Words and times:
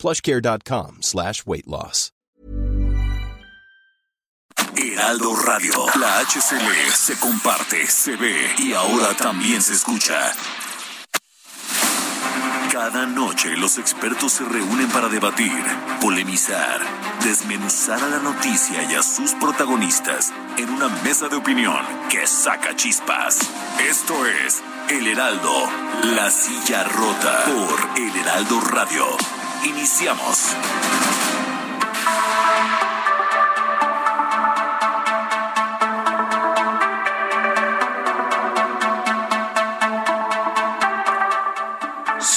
plushcare.com 0.00 1.02
slash 1.02 1.46
weight 1.46 1.68
loss. 1.68 2.10
Heraldo 4.76 5.34
Radio. 5.34 5.86
La 5.98 6.20
HCL 6.20 6.92
se 6.94 7.18
comparte, 7.18 7.86
se 7.86 8.16
ve 8.16 8.54
y 8.58 8.72
ahora 8.72 9.14
también 9.14 9.60
se 9.60 9.74
escucha. 9.74 10.32
Cada 12.72 13.04
noche 13.04 13.56
los 13.56 13.78
expertos 13.78 14.32
se 14.32 14.44
reúnen 14.44 14.88
para 14.88 15.08
debatir, 15.08 15.52
polemizar, 16.00 16.80
desmenuzar 17.24 18.02
a 18.02 18.08
la 18.08 18.18
noticia 18.20 18.84
y 18.90 18.94
a 18.94 19.02
sus 19.02 19.32
protagonistas 19.32 20.32
en 20.56 20.70
una 20.70 20.88
mesa 21.02 21.28
de 21.28 21.36
opinión 21.36 21.84
que 22.08 22.26
saca 22.26 22.76
chispas. 22.76 23.40
Esto 23.88 24.24
es 24.26 24.62
El 24.88 25.06
Heraldo, 25.08 25.68
la 26.14 26.30
silla 26.30 26.84
rota 26.84 27.44
por 27.46 27.98
El 28.00 28.16
Heraldo 28.16 28.60
Radio. 28.60 29.39
Iniciamos. 29.64 30.56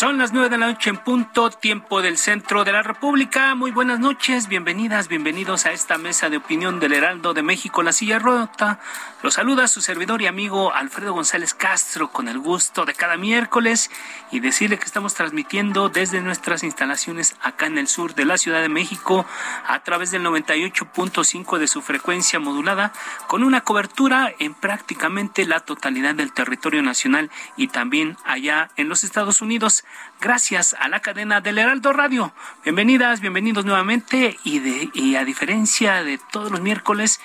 Son 0.04 0.18
las 0.18 0.34
nueve 0.34 0.50
de 0.50 0.58
la 0.58 0.68
noche 0.68 0.90
en 0.90 0.98
punto, 0.98 1.50
tiempo 1.50 2.02
del 2.02 2.18
centro 2.18 2.66
de 2.66 2.74
la 2.74 2.84
República. 2.84 3.56
Muy 3.56 3.72
buenas 3.72 4.02
noches, 4.02 4.50
bienvenidas, 4.50 5.08
bienvenidos 5.08 5.66
a 5.66 5.72
esta 5.72 5.98
mesa 5.98 6.30
de 6.30 6.36
opinión 6.36 6.82
del 6.82 6.92
Heraldo 6.92 7.34
de 7.34 7.42
México, 7.42 7.84
La 7.84 7.94
Silla 7.94 8.20
Rota. 8.20 8.82
Los 9.22 9.36
saluda 9.36 9.70
su 9.70 9.80
servidor 9.80 10.22
y 10.22 10.28
amigo 10.28 10.74
Alfredo 10.74 11.14
González 11.14 11.54
Castro 11.54 12.12
con 12.12 12.28
el 12.28 12.38
gusto 12.38 12.84
de 12.84 12.94
cada 12.94 13.16
miércoles 13.16 13.90
y 14.30 14.42
decirle 14.42 14.78
que 14.78 14.84
estamos 14.84 15.14
transmitiendo 15.14 15.88
desde 15.88 16.20
nuestras 16.20 16.64
instalaciones 16.64 17.38
acá 17.42 17.68
en 17.68 17.78
el 17.78 17.88
sur 17.88 18.14
de 18.14 18.26
la 18.26 18.38
Ciudad 18.38 18.62
de 18.62 18.68
México 18.68 19.26
a 19.66 19.80
través 19.84 20.12
del 20.12 20.26
98.5 20.26 21.58
de 21.58 21.68
su 21.70 21.82
frecuencia 21.82 22.42
modulada 22.42 22.92
con 23.28 23.42
una 23.42 23.62
cobertura 23.62 24.34
en 24.40 24.54
prácticamente 24.54 25.46
la 25.46 25.62
totalidad 25.62 26.14
del 26.14 26.34
territorio 26.34 26.82
nacional 26.82 27.32
y 27.56 27.70
también 27.70 28.18
allá 28.26 28.70
en 28.76 28.90
los 28.90 29.06
Estados 29.06 29.42
Unidos 29.42 29.86
gracias 30.20 30.76
a 30.80 30.88
la 30.88 31.02
cadena 31.02 31.42
del 31.42 31.58
Heraldo 31.58 31.94
Radio. 31.94 32.34
Bienvenidas, 32.64 33.20
bienvenidos 33.20 33.66
nuevamente 33.66 34.38
y, 34.44 35.16
a 35.16 35.26
diferencia 35.26 36.04
de 36.04 36.18
todos 36.32 36.52
los 36.52 36.62
miércoles, 36.62 37.20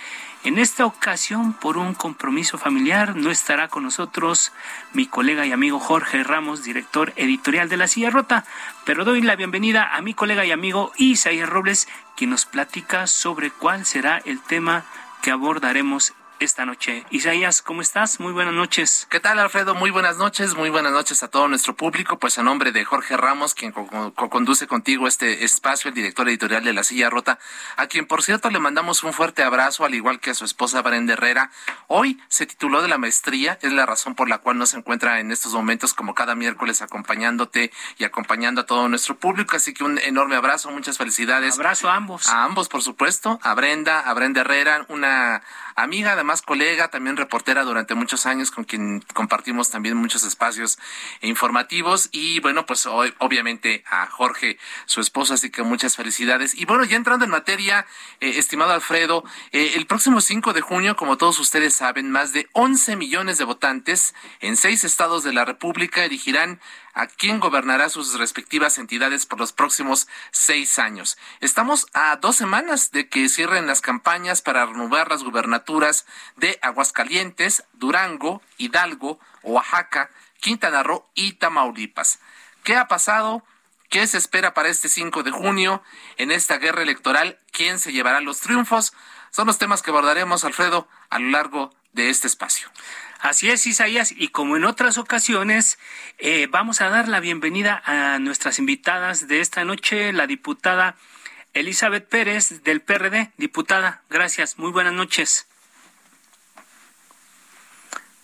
en 0.45 0.59
esta 0.59 0.87
ocasión, 0.87 1.53
por 1.53 1.79
un 1.79 1.95
compromiso 1.95 2.59
familiar, 2.59 3.17
no 3.17 3.31
estará 3.31 3.69
con 3.69 3.83
nosotros 3.83 4.53
mi 4.93 5.07
colega 5.07 5.47
y 5.47 5.53
amigo 5.53 5.81
Jorge 5.81 6.23
Ramos, 6.25 6.63
director 6.63 7.13
editorial 7.17 7.69
de 7.69 7.77
La 7.77 7.89
Silla 7.89 8.11
Rota, 8.11 8.45
pero 8.85 9.05
doy 9.05 9.21
la 9.23 9.37
bienvenida 9.37 9.97
a 9.97 10.01
mi 10.01 10.15
colega 10.15 10.45
y 10.45 10.53
amigo 10.53 10.93
Isaías 10.97 11.49
Robles, 11.49 11.89
quien 12.17 12.31
nos 12.31 12.47
platica 12.47 13.07
sobre 13.07 13.51
cuál 13.51 13.85
será 13.85 14.19
el 14.25 14.41
tema 14.41 14.85
que 15.23 15.31
abordaremos 15.31 16.15
esta 16.41 16.65
noche. 16.65 17.05
Isaías, 17.11 17.63
¿cómo 17.63 17.83
estás? 17.83 18.21
Muy 18.21 18.33
buenas 18.33 18.55
noches. 18.55 19.07
¿Qué 19.11 19.21
tal, 19.21 19.39
Alfredo? 19.39 19.75
Muy 19.75 19.91
buenas 19.91 20.19
noches, 20.19 20.55
muy 20.55 20.71
buenas 20.71 20.93
noches 20.93 21.23
a 21.23 21.29
todo 21.29 21.49
nuestro 21.49 21.75
público. 21.75 22.19
Pues 22.19 22.39
a 22.39 22.43
nombre 22.43 22.73
de 22.73 22.85
Jorge 22.85 23.17
Ramos, 23.17 23.55
quien 23.55 23.73
co-conduce 23.73 24.67
contigo 24.67 25.09
este 25.09 25.45
espacio, 25.45 25.89
el 25.89 25.95
director 25.95 26.29
editorial 26.29 26.65
de 26.65 26.73
La 26.73 26.85
Silla 26.85 27.11
Rota, 27.11 27.39
a 27.77 27.87
quien, 27.87 28.07
por 28.07 28.23
cierto, 28.23 28.51
le 28.51 28.61
mandamos 28.61 29.03
un 29.03 29.13
fuerte 29.13 29.43
abrazo, 29.43 29.85
al 29.85 29.95
igual 29.95 30.21
que 30.21 30.31
a 30.31 30.35
su 30.35 30.45
esposa 30.45 30.83
Brenda 30.83 31.15
Herrera. 31.15 31.51
Hoy 31.89 32.21
se 32.29 32.47
tituló 32.47 32.83
de 32.83 32.89
la 32.89 32.99
maestría, 32.99 33.59
es 33.63 33.73
la 33.73 33.87
razón 33.87 34.15
por 34.15 34.29
la 34.29 34.39
cual 34.39 34.59
no 34.59 34.67
se 34.67 34.77
encuentra 34.77 35.21
en 35.21 35.33
estos 35.33 35.53
momentos, 35.55 35.95
como 35.95 36.15
cada 36.15 36.35
miércoles, 36.35 36.83
acompañándote 36.83 37.73
y 37.99 38.05
acompañando 38.05 38.61
a 38.61 38.67
todo 38.67 38.89
nuestro 38.89 39.19
público. 39.19 39.57
Así 39.57 39.75
que 39.75 39.85
un 39.85 39.99
enorme 39.99 40.37
abrazo, 40.37 40.71
muchas 40.71 40.99
felicidades. 40.99 41.55
Abrazo 41.55 41.91
a 41.91 41.97
ambos. 41.97 42.29
A 42.29 42.45
ambos, 42.45 42.69
por 42.69 42.83
supuesto. 42.83 43.41
A 43.43 43.55
Brenda, 43.55 44.01
a 44.01 44.15
Brenda 44.15 44.43
Herrera, 44.43 44.87
una 44.89 45.43
amiga, 45.83 46.13
además 46.13 46.43
colega, 46.43 46.89
también 46.89 47.17
reportera 47.17 47.65
durante 47.65 47.95
muchos 47.95 48.27
años, 48.27 48.51
con 48.51 48.65
quien 48.65 49.01
compartimos 49.15 49.71
también 49.71 49.97
muchos 49.97 50.25
espacios 50.25 50.79
informativos. 51.23 52.09
Y 52.13 52.41
bueno, 52.41 52.67
pues 52.67 52.87
hoy, 52.87 53.15
obviamente 53.19 53.85
a 53.91 54.07
Jorge, 54.07 54.59
su 54.87 55.01
esposo, 55.01 55.35
así 55.35 55.51
que 55.51 55.63
muchas 55.63 55.97
felicidades. 55.97 56.55
Y 56.55 56.65
bueno, 56.65 56.85
ya 56.85 56.97
entrando 56.97 57.25
en 57.25 57.31
materia, 57.31 57.87
eh, 58.21 58.35
estimado 58.37 58.73
Alfredo, 58.73 59.25
eh, 59.53 59.73
el 59.77 59.87
próximo 59.87 60.21
5 60.21 60.53
de 60.53 60.61
junio, 60.61 60.97
como 60.97 61.17
todos 61.17 61.39
ustedes 61.39 61.75
saben, 61.75 62.11
más 62.11 62.33
de 62.33 62.49
11 62.53 62.97
millones 62.97 63.39
de 63.39 63.45
votantes 63.45 64.15
en 64.41 64.57
seis 64.57 64.85
estados 64.85 65.25
de 65.25 65.33
la 65.33 65.45
República 65.45 66.05
elegirán 66.05 66.61
a 66.99 67.07
quién 67.07 67.39
gobernará 67.39 67.89
sus 67.91 68.19
respectivas 68.19 68.77
entidades 68.77 69.25
por 69.25 69.39
los 69.39 69.53
próximos 69.53 70.09
seis 70.33 70.81
años. 70.81 71.17
Estamos 71.41 71.87
a 71.95 72.17
dos 72.17 72.35
semanas 72.35 72.91
de 72.91 73.09
que 73.09 73.29
cierren 73.29 73.69
las 73.69 73.81
campañas 73.81 74.43
para 74.43 74.67
renovar 74.67 75.09
las 75.09 75.23
gubernaturas 75.23 76.07
de 76.35 76.59
Aguascalientes, 76.61 77.63
Durango, 77.73 78.43
Hidalgo, 78.57 79.21
Oaxaca, 79.45 80.11
Quintana 80.41 80.83
Roo 80.83 81.07
y 81.15 81.35
Tamaulipas. 81.35 82.19
¿Qué 82.65 82.75
ha 82.75 82.89
pasado? 82.89 83.45
¿Qué 83.89 84.07
se 84.07 84.19
espera 84.19 84.53
para 84.53 84.69
este 84.69 84.89
5 84.89 85.23
de 85.23 85.31
junio 85.31 85.83
en 86.19 86.31
esta 86.31 86.59
guerra 86.59 86.83
electoral? 86.83 87.39
¿Quién 87.53 87.79
se 87.79 87.93
llevará 87.93 88.21
los 88.21 88.41
triunfos? 88.41 88.93
Son 89.31 89.47
los 89.47 89.57
temas 89.57 89.83
que 89.83 89.91
abordaremos, 89.91 90.45
Alfredo, 90.45 90.87
a 91.09 91.19
lo 91.19 91.31
largo 91.31 91.75
de 91.93 92.11
este 92.11 92.27
espacio. 92.27 92.69
Así 93.19 93.51
es, 93.51 93.67
Isaías, 93.67 94.13
y 94.13 94.29
como 94.29 94.57
en 94.57 94.65
otras 94.65 94.99
ocasiones, 94.99 95.79
eh, 96.19 96.49
vamos 96.51 96.83
a 96.83 96.91
dar 96.91 97.09
la 97.09 97.21
bienvenida 97.21 97.83
a 97.87 98.19
nuestras 98.19 98.59
invitadas 98.59 99.27
de 99.27 99.41
esta 99.41 99.65
noche, 99.65 100.13
la 100.13 100.27
diputada 100.27 100.97
Elizabeth 101.55 102.07
Pérez 102.07 102.63
del 102.63 102.83
PRD. 102.83 103.33
Diputada, 103.39 104.03
gracias, 104.11 104.59
muy 104.59 104.71
buenas 104.71 104.93
noches. 104.93 105.49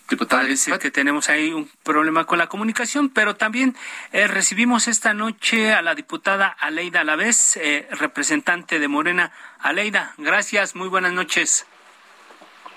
Diputada, 0.09 0.43
Parece 0.43 0.79
que 0.79 0.91
tenemos 0.91 1.31
ahí 1.31 1.53
un 1.53 1.71
problema 1.83 2.27
con 2.27 2.39
la 2.39 2.47
comunicación, 2.47 3.09
pero 3.09 3.37
también 3.37 3.75
eh, 4.13 4.27
recibimos 4.27 4.87
esta 4.87 5.15
noche 5.15 5.73
a 5.73 5.81
la 5.81 5.95
diputada 5.95 6.49
Aleida 6.49 7.01
Alavés, 7.01 7.57
eh, 7.57 7.89
representante 7.91 8.79
de 8.79 8.89
Morena. 8.89 9.33
Aleida, 9.61 10.13
gracias, 10.19 10.75
muy 10.75 10.89
buenas 10.89 11.13
noches. 11.13 11.67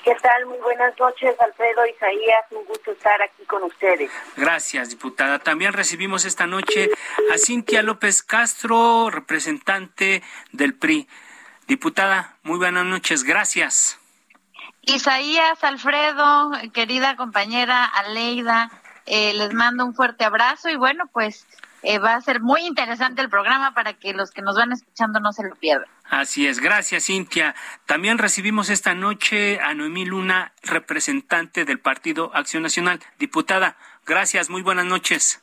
¿Qué 0.06 0.16
tal? 0.22 0.46
Muy 0.46 0.58
buenas 0.60 0.98
noches, 0.98 1.36
Alfredo 1.38 1.86
Isaías. 1.86 2.46
Un 2.52 2.64
gusto 2.64 2.92
estar 2.92 3.22
aquí 3.22 3.44
con 3.44 3.62
ustedes. 3.64 4.10
Gracias, 4.38 4.92
diputada. 4.92 5.40
También 5.40 5.74
recibimos 5.74 6.24
esta 6.24 6.48
noche 6.48 6.90
a 7.30 7.38
Cintia 7.38 7.84
López 7.84 8.24
Castro, 8.24 9.10
representante 9.10 10.24
del 10.54 10.76
PRI. 10.76 11.10
Diputada, 11.68 12.38
muy 12.44 12.58
buenas 12.58 12.86
noches. 12.86 13.26
Gracias. 13.26 14.00
Isaías, 14.88 15.62
Alfredo, 15.64 16.52
querida 16.74 17.18
compañera 17.18 17.84
Aleida, 17.84 18.72
eh, 19.06 19.34
les 19.34 19.54
mando 19.54 19.86
un 19.86 19.94
fuerte 19.94 20.24
abrazo 20.24 20.70
y 20.70 20.78
bueno, 20.78 21.04
pues 21.12 21.46
eh, 21.84 22.00
va 22.00 22.16
a 22.16 22.22
ser 22.22 22.42
muy 22.42 22.62
interesante 22.62 23.22
el 23.22 23.30
programa 23.30 23.74
para 23.74 23.94
que 23.94 24.14
los 24.14 24.32
que 24.32 24.42
nos 24.42 24.56
van 24.56 24.72
escuchando 24.72 25.20
no 25.20 25.34
se 25.34 25.44
lo 25.44 25.56
pierdan. 25.56 25.90
Así 26.10 26.48
es, 26.48 26.62
gracias 26.62 27.06
Cintia. 27.06 27.54
También 27.86 28.18
recibimos 28.18 28.70
esta 28.70 28.96
noche 28.96 29.60
a 29.60 29.74
Noemí 29.74 30.06
Luna, 30.06 30.54
representante 30.64 31.66
del 31.66 31.80
Partido 31.80 32.32
Acción 32.34 32.64
Nacional. 32.64 33.02
Diputada, 33.20 33.76
gracias, 34.06 34.50
muy 34.50 34.62
buenas 34.62 34.86
noches. 34.86 35.42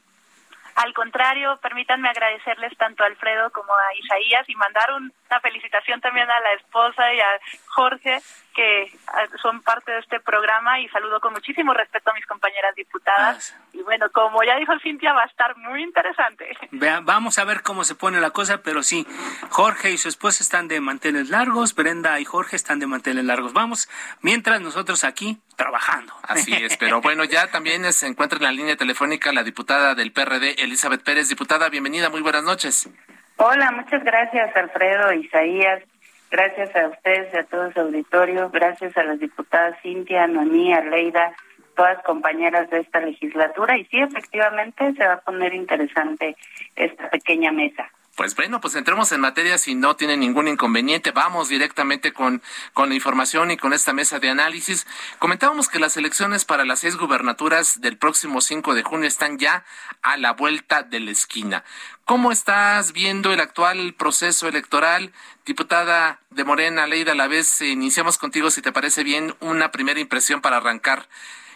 Al 0.76 0.92
contrario, 0.92 1.58
permítanme 1.62 2.08
agradecerles 2.08 2.76
tanto 2.76 3.04
a 3.04 3.06
Alfredo 3.06 3.50
como 3.50 3.72
a 3.72 3.94
Isaías 3.96 4.48
y 4.48 4.54
mandar 4.56 4.92
una 4.92 5.40
felicitación 5.40 6.00
también 6.00 6.28
a 6.28 6.40
la 6.40 6.52
esposa 6.54 7.12
y 7.12 7.20
a 7.20 7.40
Jorge, 7.68 8.20
que 8.54 8.90
ah, 9.08 9.26
son 9.40 9.62
parte 9.62 9.92
de 9.92 9.98
este 10.00 10.20
programa 10.20 10.80
y 10.80 10.88
saludo 10.88 11.20
con 11.20 11.32
muchísimo 11.32 11.74
respeto 11.74 12.10
a 12.10 12.14
mis 12.14 12.26
compañeras 12.26 12.74
diputadas. 12.74 13.56
Ah, 13.56 13.68
y 13.72 13.82
bueno, 13.82 14.10
como 14.10 14.42
ya 14.42 14.56
dijo 14.56 14.72
Cintia, 14.80 15.12
va 15.12 15.22
a 15.22 15.26
estar 15.26 15.56
muy 15.56 15.82
interesante. 15.82 16.56
vamos 17.02 17.38
a 17.38 17.44
ver 17.44 17.62
cómo 17.62 17.84
se 17.84 17.94
pone 17.94 18.20
la 18.20 18.30
cosa, 18.30 18.62
pero 18.62 18.82
sí, 18.82 19.06
Jorge 19.50 19.90
y 19.92 19.98
su 19.98 20.08
esposa 20.08 20.42
están 20.42 20.68
de 20.68 20.80
manteles 20.80 21.30
largos, 21.30 21.74
Brenda 21.74 22.18
y 22.18 22.24
Jorge 22.24 22.56
están 22.56 22.80
de 22.80 22.86
manteles 22.86 23.24
largos. 23.24 23.52
Vamos, 23.52 23.88
mientras 24.22 24.60
nosotros 24.60 25.04
aquí 25.04 25.40
trabajando. 25.56 26.12
Así 26.22 26.52
es, 26.54 26.76
pero 26.80 27.00
bueno, 27.00 27.24
ya 27.24 27.50
también 27.50 27.90
se 27.92 28.06
encuentra 28.06 28.38
en 28.38 28.44
la 28.44 28.52
línea 28.52 28.76
telefónica 28.76 29.32
la 29.32 29.42
diputada 29.42 29.94
del 29.94 30.12
PRD, 30.12 30.62
Elizabeth 30.62 31.02
Pérez. 31.02 31.28
Diputada, 31.28 31.68
bienvenida, 31.68 32.10
muy 32.10 32.22
buenas 32.22 32.44
noches. 32.44 32.88
Hola, 33.36 33.72
muchas 33.72 34.04
gracias, 34.04 34.56
Alfredo, 34.56 35.12
Isaías. 35.12 35.82
Gracias 36.30 36.74
a 36.74 36.88
ustedes 36.88 37.32
y 37.32 37.36
a 37.36 37.44
todo 37.44 37.72
su 37.72 37.80
auditorio. 37.80 38.50
Gracias 38.50 38.96
a 38.96 39.04
las 39.04 39.18
diputadas 39.18 39.76
Cintia, 39.82 40.26
Noemí, 40.26 40.72
Aleida, 40.72 41.32
todas 41.76 42.02
compañeras 42.02 42.70
de 42.70 42.80
esta 42.80 43.00
legislatura. 43.00 43.76
Y 43.76 43.84
sí, 43.86 44.00
efectivamente, 44.00 44.92
se 44.94 45.06
va 45.06 45.14
a 45.14 45.20
poner 45.20 45.54
interesante 45.54 46.36
esta 46.76 47.10
pequeña 47.10 47.52
mesa. 47.52 47.88
Pues 48.16 48.36
bueno, 48.36 48.60
pues 48.60 48.76
entremos 48.76 49.10
en 49.10 49.20
materia 49.20 49.58
si 49.58 49.74
no 49.74 49.96
tiene 49.96 50.16
ningún 50.16 50.46
inconveniente. 50.46 51.10
Vamos 51.10 51.48
directamente 51.48 52.12
con, 52.12 52.42
con 52.72 52.88
la 52.88 52.94
información 52.94 53.50
y 53.50 53.56
con 53.56 53.72
esta 53.72 53.92
mesa 53.92 54.20
de 54.20 54.30
análisis. 54.30 54.86
Comentábamos 55.18 55.68
que 55.68 55.80
las 55.80 55.96
elecciones 55.96 56.44
para 56.44 56.64
las 56.64 56.78
seis 56.78 56.96
gubernaturas 56.96 57.80
del 57.80 57.98
próximo 57.98 58.40
5 58.40 58.74
de 58.74 58.84
junio 58.84 59.08
están 59.08 59.38
ya 59.38 59.64
a 60.02 60.16
la 60.16 60.32
vuelta 60.32 60.84
de 60.84 61.00
la 61.00 61.10
esquina. 61.10 61.64
¿Cómo 62.04 62.30
estás 62.30 62.92
viendo 62.92 63.32
el 63.32 63.40
actual 63.40 63.94
proceso 63.94 64.46
electoral? 64.46 65.12
Diputada 65.44 66.20
de 66.30 66.44
Morena, 66.44 66.86
Leida, 66.86 67.12
a 67.12 67.16
la 67.16 67.26
vez 67.26 67.62
iniciamos 67.62 68.18
contigo, 68.18 68.50
si 68.50 68.62
te 68.62 68.70
parece 68.70 69.02
bien, 69.02 69.34
una 69.40 69.72
primera 69.72 69.98
impresión 69.98 70.40
para 70.40 70.58
arrancar 70.58 71.08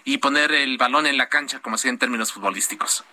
y 0.02 0.18
poner 0.18 0.50
el 0.50 0.76
balón 0.76 1.06
en 1.06 1.18
la 1.18 1.28
cancha, 1.28 1.60
como 1.60 1.78
sea 1.78 1.90
en 1.90 1.98
términos 1.98 2.32
futbolísticos. 2.32 3.04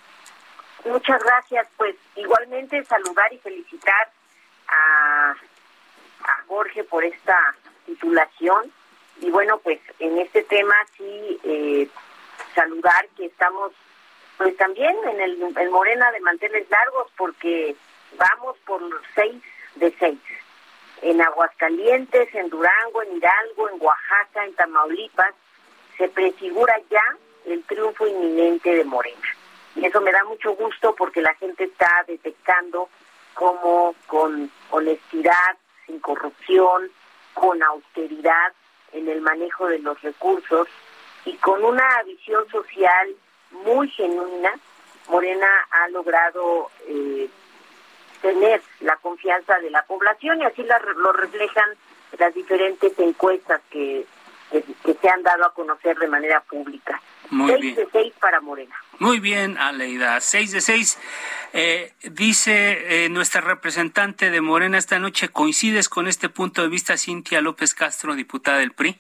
Muchas 0.86 1.22
gracias. 1.24 1.68
Pues 1.78 1.96
igualmente 2.16 2.84
saludar 2.86 3.32
y 3.34 3.38
felicitar 3.40 4.12
a, 4.68 5.36
a 6.24 6.44
Jorge 6.48 6.84
por 6.84 7.04
esta 7.04 7.38
titulación. 7.86 8.72
Y 9.22 9.30
bueno, 9.32 9.58
pues 9.60 9.80
en 10.00 10.18
este 10.20 10.44
tema 10.44 10.76
sí 10.98 11.40
eh, 11.44 11.90
saludar 12.54 13.08
que 13.18 13.26
estamos 13.26 13.72
pues 14.38 14.56
también 14.58 14.96
en 15.08 15.22
el 15.22 15.70
Morena 15.70 16.12
de 16.12 16.20
manteles 16.20 16.70
largos 16.70 17.08
porque 17.18 17.76
vamos 18.18 18.58
por 18.66 18.82
los 18.82 19.02
seis 19.14 19.42
de 19.76 19.94
seis. 19.98 20.20
En 21.02 21.22
Aguascalientes, 21.22 22.34
en 22.34 22.50
Durango, 22.50 23.04
en 23.04 23.18
Hidalgo, 23.18 23.70
en 23.70 23.82
Oaxaca, 23.82 24.46
en 24.46 24.54
Tamaulipas, 24.56 25.34
se 25.98 26.10
prefigura 26.10 26.74
ya 26.90 27.04
el 27.46 27.64
triunfo 27.64 28.08
inminente 28.08 28.76
de 28.76 28.84
Morena. 28.84 29.28
Y 29.76 29.86
eso 29.86 30.02
me 30.02 30.12
da 30.12 30.24
mucho 30.24 30.56
gusto 30.56 30.96
porque 30.96 31.22
la 31.22 31.34
gente 31.36 31.66
está 31.66 32.04
detectando 32.08 32.90
cómo 33.34 33.94
con 34.08 34.50
honestidad, 34.72 35.58
sin 35.86 36.00
corrupción, 36.00 36.90
con 37.34 37.62
austeridad 37.62 38.54
en 38.94 39.10
el 39.10 39.22
manejo 39.22 39.68
de 39.68 39.80
los 39.80 40.02
recursos 40.02 40.68
y 41.26 41.34
con 41.38 41.64
una 41.64 42.04
visión 42.04 42.48
social 42.50 43.16
muy 43.52 43.90
genuina, 43.90 44.54
Morena 45.10 45.48
ha 45.72 45.88
logrado 45.90 46.70
eh, 46.88 47.30
tener 48.22 48.62
la 48.80 48.96
confianza 48.98 49.60
de 49.60 49.70
la 49.70 49.84
población 49.84 50.42
y 50.42 50.46
así 50.46 50.64
lo 50.64 51.14
reflejan 51.14 51.70
las 52.18 52.34
diferentes 52.34 52.98
encuestas 52.98 53.62
que, 53.70 54.06
que, 54.52 54.94
se 54.94 55.10
han 55.10 55.24
dado 55.24 55.46
a 55.46 55.54
conocer 55.54 55.98
de 55.98 56.08
manera 56.08 56.42
pública. 56.42 57.02
Muy 57.30 57.52
seis 57.52 57.76
de 57.76 57.88
seis 57.92 58.14
para 58.20 58.40
Morena. 58.40 58.76
Muy 59.00 59.20
bien, 59.20 59.58
Aleida. 59.58 60.22
Seis 60.22 60.52
de 60.52 60.62
seis. 60.62 60.98
Eh, 61.54 61.94
dice 62.04 63.06
eh, 63.06 63.10
nuestra 63.10 63.42
representante 63.42 64.30
de 64.30 64.42
Morena 64.42 64.78
esta 64.78 65.00
noche, 65.00 65.30
¿coincides 65.30 65.90
con 65.90 66.08
este 66.08 66.30
punto 66.30 66.62
de 66.62 66.68
vista, 66.70 66.98
Cintia 66.98 67.42
López 67.42 67.74
Castro, 67.74 68.16
diputada 68.16 68.58
del 68.58 68.72
PRI? 68.72 69.00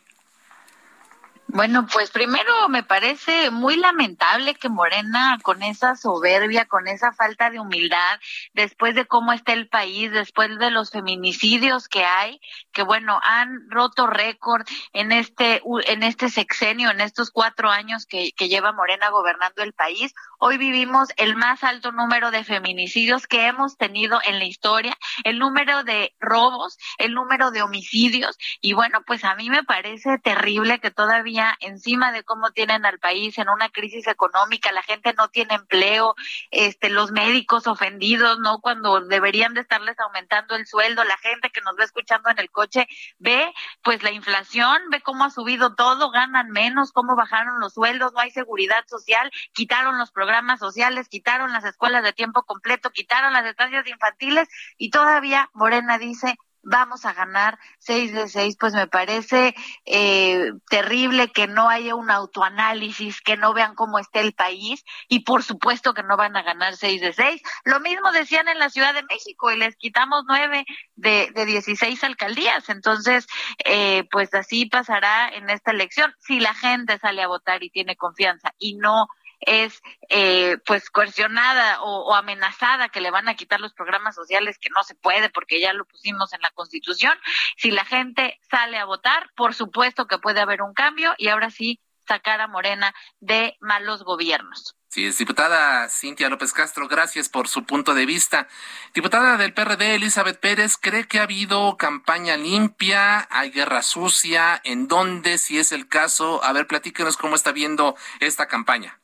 Bueno, 1.55 1.87
pues 1.87 2.11
primero 2.11 2.67
me 2.67 2.83
parece 2.83 3.49
muy 3.49 3.77
lamentable 3.77 4.55
que 4.55 4.67
Morena, 4.67 5.37
con 5.41 5.63
esa 5.63 5.95
soberbia, 5.95 6.65
con 6.65 6.89
esa 6.89 7.13
falta 7.13 7.49
de 7.49 7.61
humildad, 7.61 8.19
después 8.53 8.93
de 8.93 9.05
cómo 9.05 9.31
está 9.31 9.53
el 9.53 9.69
país, 9.69 10.11
después 10.11 10.59
de 10.59 10.69
los 10.69 10.91
feminicidios 10.91 11.87
que 11.87 12.03
hay, 12.03 12.41
que 12.73 12.83
bueno, 12.83 13.21
han 13.23 13.69
roto 13.69 14.05
récord 14.05 14.67
en 14.91 15.13
este, 15.13 15.61
en 15.87 16.03
este 16.03 16.27
sexenio, 16.27 16.91
en 16.91 16.99
estos 16.99 17.31
cuatro 17.31 17.69
años 17.71 18.05
que, 18.05 18.33
que 18.33 18.49
lleva 18.49 18.73
Morena 18.73 19.07
gobernando 19.07 19.63
el 19.63 19.71
país. 19.71 20.13
Hoy 20.39 20.57
vivimos 20.57 21.07
el 21.15 21.37
más 21.37 21.63
alto 21.63 21.93
número 21.93 22.31
de 22.31 22.43
feminicidios 22.43 23.27
que 23.27 23.47
hemos 23.47 23.77
tenido 23.77 24.19
en 24.25 24.39
la 24.39 24.45
historia, 24.45 24.97
el 25.23 25.39
número 25.39 25.85
de 25.85 26.13
robos, 26.19 26.77
el 26.97 27.13
número 27.13 27.51
de 27.51 27.61
homicidios, 27.61 28.37
y 28.59 28.73
bueno, 28.73 29.03
pues 29.07 29.23
a 29.23 29.35
mí 29.35 29.49
me 29.49 29.63
parece 29.63 30.19
terrible 30.19 30.79
que 30.79 30.91
todavía 30.91 31.44
encima 31.59 32.11
de 32.11 32.23
cómo 32.23 32.51
tienen 32.51 32.85
al 32.85 32.99
país 32.99 33.37
en 33.37 33.49
una 33.49 33.69
crisis 33.69 34.07
económica, 34.07 34.71
la 34.71 34.83
gente 34.83 35.13
no 35.13 35.29
tiene 35.29 35.55
empleo, 35.55 36.15
este, 36.51 36.89
los 36.89 37.11
médicos 37.11 37.67
ofendidos, 37.67 38.39
¿no? 38.39 38.59
Cuando 38.59 39.01
deberían 39.01 39.53
de 39.53 39.61
estarles 39.61 39.99
aumentando 39.99 40.55
el 40.55 40.65
sueldo, 40.65 41.03
la 41.03 41.17
gente 41.17 41.49
que 41.49 41.61
nos 41.61 41.77
va 41.77 41.83
escuchando 41.83 42.29
en 42.29 42.39
el 42.39 42.49
coche 42.51 42.87
ve 43.19 43.53
pues 43.83 44.03
la 44.03 44.11
inflación, 44.11 44.89
ve 44.89 45.01
cómo 45.01 45.25
ha 45.25 45.29
subido 45.29 45.75
todo, 45.75 46.11
ganan 46.11 46.49
menos, 46.51 46.91
cómo 46.91 47.15
bajaron 47.15 47.59
los 47.59 47.73
sueldos, 47.73 48.13
no 48.13 48.19
hay 48.19 48.31
seguridad 48.31 48.85
social, 48.87 49.31
quitaron 49.53 49.97
los 49.97 50.11
programas 50.11 50.59
sociales, 50.59 51.09
quitaron 51.09 51.51
las 51.51 51.65
escuelas 51.65 52.03
de 52.03 52.13
tiempo 52.13 52.43
completo, 52.43 52.91
quitaron 52.91 53.33
las 53.33 53.45
estancias 53.45 53.87
infantiles 53.87 54.47
y 54.77 54.89
todavía 54.89 55.49
Morena 55.53 55.97
dice 55.97 56.37
vamos 56.65 57.05
a 57.05 57.13
ganar 57.13 57.57
seis 57.77 58.11
de 58.11 58.27
seis, 58.27 58.57
pues 58.59 58.73
me 58.73 58.87
parece 58.87 59.55
eh, 59.85 60.51
terrible 60.69 61.31
que 61.31 61.47
no 61.47 61.69
haya 61.69 61.95
un 61.95 62.11
autoanálisis, 62.11 63.21
que 63.21 63.37
no 63.37 63.53
vean 63.53 63.75
cómo 63.75 63.99
está 63.99 64.19
el 64.19 64.33
país 64.33 64.83
y 65.07 65.19
por 65.19 65.43
supuesto 65.43 65.93
que 65.93 66.03
no 66.03 66.17
van 66.17 66.35
a 66.35 66.43
ganar 66.43 66.75
seis 66.75 67.01
de 67.01 67.13
seis. 67.13 67.41
Lo 67.63 67.79
mismo 67.79 68.11
decían 68.11 68.47
en 68.47 68.59
la 68.59 68.69
Ciudad 68.69 68.93
de 68.93 69.03
México 69.03 69.51
y 69.51 69.57
les 69.57 69.75
quitamos 69.77 70.23
nueve 70.27 70.65
de, 70.95 71.31
de 71.33 71.45
16 71.45 72.03
alcaldías. 72.03 72.67
Entonces, 72.69 73.27
eh, 73.63 74.05
pues 74.11 74.33
así 74.33 74.65
pasará 74.65 75.29
en 75.29 75.49
esta 75.49 75.71
elección 75.71 76.13
si 76.19 76.39
la 76.39 76.53
gente 76.53 76.97
sale 76.97 77.21
a 77.21 77.27
votar 77.27 77.63
y 77.63 77.69
tiene 77.69 77.95
confianza 77.95 78.53
y 78.57 78.75
no 78.75 79.07
es 79.39 79.81
eh, 80.09 80.57
pues 80.65 80.89
coercionada 80.89 81.81
o, 81.81 82.15
amenazada 82.15 82.89
que 82.89 83.01
le 83.01 83.11
van 83.11 83.27
a 83.27 83.35
quitar 83.35 83.59
los 83.59 83.73
programas 83.73 84.15
sociales 84.15 84.57
que 84.59 84.69
no 84.69 84.83
se 84.83 84.95
puede 84.95 85.29
porque 85.29 85.59
ya 85.59 85.73
lo 85.73 85.85
pusimos 85.85 86.33
en 86.33 86.41
la 86.41 86.51
constitución. 86.51 87.17
Si 87.57 87.71
la 87.71 87.85
gente 87.85 88.39
sale 88.49 88.77
a 88.77 88.85
votar, 88.85 89.31
por 89.35 89.53
supuesto 89.53 90.07
que 90.07 90.17
puede 90.17 90.41
haber 90.41 90.61
un 90.61 90.73
cambio 90.73 91.13
y 91.17 91.27
ahora 91.27 91.49
sí 91.49 91.79
sacar 92.07 92.41
a 92.41 92.47
Morena 92.47 92.93
de 93.19 93.57
malos 93.59 94.03
gobiernos. 94.03 94.75
Sí, 94.95 95.05
es 95.05 95.17
diputada 95.17 95.89
Cintia 95.89 96.29
López 96.29 96.53
Castro, 96.53 96.87
gracias 96.87 97.27
por 97.27 97.49
su 97.49 97.65
punto 97.65 97.93
de 97.93 98.05
vista. 98.05 98.47
Diputada 98.93 99.35
del 99.35 99.53
PRD, 99.53 99.95
Elizabeth 99.95 100.39
Pérez, 100.39 100.77
¿cree 100.77 101.05
que 101.05 101.19
ha 101.19 101.23
habido 101.23 101.75
campaña 101.75 102.37
limpia? 102.37 103.27
¿Hay 103.29 103.51
guerra 103.51 103.81
sucia? 103.81 104.61
¿En 104.63 104.87
dónde, 104.87 105.37
si 105.37 105.59
es 105.59 105.73
el 105.73 105.89
caso? 105.89 106.41
A 106.45 106.53
ver, 106.53 106.67
platíquenos 106.67 107.17
cómo 107.17 107.35
está 107.35 107.51
viendo 107.51 107.95
esta 108.21 108.47
campaña. 108.47 108.97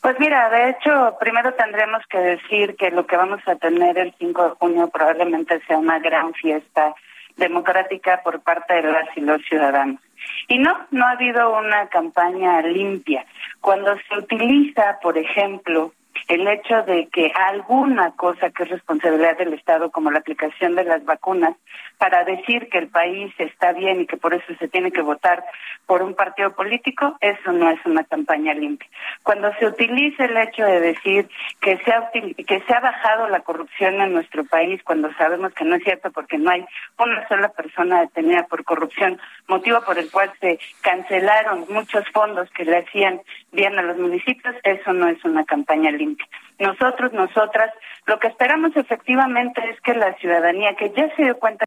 Pues 0.00 0.18
mira, 0.20 0.48
de 0.50 0.70
hecho, 0.70 1.16
primero 1.18 1.52
tendremos 1.54 2.02
que 2.08 2.18
decir 2.18 2.76
que 2.76 2.90
lo 2.90 3.06
que 3.06 3.16
vamos 3.16 3.40
a 3.46 3.56
tener 3.56 3.98
el 3.98 4.14
5 4.18 4.44
de 4.44 4.50
junio 4.50 4.88
probablemente 4.88 5.60
sea 5.66 5.78
una 5.78 5.98
gran 5.98 6.32
fiesta 6.34 6.94
democrática 7.36 8.20
por 8.22 8.40
parte 8.40 8.74
de 8.74 8.82
las 8.82 9.16
y 9.16 9.20
los 9.20 9.42
ciudadanos. 9.42 10.00
Y 10.48 10.58
no, 10.58 10.86
no 10.90 11.04
ha 11.04 11.10
habido 11.12 11.56
una 11.56 11.88
campaña 11.88 12.60
limpia. 12.62 13.24
Cuando 13.60 13.96
se 14.08 14.18
utiliza, 14.18 14.98
por 15.02 15.18
ejemplo, 15.18 15.92
el 16.28 16.46
hecho 16.46 16.82
de 16.82 17.08
que 17.08 17.32
alguna 17.34 18.12
cosa 18.12 18.50
que 18.50 18.64
es 18.64 18.68
responsabilidad 18.68 19.38
del 19.38 19.54
Estado, 19.54 19.90
como 19.90 20.10
la 20.10 20.18
aplicación 20.18 20.74
de 20.74 20.84
las 20.84 21.02
vacunas, 21.04 21.56
para 21.96 22.24
decir 22.24 22.68
que 22.68 22.78
el 22.78 22.88
país 22.88 23.32
está 23.38 23.72
bien 23.72 24.02
y 24.02 24.06
que 24.06 24.18
por 24.18 24.34
eso 24.34 24.44
se 24.58 24.68
tiene 24.68 24.92
que 24.92 25.00
votar 25.00 25.42
por 25.86 26.02
un 26.02 26.14
partido 26.14 26.52
político, 26.54 27.16
eso 27.20 27.50
no 27.52 27.70
es 27.70 27.80
una 27.86 28.04
campaña 28.04 28.52
limpia. 28.52 28.88
Cuando 29.22 29.52
se 29.54 29.66
utiliza 29.66 30.26
el 30.26 30.36
hecho 30.36 30.64
de 30.64 30.80
decir 30.80 31.28
que 31.60 31.78
se 31.78 31.92
ha, 31.92 32.10
que 32.10 32.60
se 32.60 32.74
ha 32.74 32.80
bajado 32.80 33.28
la 33.28 33.40
corrupción 33.40 34.00
en 34.00 34.12
nuestro 34.12 34.44
país, 34.44 34.82
cuando 34.84 35.12
sabemos 35.14 35.54
que 35.54 35.64
no 35.64 35.76
es 35.76 35.82
cierto 35.82 36.12
porque 36.12 36.36
no 36.36 36.50
hay 36.50 36.64
una 36.98 37.26
sola 37.26 37.48
persona 37.48 38.00
detenida 38.00 38.46
por 38.46 38.64
corrupción, 38.64 39.18
motivo 39.46 39.80
por 39.80 39.98
el 39.98 40.10
cual 40.10 40.30
se 40.40 40.58
cancelaron 40.82 41.64
muchos 41.70 42.04
fondos 42.12 42.50
que 42.50 42.64
le 42.64 42.78
hacían 42.78 43.22
bien 43.50 43.78
a 43.78 43.82
los 43.82 43.96
municipios, 43.96 44.54
eso 44.62 44.92
no 44.92 45.08
es 45.08 45.24
una 45.24 45.44
campaña 45.44 45.90
limpia. 45.90 46.17
Nosotros, 46.58 47.12
nosotras, 47.12 47.72
lo 48.06 48.18
que 48.18 48.28
esperamos 48.28 48.76
efectivamente 48.76 49.62
es 49.70 49.80
que 49.80 49.94
la 49.94 50.14
ciudadanía, 50.14 50.74
que 50.74 50.90
ya 50.90 51.14
se 51.14 51.22
dio 51.22 51.38
cuenta 51.38 51.64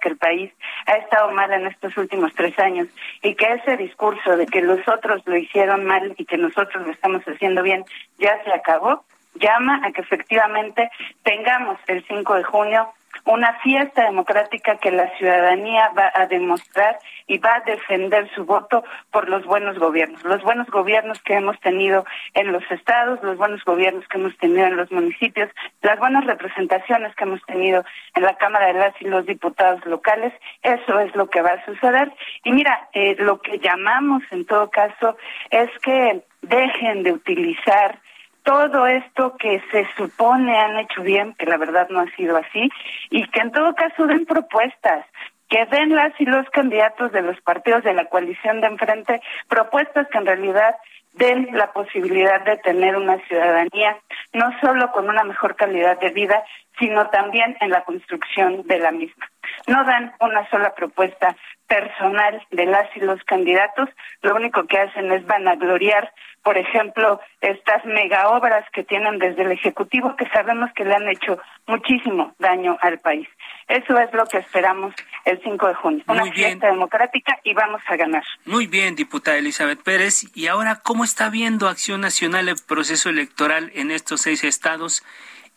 que 0.00 0.08
el 0.08 0.16
país 0.16 0.52
ha 0.86 0.94
estado 0.94 1.30
mal 1.30 1.52
en 1.52 1.66
estos 1.66 1.96
últimos 1.96 2.34
tres 2.34 2.58
años 2.58 2.88
y 3.22 3.34
que 3.34 3.52
ese 3.52 3.76
discurso 3.76 4.36
de 4.36 4.46
que 4.46 4.60
los 4.60 4.86
otros 4.88 5.22
lo 5.24 5.36
hicieron 5.36 5.84
mal 5.84 6.14
y 6.18 6.24
que 6.24 6.36
nosotros 6.36 6.84
lo 6.86 6.92
estamos 6.92 7.22
haciendo 7.22 7.62
bien 7.62 7.84
ya 8.18 8.42
se 8.44 8.52
acabó, 8.52 9.04
llama 9.34 9.80
a 9.84 9.92
que 9.92 10.00
efectivamente 10.00 10.90
tengamos 11.22 11.78
el 11.86 12.04
5 12.06 12.34
de 12.34 12.42
junio 12.44 12.92
una 13.26 13.54
fiesta 13.60 14.04
democrática 14.04 14.76
que 14.76 14.90
la 14.90 15.08
ciudadanía 15.16 15.90
va 15.96 16.12
a 16.14 16.26
demostrar 16.26 16.98
y 17.26 17.38
va 17.38 17.56
a 17.56 17.60
defender 17.60 18.30
su 18.34 18.44
voto 18.44 18.84
por 19.10 19.28
los 19.28 19.44
buenos 19.46 19.78
gobiernos, 19.78 20.22
los 20.24 20.42
buenos 20.42 20.66
gobiernos 20.68 21.20
que 21.22 21.34
hemos 21.34 21.58
tenido 21.60 22.04
en 22.34 22.52
los 22.52 22.62
estados, 22.70 23.22
los 23.22 23.38
buenos 23.38 23.64
gobiernos 23.64 24.06
que 24.08 24.18
hemos 24.18 24.36
tenido 24.38 24.66
en 24.66 24.76
los 24.76 24.92
municipios, 24.92 25.50
las 25.80 25.98
buenas 25.98 26.24
representaciones 26.26 27.14
que 27.16 27.24
hemos 27.24 27.42
tenido 27.46 27.84
en 28.14 28.22
la 28.22 28.36
Cámara 28.36 28.66
de 28.66 28.74
las 28.74 28.94
y 29.00 29.06
los 29.06 29.24
diputados 29.24 29.84
locales, 29.86 30.32
eso 30.62 31.00
es 31.00 31.14
lo 31.16 31.28
que 31.28 31.40
va 31.40 31.52
a 31.52 31.64
suceder. 31.64 32.12
Y 32.44 32.52
mira, 32.52 32.88
eh, 32.92 33.16
lo 33.18 33.40
que 33.40 33.58
llamamos 33.58 34.22
en 34.30 34.44
todo 34.44 34.70
caso 34.70 35.16
es 35.50 35.70
que 35.82 36.22
dejen 36.42 37.02
de 37.02 37.12
utilizar 37.12 37.98
todo 38.44 38.86
esto 38.86 39.36
que 39.38 39.60
se 39.72 39.86
supone 39.96 40.56
han 40.56 40.78
hecho 40.78 41.02
bien, 41.02 41.34
que 41.34 41.46
la 41.46 41.56
verdad 41.56 41.88
no 41.88 42.00
ha 42.00 42.16
sido 42.16 42.36
así, 42.36 42.70
y 43.10 43.26
que 43.28 43.40
en 43.40 43.50
todo 43.50 43.74
caso 43.74 44.06
den 44.06 44.26
propuestas, 44.26 45.04
que 45.48 45.66
den 45.66 45.94
las 45.94 46.12
y 46.20 46.26
los 46.26 46.48
candidatos 46.50 47.12
de 47.12 47.22
los 47.22 47.40
partidos 47.40 47.82
de 47.84 47.94
la 47.94 48.06
coalición 48.06 48.60
de 48.60 48.68
enfrente 48.68 49.20
propuestas 49.48 50.06
que 50.08 50.18
en 50.18 50.26
realidad 50.26 50.76
den 51.12 51.48
la 51.52 51.72
posibilidad 51.72 52.44
de 52.44 52.56
tener 52.58 52.96
una 52.96 53.18
ciudadanía 53.26 53.96
no 54.32 54.50
solo 54.60 54.90
con 54.92 55.08
una 55.08 55.24
mejor 55.24 55.56
calidad 55.56 55.98
de 56.00 56.10
vida, 56.10 56.42
sino 56.78 57.08
también 57.08 57.56
en 57.60 57.70
la 57.70 57.84
construcción 57.84 58.66
de 58.66 58.78
la 58.78 58.90
misma. 58.90 59.30
No 59.68 59.84
dan 59.84 60.12
una 60.20 60.48
sola 60.50 60.74
propuesta 60.74 61.36
personal 61.66 62.46
de 62.50 62.66
las 62.66 62.94
y 62.96 63.00
los 63.00 63.22
candidatos, 63.24 63.88
lo 64.22 64.34
único 64.34 64.66
que 64.66 64.78
hacen 64.78 65.10
es 65.12 65.24
vanagloriar, 65.26 66.12
por 66.42 66.58
ejemplo, 66.58 67.20
estas 67.40 67.84
mega 67.86 68.28
obras 68.28 68.64
que 68.72 68.84
tienen 68.84 69.18
desde 69.18 69.42
el 69.42 69.52
Ejecutivo 69.52 70.14
que 70.16 70.28
sabemos 70.28 70.70
que 70.74 70.84
le 70.84 70.94
han 70.94 71.08
hecho 71.08 71.38
muchísimo 71.66 72.34
daño 72.38 72.76
al 72.82 72.98
país. 72.98 73.26
Eso 73.66 73.98
es 73.98 74.12
lo 74.12 74.26
que 74.26 74.38
esperamos 74.38 74.94
el 75.24 75.40
5 75.42 75.68
de 75.68 75.74
junio. 75.74 76.04
Una 76.06 76.26
fiesta 76.26 76.66
democrática 76.66 77.40
y 77.44 77.54
vamos 77.54 77.80
a 77.86 77.96
ganar. 77.96 78.22
Muy 78.44 78.66
bien, 78.66 78.94
diputada 78.94 79.38
Elizabeth 79.38 79.82
Pérez. 79.82 80.24
Y 80.34 80.48
ahora, 80.48 80.80
¿cómo 80.82 81.02
está 81.02 81.30
viendo 81.30 81.66
Acción 81.66 82.02
Nacional 82.02 82.48
el 82.50 82.56
proceso 82.68 83.08
electoral 83.08 83.70
en 83.74 83.90
estos 83.90 84.20
seis 84.20 84.44
estados? 84.44 85.02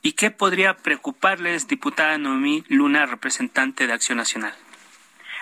¿Y 0.01 0.13
qué 0.13 0.31
podría 0.31 0.75
preocuparles, 0.75 1.67
diputada 1.67 2.17
Noemí 2.17 2.63
Luna, 2.69 3.05
representante 3.05 3.87
de 3.87 3.93
Acción 3.93 4.19
Nacional? 4.19 4.53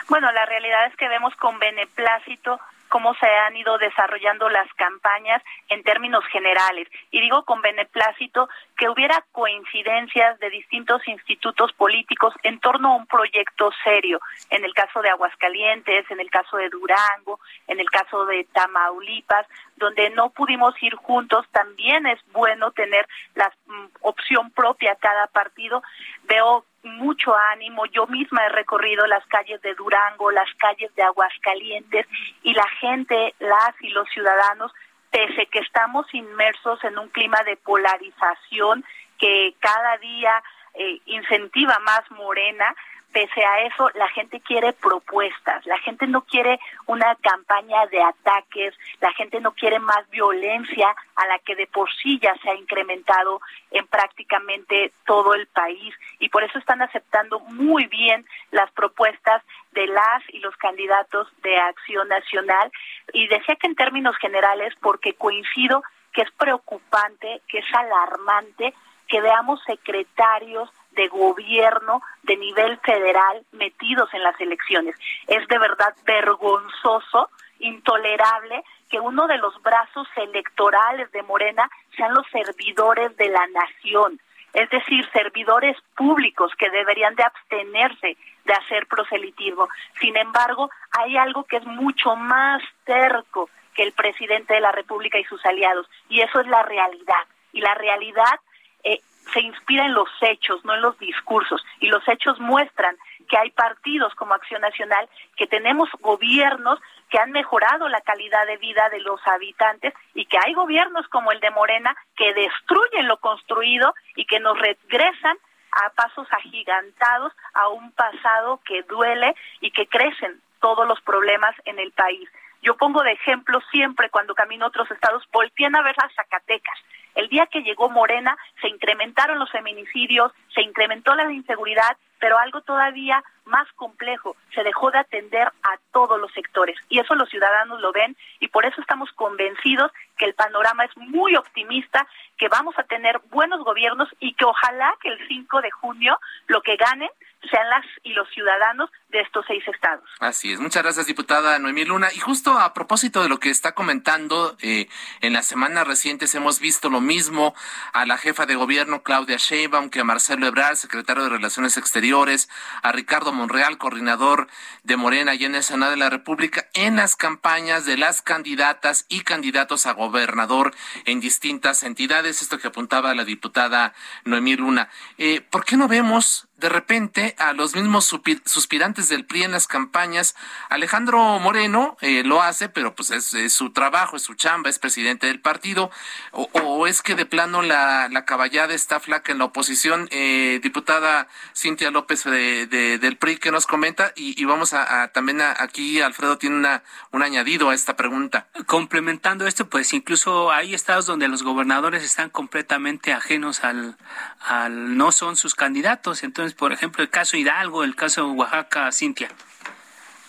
Bueno, 0.10 0.32
la 0.32 0.46
realidad 0.46 0.86
es 0.88 0.96
que 0.98 1.08
vemos 1.08 1.36
con 1.36 1.58
beneplácito 1.60 2.60
cómo 2.90 3.14
se 3.16 3.28
han 3.28 3.58
ido 3.58 3.78
desarrollando 3.78 4.50
las 4.50 4.72
campañas 4.76 5.42
en 5.70 5.84
términos 5.84 6.24
generales. 6.32 6.88
Y 7.12 7.22
digo 7.22 7.44
con 7.44 7.62
beneplácito 7.62 8.48
que 8.78 8.90
hubiera 8.90 9.24
coincidencias 9.32 10.40
de 10.40 10.50
distintos 10.50 11.08
institutos 11.08 11.72
políticos 11.74 12.34
en 12.44 12.60
torno 12.60 12.90
a 12.90 12.96
un 12.96 13.08
proyecto 13.08 13.72
serio. 13.84 14.20
En 14.50 14.66
el 14.66 14.74
caso 14.74 15.02
de 15.02 15.10
Aguascalientes, 15.10 16.10
en 16.10 16.20
el 16.20 16.30
caso 16.30 16.58
de 16.58 16.70
Durango, 16.70 17.40
en 17.68 17.80
el 17.80 17.90
caso 17.90 18.26
de 18.26 18.46
Tamaulipas, 18.54 19.48
donde 19.78 20.10
no 20.12 20.30
pudimos 20.30 20.76
ir 20.82 20.96
juntos, 20.96 21.46
también 21.52 22.06
es 22.06 22.20
bueno 22.32 22.72
tener 22.72 23.08
la 23.34 23.52
mm, 23.68 23.86
opción 24.02 24.52
propia 24.52 24.96
cada 24.96 25.28
partido. 25.28 25.82
Veo 26.24 26.66
mucho 26.84 27.36
ánimo. 27.36 27.86
Yo 27.88 28.08
misma 28.08 28.46
he 28.46 28.50
recorrido 28.50 29.06
las 29.08 29.26
calles 29.28 29.62
de 29.62 29.74
Durango, 29.74 30.32
las 30.32 30.54
calles 30.56 30.94
de 30.96 31.04
Aguascalientes 31.04 32.08
y 32.44 32.54
la 32.54 32.68
gente, 32.80 33.34
las 33.40 33.74
y 33.82 33.90
los 33.90 34.08
ciudadanos, 34.10 34.72
pese 35.16 35.46
que 35.46 35.60
estamos 35.60 36.14
inmersos 36.14 36.84
en 36.84 37.00
un 37.00 37.08
clima 37.08 37.42
de 37.46 37.56
polarización 37.56 38.84
que 39.18 39.56
cada 39.62 39.98
día 40.00 40.44
eh, 40.74 41.00
incentiva 41.06 41.80
más 41.80 42.02
Morena, 42.12 42.76
pese 43.14 43.46
a 43.46 43.62
eso, 43.62 43.90
la 43.94 44.10
gente 44.10 44.42
quiere 44.42 44.74
propuestas, 44.74 45.66
la 45.66 45.78
gente 45.80 46.06
no 46.06 46.24
quiere 46.24 46.60
una 46.86 47.16
campaña 47.16 47.86
de 47.86 48.04
ataques, 48.04 48.76
la 49.00 49.14
gente 49.14 49.40
no 49.40 49.54
quiere 49.54 49.80
más 49.80 50.10
violencia 50.10 50.94
a 51.16 51.28
la 51.28 51.40
que 51.40 51.56
de 51.56 51.68
por 51.68 51.90
sí 51.94 52.20
ya 52.22 52.36
se 52.44 52.50
ha 52.50 52.56
incrementado 52.56 53.40
en 53.72 53.88
prácticamente 53.88 54.92
todo 55.06 55.34
el 55.34 55.48
país. 55.48 55.96
Y 56.20 56.28
por 56.28 56.44
eso 56.44 56.60
están 56.60 56.82
aceptando 56.82 57.40
muy 57.40 57.86
bien 57.86 58.26
las 58.52 58.70
propuestas 58.72 59.42
de 59.76 59.88
las 59.88 60.24
y 60.30 60.40
los 60.40 60.56
candidatos 60.58 61.28
de 61.44 61.58
Acción 61.58 62.08
Nacional 62.08 62.72
y 63.14 63.28
decía 63.28 63.56
que 63.56 63.68
en 63.68 63.76
términos 63.76 64.16
generales 64.18 64.74
porque 64.82 65.14
coincido 65.14 65.84
que 66.12 66.22
es 66.22 66.32
preocupante, 66.32 67.42
que 67.48 67.60
es 67.60 67.74
alarmante 67.74 68.74
que 69.08 69.22
veamos 69.22 69.62
secretarios 69.66 70.70
de 70.92 71.08
gobierno 71.10 72.02
de 72.24 72.38
nivel 72.38 72.80
federal 72.80 73.46
metidos 73.52 74.12
en 74.14 74.24
las 74.24 74.40
elecciones. 74.40 74.96
Es 75.28 75.48
de 75.48 75.60
verdad 75.60 75.94
vergonzoso, 76.06 77.30
intolerable 77.60 78.64
que 78.90 79.00
uno 79.00 79.28
de 79.28 79.38
los 79.38 79.62
brazos 79.62 80.08
electorales 80.16 81.12
de 81.12 81.24
Morena 81.24 81.70
sean 81.96 82.14
los 82.14 82.26
servidores 82.28 83.16
de 83.18 83.30
la 83.30 83.46
nación, 83.48 84.20
es 84.56 84.70
decir, 84.70 85.06
servidores 85.12 85.76
públicos 85.98 86.52
que 86.58 86.70
deberían 86.70 87.14
de 87.16 87.24
abstenerse 87.24 88.18
de 88.46 88.54
hacer 88.54 88.88
proselitismo. 88.88 89.68
Sin 90.00 90.16
embargo, 90.16 90.70
hay 90.98 91.18
algo 91.18 91.44
que 91.44 91.58
es 91.58 91.66
mucho 91.66 92.16
más 92.16 92.64
terco 92.86 93.50
que 93.74 93.84
el 93.84 93.92
presidente 93.92 94.54
de 94.54 94.62
la 94.62 94.72
República 94.72 95.20
y 95.20 95.26
sus 95.26 95.46
aliados, 95.46 95.90
y 96.08 96.22
eso 96.22 96.40
es 96.40 96.48
la 96.48 96.64
realidad. 96.64 97.26
Y 97.52 97.60
la 97.60 97.74
realidad 97.76 98.40
eh, 98.86 99.02
se 99.34 99.42
inspira 99.42 99.86
en 99.88 99.94
los 99.94 100.08
hechos, 100.22 100.64
no 100.64 100.74
en 100.74 100.82
los 100.82 100.98
discursos. 101.00 101.62
Y 101.82 101.88
los 101.88 102.08
hechos 102.08 102.40
muestran 102.40 102.96
que 103.28 103.38
hay 103.38 103.52
partidos 103.52 104.16
como 104.16 104.36
Acción 104.36 104.62
Nacional, 104.62 105.10
que 105.36 105.48
tenemos 105.48 105.90
gobiernos 106.00 106.80
que 107.16 107.22
han 107.22 107.32
mejorado 107.32 107.88
la 107.88 108.02
calidad 108.02 108.46
de 108.46 108.58
vida 108.58 108.90
de 108.90 109.00
los 109.00 109.26
habitantes 109.26 109.94
y 110.16 110.26
que 110.26 110.38
hay 110.38 110.54
gobiernos 110.54 111.08
como 111.08 111.32
el 111.32 111.40
de 111.40 111.50
Morena 111.50 111.96
que 112.18 112.34
destruyen 112.34 113.08
lo 113.08 113.22
construido 113.22 113.96
y 114.18 114.26
que 114.26 114.42
nos 114.42 114.60
regresan 114.60 115.38
a 115.72 115.92
pasos 115.92 116.28
agigantados 116.30 117.32
a 117.54 117.70
un 117.70 117.94
pasado 117.94 118.60
que 118.66 118.84
duele 118.84 119.34
y 119.62 119.72
que 119.72 119.88
crecen 119.88 120.42
todos 120.60 120.86
los 120.86 121.00
problemas 121.04 121.56
en 121.64 121.80
el 121.80 121.94
país. 121.94 122.30
Yo 122.62 122.76
pongo 122.76 123.02
de 123.02 123.14
ejemplo 123.14 123.62
siempre 123.72 124.10
cuando 124.10 124.36
camino 124.36 124.66
a 124.66 124.68
otros 124.68 124.92
estados, 124.92 125.24
volteen 125.32 125.74
a 125.74 125.84
ver 125.84 125.96
las 125.98 126.14
Zacatecas. 126.16 126.78
El 127.16 127.30
día 127.30 127.48
que 127.48 127.64
llegó 127.64 127.90
Morena 127.90 128.38
se 128.62 128.68
incrementaron 128.68 129.40
los 129.40 129.50
feminicidios, 129.50 130.32
se 130.54 130.62
incrementó 130.62 131.16
la 131.16 131.32
inseguridad, 131.32 131.98
pero 132.20 132.38
algo 132.38 132.62
todavía 132.62 133.24
más 133.46 133.72
complejo, 133.74 134.36
se 134.54 134.64
dejó 134.64 134.92
de 134.92 135.00
atender 135.00 135.48
a 135.48 135.78
todos 135.92 136.20
los 136.20 136.32
sectores. 136.34 136.78
Y 136.90 137.00
eso 137.00 137.16
los 137.16 137.30
ciudadanos 137.30 137.80
lo 137.80 137.92
ven 137.92 138.16
y 138.40 138.50
por 138.50 138.66
eso 138.66 138.82
estamos 138.82 139.12
convencidos 139.14 139.92
que 140.18 140.26
el 140.26 140.34
panorama 140.34 140.86
es 140.86 140.96
muy 140.98 141.36
optimista, 141.36 142.08
que 142.38 142.48
vamos 142.48 142.76
a 142.78 142.84
tener 142.84 143.20
buenos 143.30 143.64
gobiernos 143.64 144.10
y 144.20 144.34
que 144.34 144.46
ojalá 144.46 144.96
que 145.02 145.10
el 145.10 145.28
5 145.28 145.62
de 145.62 145.72
junio 145.72 146.20
lo 146.48 146.62
que 146.62 146.76
ganen 146.76 147.10
sean 147.50 147.70
las 147.70 147.86
y 148.04 148.14
los 148.14 148.28
ciudadanos 148.30 148.90
de 149.10 149.22
estos 149.22 149.46
seis 149.48 149.64
estados. 149.68 150.04
Así 150.20 150.52
es. 150.52 150.60
Muchas 150.60 150.84
gracias, 150.84 151.06
diputada 151.06 151.58
Noemí 151.60 151.86
Luna. 151.86 152.10
Y 152.14 152.20
justo 152.20 152.58
a 152.58 152.74
propósito 152.74 153.24
de 153.24 153.30
lo 153.30 153.40
que 153.40 153.50
está 153.50 153.74
comentando, 153.74 154.58
eh, 154.62 154.88
en 155.22 155.34
las 155.34 155.48
semanas 155.48 155.88
recientes 155.88 156.34
hemos 156.36 156.60
visto 156.60 156.90
lo 156.90 157.02
mismo 157.02 157.54
a 157.94 158.06
la 158.06 158.18
jefa 158.18 158.46
de 158.46 158.56
gobierno 158.56 159.04
Claudia 159.04 159.38
Sheinbaum 159.38 159.90
que 159.90 160.02
a 160.02 160.04
Marcelo 160.04 160.48
Ebrard, 160.48 160.76
secretario 160.76 161.24
de 161.24 161.30
Relaciones 161.30 161.78
Exteriores, 161.78 162.50
a 162.82 162.92
Ricardo 162.92 163.32
Monreal, 163.32 163.78
coordinador 163.78 164.48
de 164.84 164.98
Morena 164.98 165.36
y 165.36 165.46
en 165.46 165.56
el 165.56 165.64
Senado 165.64 165.92
de 165.92 165.98
la 165.98 166.10
República, 166.10 166.68
en 166.74 166.98
las 166.98 167.16
campañas 167.16 167.86
de 167.86 167.98
las 167.98 168.22
candidatas 168.22 169.06
y 169.08 169.22
candidatos 169.22 169.86
a 169.86 169.94
gobernador 170.08 170.74
en 171.06 171.20
distintas 171.20 171.84
entidades. 171.84 172.42
Esto 172.42 172.60
que 172.60 172.68
apuntaba 172.68 173.16
la 173.16 173.26
diputada 173.26 173.94
Noemí 174.24 174.56
Luna. 174.56 174.90
Eh, 175.18 175.42
¿Por 175.42 175.66
qué 175.66 175.78
no 175.78 175.88
vemos 175.88 176.48
de 176.58 176.70
repente 176.70 177.36
a 177.38 177.54
los 177.54 177.76
mismos 177.76 178.06
suspirantes 178.46 179.10
del 179.10 179.26
PRI 179.26 179.44
en 179.44 179.52
las 179.52 179.68
campañas. 179.68 180.36
Alejandro 180.70 181.40
Moreno 181.40 181.98
eh, 182.02 182.24
lo 182.24 182.42
hace, 182.42 182.70
pero 182.70 182.96
pues 182.96 183.12
es, 183.12 183.54
su 183.54 183.72
trabajo, 183.72 184.16
es 184.16 184.24
su 184.24 184.36
chamba, 184.36 184.70
es 184.70 184.80
presidente 184.80 185.28
del 185.28 185.42
partido. 185.42 185.92
O, 186.32 186.88
es 186.88 187.02
que 187.02 187.16
de 187.16 187.26
plano 187.26 187.62
la, 187.62 188.08
la, 188.10 188.26
caballada 188.26 188.74
está 188.74 189.00
flaca 189.00 189.32
en 189.32 189.40
la 189.40 189.46
oposición. 189.46 190.08
Eh, 190.12 190.60
diputada 190.64 191.28
Cintia 191.56 191.92
López 191.92 192.24
de, 192.24 192.68
del 192.68 193.18
PRI 193.18 193.38
que 193.38 193.52
nos 193.52 193.68
comenta 193.68 194.14
y, 194.16 194.44
vamos 194.46 194.74
a, 194.74 195.10
también 195.10 195.42
aquí 195.42 196.02
Alfredo 196.02 196.38
tiene 196.38 196.56
una, 196.56 196.84
un 197.12 197.24
añadido 197.24 197.70
a 197.70 197.76
esta 197.76 197.96
pregunta. 197.96 198.48
Complementando 198.66 199.46
esto, 199.48 199.70
pues 199.70 199.94
incluso 199.94 200.52
hay 200.52 200.74
estados 200.74 201.06
donde 201.06 201.28
los 201.28 201.44
gobernadores 201.44 202.04
están 202.04 202.30
completamente 202.30 203.12
ajenos 203.12 203.64
al, 203.64 203.98
al 204.40 204.98
no 204.98 205.12
son 205.12 205.36
sus 205.36 205.56
candidatos. 205.56 206.24
Entonces, 206.24 206.45
por 206.54 206.72
ejemplo, 206.72 207.04
el 207.04 207.10
caso 207.10 207.38
Hidalgo, 207.38 207.84
el 207.84 207.96
caso 207.96 208.30
Oaxaca, 208.32 208.92
Cintia. 208.92 209.30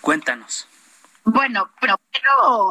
Cuéntanos. 0.01 0.67
Bueno, 1.29 1.69
pero, 1.81 1.97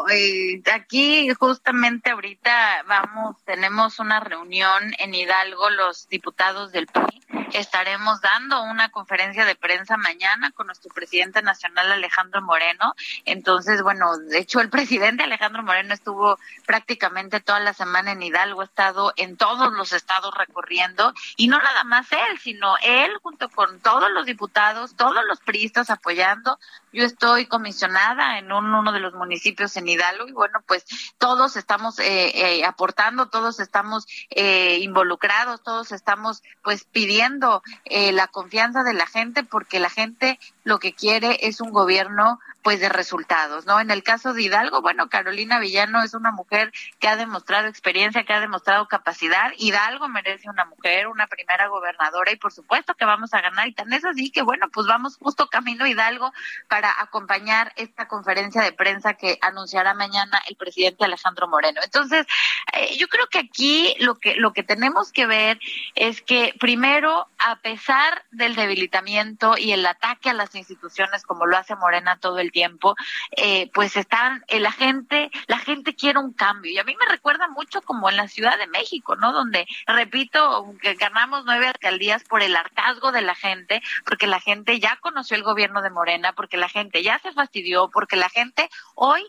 eh, 0.09 0.63
aquí 0.73 1.29
justamente 1.35 2.11
ahorita 2.11 2.85
vamos, 2.87 3.37
tenemos 3.45 3.99
una 3.99 4.19
reunión 4.21 4.95
en 4.99 5.15
Hidalgo, 5.15 5.69
los 5.69 6.09
diputados 6.09 6.73
del 6.73 6.87
PRI. 6.87 7.23
Estaremos 7.53 8.21
dando 8.23 8.63
una 8.63 8.89
conferencia 8.89 9.45
de 9.45 9.57
prensa 9.57 9.99
mañana 9.99 10.53
con 10.53 10.67
nuestro 10.67 10.93
presidente 10.93 11.43
nacional 11.43 11.93
Alejandro 11.93 12.41
Moreno. 12.41 12.95
Entonces, 13.25 13.83
bueno, 13.83 14.17
de 14.17 14.39
hecho 14.39 14.61
el 14.61 14.71
presidente 14.71 15.25
Alejandro 15.25 15.63
Moreno 15.63 15.93
estuvo 15.93 16.39
prácticamente 16.67 17.41
toda 17.41 17.61
la 17.61 17.75
semana 17.75 18.13
en 18.13 18.23
Hidalgo, 18.23 18.63
ha 18.63 18.65
estado 18.65 19.13
en 19.17 19.37
todos 19.37 19.73
los 19.73 19.93
estados 19.93 20.35
recorriendo 20.35 21.13
y 21.37 21.49
no 21.49 21.59
nada 21.59 21.85
más 21.85 22.11
él, 22.13 22.39
sino 22.43 22.77
él 22.83 23.11
junto 23.23 23.49
con 23.51 23.81
todos 23.81 24.11
los 24.11 24.25
diputados, 24.25 24.97
todos 24.97 25.25
los 25.27 25.41
priistas 25.41 25.91
apoyando. 25.91 26.59
Yo 26.93 27.05
estoy 27.05 27.47
comisionada 27.47 28.39
en 28.39 28.46
en 28.47 28.75
uno 28.75 28.93
de 28.93 29.01
los 29.01 29.15
municipios 29.15 29.77
en 29.77 29.89
Hidalgo 29.89 30.29
y 30.29 30.33
bueno, 30.33 30.61
pues 30.67 30.85
todos 31.19 31.57
estamos 31.57 31.99
eh, 31.99 32.59
eh, 32.59 32.65
aportando, 32.65 33.29
todos 33.29 33.61
estamos 33.61 34.07
eh, 34.31 34.79
involucrados, 34.81 35.63
todos 35.63 35.93
estamos 35.93 36.43
pues 36.63 36.85
pidiendo 36.85 37.63
la 37.85 38.27
confianza 38.29 38.83
de 38.83 38.95
la 38.95 39.07
gente 39.07 39.45
porque 39.45 39.81
la 39.81 39.91
gente 39.91 40.39
lo 40.65 40.79
que 40.79 40.93
quiere 40.93 41.39
es 41.43 41.61
un 41.61 41.71
gobierno 41.71 42.41
pues 42.67 42.81
de 42.81 42.89
resultados, 42.89 43.65
¿no? 43.65 43.79
En 43.79 43.93
el 43.93 44.03
caso 44.03 44.35
de 44.35 44.43
Hidalgo, 44.43 44.83
bueno, 44.83 45.09
Carolina 45.09 45.61
Villano 45.61 46.03
es 46.03 46.15
una 46.15 46.33
mujer 46.33 46.73
que 46.99 47.07
ha 47.07 47.15
demostrado 47.15 47.69
experiencia, 47.69 48.25
que 48.25 48.33
ha 48.33 48.41
demostrado 48.41 48.89
capacidad. 48.89 49.53
Hidalgo 49.57 50.09
merece 50.09 50.51
una 50.51 50.65
mujer, 50.65 51.07
una 51.07 51.29
primera 51.29 51.69
gobernadora 51.69 52.33
y 52.33 52.37
por 52.37 52.53
supuesto 52.53 52.97
que 52.97 53.05
vamos 53.05 53.33
a 53.35 53.41
ganar. 53.41 53.69
Y 53.69 53.73
tan 53.73 53.93
es 53.93 54.05
así 54.05 54.33
que 54.33 54.43
bueno, 54.43 54.69
pues 54.73 54.89
vamos 54.89 55.17
justo 55.17 55.47
camino 55.47 55.87
Hidalgo 55.87 56.33
para 56.67 56.93
acompañar 57.01 57.73
esta 57.77 58.09
conferencia 58.09 58.63
de 58.63 58.73
prensa 58.73 59.15
que 59.15 59.39
anunciará 59.43 59.95
mañana 59.95 60.43
el 60.49 60.57
presidente 60.57 61.05
Alejandro 61.05 61.47
Moreno. 61.47 61.83
Entonces, 61.85 62.27
eh, 62.73 62.97
yo 62.97 63.07
creo 63.07 63.29
que 63.29 63.39
aquí 63.39 63.95
lo 64.01 64.17
que 64.17 64.35
lo 64.35 64.53
que 64.53 64.65
tenemos 64.65 65.13
que 65.13 65.27
ver 65.27 65.61
es 65.95 66.21
que 66.21 66.53
primero, 66.59 67.29
a 67.39 67.61
pesar 67.61 68.25
del 68.33 68.57
debilitamiento 68.57 69.57
y 69.57 69.71
el 69.71 69.87
ataque 69.87 70.31
a 70.31 70.35
las 70.35 70.53
instituciones 70.57 71.23
como 71.23 71.47
lo 71.47 71.57
hace 71.57 71.77
Morena 71.77 72.19
todo 72.19 72.41
el 72.41 72.51
tiempo, 72.57 72.97
eh, 73.37 73.71
pues 73.75 73.99
están, 73.99 74.43
eh, 74.49 74.61
la 74.61 74.73
gente, 74.73 75.31
la 75.47 75.59
gente 75.59 75.95
quiere 75.95 76.19
un 76.19 76.33
cambio. 76.33 76.73
Y 76.73 76.79
a 76.79 76.85
mí 76.85 76.97
me 76.99 77.05
recuerda 77.05 77.49
mucho 77.49 77.83
como 77.83 78.09
en 78.09 78.17
la 78.17 78.29
Ciudad 78.29 78.57
de 78.57 78.67
México, 78.67 79.15
¿no? 79.15 79.33
Donde, 79.33 79.67
repito, 79.87 80.75
ganamos 80.99 81.45
nueve 81.45 81.67
alcaldías 81.67 82.25
por 82.25 82.43
el 82.43 82.57
hartazgo 82.57 83.13
de 83.13 83.21
la 83.21 83.35
gente, 83.35 83.83
porque 84.07 84.27
la 84.27 84.41
gente 84.41 84.81
ya 84.81 84.97
conoció 84.97 85.37
el 85.37 85.43
gobierno 85.43 85.83
de 85.83 85.91
Morena, 85.91 86.33
porque 86.33 86.57
la 86.57 86.71
gente 86.71 87.03
ya 87.03 87.19
se 87.19 87.33
fastidió, 87.33 87.91
porque 87.91 88.17
la 88.17 88.31
gente 88.31 88.71
hoy 88.95 89.23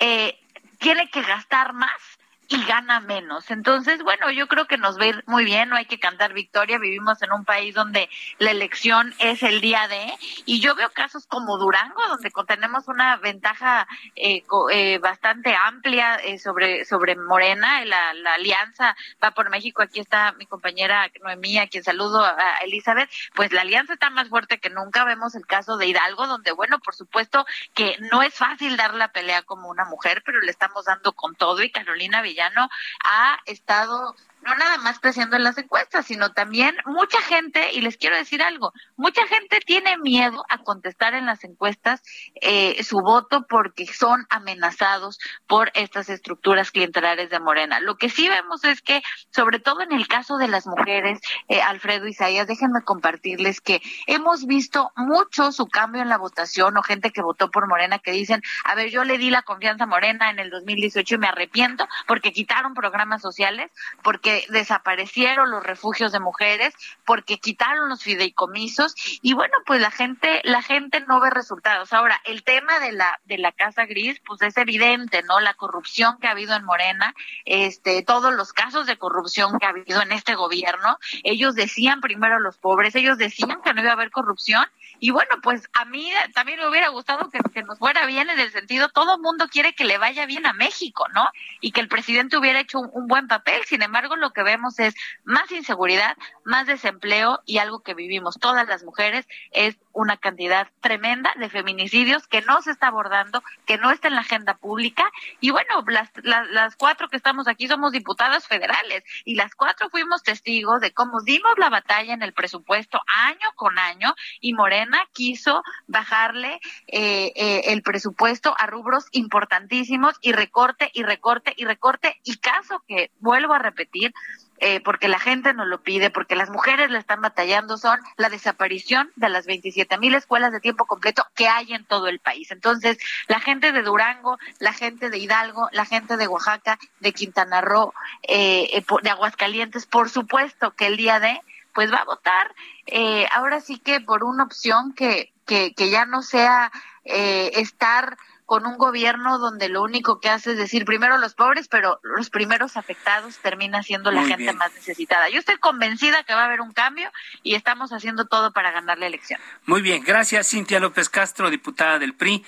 eh, 0.00 0.36
tiene 0.78 1.08
que 1.08 1.22
gastar 1.22 1.72
más 1.72 2.15
y 2.48 2.64
gana 2.64 3.00
menos. 3.00 3.50
Entonces, 3.50 4.02
bueno, 4.02 4.30
yo 4.30 4.46
creo 4.46 4.66
que 4.66 4.78
nos 4.78 4.96
ve 4.96 5.14
muy 5.26 5.44
bien, 5.44 5.68
no 5.68 5.76
hay 5.76 5.86
que 5.86 5.98
cantar 5.98 6.32
victoria, 6.32 6.78
vivimos 6.78 7.22
en 7.22 7.32
un 7.32 7.44
país 7.44 7.74
donde 7.74 8.08
la 8.38 8.50
elección 8.50 9.14
es 9.18 9.42
el 9.42 9.60
día 9.60 9.88
de, 9.88 10.12
y 10.44 10.60
yo 10.60 10.74
veo 10.74 10.90
casos 10.90 11.26
como 11.26 11.58
Durango, 11.58 12.06
donde 12.08 12.30
tenemos 12.46 12.88
una 12.88 13.16
ventaja 13.16 13.86
eh, 14.14 14.44
eh, 14.70 14.98
bastante 14.98 15.54
amplia 15.54 16.16
eh, 16.16 16.38
sobre, 16.38 16.84
sobre 16.84 17.16
Morena, 17.16 17.84
la, 17.84 18.14
la 18.14 18.34
alianza 18.34 18.96
va 19.22 19.32
por 19.32 19.50
México, 19.50 19.82
aquí 19.82 20.00
está 20.00 20.32
mi 20.32 20.46
compañera 20.46 21.10
Noemí, 21.22 21.58
a 21.58 21.68
quien 21.68 21.82
saludo 21.82 22.24
a 22.24 22.58
Elizabeth, 22.64 23.10
pues 23.34 23.52
la 23.52 23.62
alianza 23.62 23.94
está 23.94 24.10
más 24.10 24.28
fuerte 24.28 24.58
que 24.58 24.70
nunca, 24.70 25.04
vemos 25.04 25.34
el 25.34 25.46
caso 25.46 25.76
de 25.76 25.86
Hidalgo, 25.86 26.26
donde, 26.26 26.52
bueno, 26.52 26.78
por 26.78 26.94
supuesto 26.94 27.46
que 27.74 27.96
no 28.12 28.22
es 28.22 28.34
fácil 28.34 28.76
dar 28.76 28.94
la 28.94 29.08
pelea 29.08 29.42
como 29.42 29.68
una 29.68 29.84
mujer, 29.84 30.22
pero 30.24 30.40
le 30.40 30.50
estamos 30.50 30.84
dando 30.84 31.12
con 31.12 31.34
todo, 31.34 31.62
y 31.62 31.70
Carolina 31.70 32.22
Villano 32.36 32.68
ha 33.02 33.38
estado 33.46 34.14
no 34.46 34.54
nada 34.54 34.78
más 34.78 35.00
creciendo 35.00 35.36
en 35.36 35.42
las 35.42 35.58
encuestas, 35.58 36.06
sino 36.06 36.32
también 36.32 36.76
mucha 36.86 37.20
gente, 37.20 37.72
y 37.72 37.80
les 37.80 37.96
quiero 37.96 38.16
decir 38.16 38.42
algo, 38.42 38.72
mucha 38.96 39.26
gente 39.26 39.60
tiene 39.60 39.98
miedo 39.98 40.44
a 40.48 40.58
contestar 40.58 41.14
en 41.14 41.26
las 41.26 41.42
encuestas 41.44 42.02
eh, 42.40 42.82
su 42.84 42.98
voto 43.00 43.46
porque 43.48 43.86
son 43.86 44.24
amenazados 44.30 45.18
por 45.46 45.72
estas 45.74 46.08
estructuras 46.08 46.70
clientelares 46.70 47.28
de 47.28 47.40
Morena. 47.40 47.80
Lo 47.80 47.96
que 47.96 48.08
sí 48.08 48.28
vemos 48.28 48.64
es 48.64 48.82
que, 48.82 49.02
sobre 49.30 49.58
todo 49.58 49.82
en 49.82 49.92
el 49.92 50.06
caso 50.06 50.36
de 50.36 50.48
las 50.48 50.66
mujeres, 50.66 51.20
eh, 51.48 51.60
Alfredo 51.60 52.06
Isaías, 52.06 52.46
déjenme 52.46 52.82
compartirles 52.84 53.60
que 53.60 53.82
hemos 54.06 54.46
visto 54.46 54.92
mucho 54.94 55.50
su 55.50 55.66
cambio 55.66 56.02
en 56.02 56.08
la 56.08 56.18
votación 56.18 56.76
o 56.76 56.82
gente 56.82 57.10
que 57.10 57.22
votó 57.22 57.50
por 57.50 57.68
Morena 57.68 57.98
que 57.98 58.12
dicen, 58.12 58.42
a 58.64 58.76
ver, 58.76 58.90
yo 58.90 59.02
le 59.02 59.18
di 59.18 59.30
la 59.30 59.42
confianza 59.42 59.84
a 59.84 59.88
Morena 59.88 60.30
en 60.30 60.38
el 60.38 60.50
2018 60.50 61.16
y 61.16 61.18
me 61.18 61.26
arrepiento 61.26 61.88
porque 62.06 62.32
quitaron 62.32 62.74
programas 62.74 63.22
sociales, 63.22 63.70
porque 64.02 64.35
desaparecieron 64.48 65.50
los 65.50 65.62
refugios 65.62 66.12
de 66.12 66.20
mujeres, 66.20 66.74
porque 67.04 67.38
quitaron 67.38 67.88
los 67.88 68.02
fideicomisos 68.02 68.94
y 69.22 69.34
bueno, 69.34 69.54
pues 69.66 69.80
la 69.80 69.90
gente 69.90 70.40
la 70.44 70.62
gente 70.62 71.00
no 71.06 71.20
ve 71.20 71.30
resultados. 71.30 71.92
Ahora, 71.92 72.20
el 72.24 72.42
tema 72.42 72.78
de 72.78 72.92
la 72.92 73.20
de 73.24 73.38
la 73.38 73.52
Casa 73.52 73.86
Gris 73.86 74.20
pues 74.24 74.42
es 74.42 74.56
evidente, 74.56 75.22
¿no? 75.22 75.40
La 75.40 75.54
corrupción 75.54 76.18
que 76.18 76.26
ha 76.26 76.32
habido 76.32 76.54
en 76.54 76.64
Morena, 76.64 77.14
este 77.44 78.02
todos 78.02 78.32
los 78.34 78.52
casos 78.52 78.86
de 78.86 78.96
corrupción 78.96 79.58
que 79.58 79.66
ha 79.66 79.70
habido 79.70 80.02
en 80.02 80.12
este 80.12 80.34
gobierno, 80.34 80.98
ellos 81.24 81.54
decían 81.54 82.00
primero 82.00 82.38
los 82.40 82.56
pobres, 82.58 82.94
ellos 82.94 83.18
decían 83.18 83.60
que 83.62 83.74
no 83.74 83.80
iba 83.80 83.90
a 83.90 83.94
haber 83.94 84.10
corrupción 84.10 84.64
y 85.00 85.10
bueno, 85.10 85.36
pues 85.42 85.68
a 85.74 85.84
mí 85.84 86.10
también 86.34 86.58
me 86.58 86.68
hubiera 86.68 86.88
gustado 86.88 87.30
que, 87.30 87.62
nos 87.62 87.78
fuera 87.78 88.06
bien 88.06 88.30
en 88.30 88.38
el 88.38 88.50
sentido, 88.50 88.88
todo 88.88 89.18
mundo 89.18 89.48
quiere 89.48 89.74
que 89.74 89.84
le 89.84 89.98
vaya 89.98 90.26
bien 90.26 90.46
a 90.46 90.52
México, 90.52 91.06
¿no? 91.14 91.28
Y 91.60 91.72
que 91.72 91.80
el 91.80 91.88
presidente 91.88 92.36
hubiera 92.36 92.60
hecho 92.60 92.78
un, 92.78 92.90
un 92.92 93.06
buen 93.06 93.28
papel. 93.28 93.64
Sin 93.64 93.82
embargo, 93.82 94.16
lo 94.16 94.32
que 94.32 94.42
vemos 94.42 94.78
es 94.78 94.94
más 95.24 95.50
inseguridad, 95.50 96.16
más 96.44 96.66
desempleo 96.66 97.40
y 97.44 97.58
algo 97.58 97.82
que 97.82 97.94
vivimos 97.94 98.38
todas 98.38 98.66
las 98.68 98.84
mujeres 98.84 99.26
es 99.52 99.76
una 99.92 100.16
cantidad 100.16 100.68
tremenda 100.80 101.32
de 101.36 101.48
feminicidios 101.48 102.26
que 102.28 102.42
no 102.42 102.60
se 102.62 102.70
está 102.70 102.88
abordando, 102.88 103.42
que 103.64 103.78
no 103.78 103.90
está 103.90 104.08
en 104.08 104.14
la 104.14 104.20
agenda 104.20 104.56
pública. 104.56 105.10
Y 105.40 105.50
bueno, 105.50 105.82
las, 105.88 106.10
las, 106.22 106.48
las 106.50 106.76
cuatro 106.76 107.08
que 107.08 107.16
estamos 107.16 107.48
aquí 107.48 107.68
somos 107.68 107.92
diputadas 107.92 108.46
federales 108.46 109.02
y 109.24 109.34
las 109.34 109.54
cuatro 109.54 109.88
fuimos 109.90 110.22
testigos 110.22 110.80
de 110.80 110.92
cómo 110.92 111.22
dimos 111.22 111.52
la 111.58 111.70
batalla 111.70 112.14
en 112.14 112.22
el 112.22 112.32
presupuesto 112.32 113.02
año 113.06 113.52
con 113.56 113.78
año 113.78 114.14
y 114.40 114.52
Morena 114.52 114.85
quiso 115.12 115.62
bajarle 115.86 116.60
eh, 116.86 117.32
eh, 117.34 117.62
el 117.66 117.82
presupuesto 117.82 118.54
a 118.58 118.66
rubros 118.66 119.06
importantísimos 119.12 120.14
y 120.20 120.32
recorte 120.32 120.90
y 120.92 121.02
recorte 121.02 121.52
y 121.56 121.64
recorte 121.64 122.20
y 122.24 122.36
caso 122.38 122.82
que 122.86 123.10
vuelvo 123.20 123.54
a 123.54 123.58
repetir 123.58 124.12
eh, 124.58 124.80
porque 124.80 125.08
la 125.08 125.18
gente 125.18 125.52
nos 125.52 125.66
lo 125.66 125.82
pide, 125.82 126.10
porque 126.10 126.34
las 126.34 126.48
mujeres 126.48 126.90
le 126.90 126.98
están 126.98 127.20
batallando, 127.20 127.76
son 127.76 128.00
la 128.16 128.30
desaparición 128.30 129.10
de 129.16 129.28
las 129.28 129.44
27 129.46 129.98
mil 129.98 130.14
escuelas 130.14 130.50
de 130.50 130.60
tiempo 130.60 130.86
completo 130.86 131.26
que 131.34 131.46
hay 131.46 131.74
en 131.74 131.84
todo 131.84 132.08
el 132.08 132.20
país. 132.20 132.50
Entonces, 132.50 132.98
la 133.28 133.38
gente 133.38 133.72
de 133.72 133.82
Durango, 133.82 134.38
la 134.58 134.72
gente 134.72 135.10
de 135.10 135.18
Hidalgo, 135.18 135.68
la 135.72 135.84
gente 135.84 136.16
de 136.16 136.26
Oaxaca, 136.26 136.78
de 137.00 137.12
Quintana 137.12 137.60
Roo, 137.60 137.92
eh, 138.22 138.70
eh 138.72 138.84
de 139.02 139.10
Aguascalientes, 139.10 139.84
por 139.84 140.08
supuesto 140.08 140.70
que 140.72 140.86
el 140.86 140.96
día 140.96 141.20
de, 141.20 141.38
pues 141.76 141.92
va 141.92 141.98
a 141.98 142.04
votar 142.04 142.54
eh, 142.86 143.26
ahora 143.30 143.60
sí 143.60 143.78
que 143.78 144.00
por 144.00 144.24
una 144.24 144.44
opción 144.44 144.94
que, 144.94 145.32
que, 145.44 145.74
que 145.74 145.90
ya 145.90 146.06
no 146.06 146.22
sea 146.22 146.72
eh, 147.04 147.52
estar 147.56 148.16
con 148.46 148.64
un 148.64 148.78
gobierno 148.78 149.38
donde 149.40 149.68
lo 149.68 149.82
único 149.82 150.20
que 150.20 150.28
hace 150.28 150.52
es 150.52 150.56
decir 150.56 150.84
primero 150.84 151.18
los 151.18 151.34
pobres, 151.34 151.66
pero 151.66 151.98
los 152.04 152.30
primeros 152.30 152.76
afectados 152.76 153.38
termina 153.38 153.82
siendo 153.82 154.12
la 154.12 154.24
gente 154.24 154.52
más 154.52 154.72
necesitada. 154.72 155.28
Yo 155.28 155.40
estoy 155.40 155.56
convencida 155.56 156.22
que 156.22 156.32
va 156.32 156.42
a 156.42 156.44
haber 156.44 156.60
un 156.60 156.72
cambio 156.72 157.10
y 157.42 157.56
estamos 157.56 157.92
haciendo 157.92 158.26
todo 158.26 158.52
para 158.52 158.70
ganar 158.70 158.98
la 158.98 159.08
elección. 159.08 159.40
Muy 159.66 159.82
bien, 159.82 160.04
gracias 160.04 160.48
Cintia 160.48 160.78
López 160.78 161.08
Castro, 161.08 161.50
diputada 161.50 161.98
del 161.98 162.14
PRI. 162.14 162.44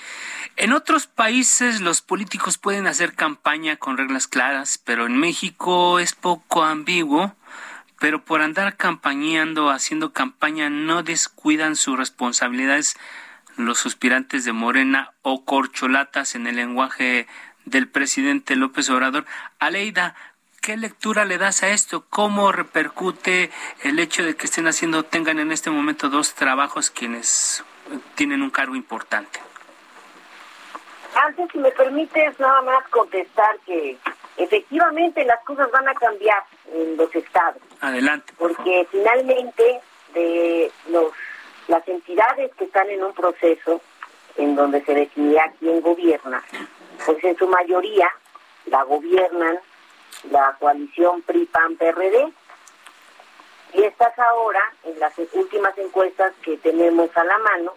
En 0.54 0.72
otros 0.72 1.08
países 1.08 1.80
los 1.80 2.00
políticos 2.00 2.58
pueden 2.58 2.86
hacer 2.86 3.14
campaña 3.14 3.76
con 3.76 3.96
reglas 3.98 4.28
claras, 4.28 4.78
pero 4.78 5.04
en 5.04 5.18
México 5.18 5.98
es 5.98 6.14
poco 6.14 6.62
ambiguo 6.62 7.34
pero 7.98 8.24
por 8.24 8.42
andar 8.42 8.76
campañando, 8.76 9.70
haciendo 9.70 10.12
campaña, 10.12 10.70
no 10.70 11.02
descuidan 11.02 11.76
sus 11.76 11.98
responsabilidades 11.98 12.96
los 13.56 13.78
suspirantes 13.78 14.44
de 14.44 14.52
Morena 14.52 15.12
o 15.22 15.44
corcholatas 15.44 16.34
en 16.36 16.46
el 16.46 16.56
lenguaje 16.56 17.26
del 17.64 17.88
presidente 17.88 18.54
López 18.54 18.88
Obrador. 18.88 19.26
Aleida, 19.58 20.14
¿qué 20.60 20.76
lectura 20.76 21.24
le 21.24 21.38
das 21.38 21.64
a 21.64 21.70
esto? 21.70 22.06
¿Cómo 22.08 22.52
repercute 22.52 23.50
el 23.82 23.98
hecho 23.98 24.22
de 24.24 24.36
que 24.36 24.46
estén 24.46 24.68
haciendo, 24.68 25.04
tengan 25.04 25.40
en 25.40 25.50
este 25.50 25.70
momento 25.70 26.08
dos 26.08 26.34
trabajos 26.34 26.90
quienes 26.90 27.64
tienen 28.14 28.42
un 28.42 28.50
cargo 28.50 28.76
importante? 28.76 29.40
Antes, 31.26 31.48
si 31.52 31.58
me 31.58 31.70
permites 31.72 32.38
nada 32.38 32.62
más 32.62 32.88
contestar 32.90 33.58
que 33.66 33.96
efectivamente 34.36 35.24
las 35.24 35.42
cosas 35.44 35.70
van 35.72 35.88
a 35.88 35.94
cambiar 35.94 36.42
en 36.72 36.96
los 36.96 37.14
estados. 37.14 37.60
Adelante. 37.80 38.32
porque 38.38 38.86
finalmente 38.90 39.80
de 40.14 40.70
los 40.88 41.12
las 41.68 41.86
entidades 41.86 42.50
que 42.54 42.64
están 42.64 42.88
en 42.88 43.04
un 43.04 43.12
proceso, 43.12 43.80
en 44.36 44.56
donde 44.56 44.82
se 44.84 44.94
definirá 44.94 45.52
quién 45.58 45.80
gobierna, 45.82 46.42
pues 47.04 47.22
en 47.22 47.36
su 47.36 47.46
mayoría 47.46 48.10
la 48.66 48.82
gobiernan 48.84 49.58
la 50.30 50.56
coalición 50.58 51.22
PRI-PAN-PRD. 51.22 52.32
Y 53.74 53.82
estas 53.82 54.18
ahora, 54.18 54.60
en 54.84 54.98
las 54.98 55.12
últimas 55.32 55.76
encuestas 55.76 56.32
que 56.42 56.56
tenemos 56.56 57.14
a 57.16 57.24
la 57.24 57.38
mano, 57.38 57.74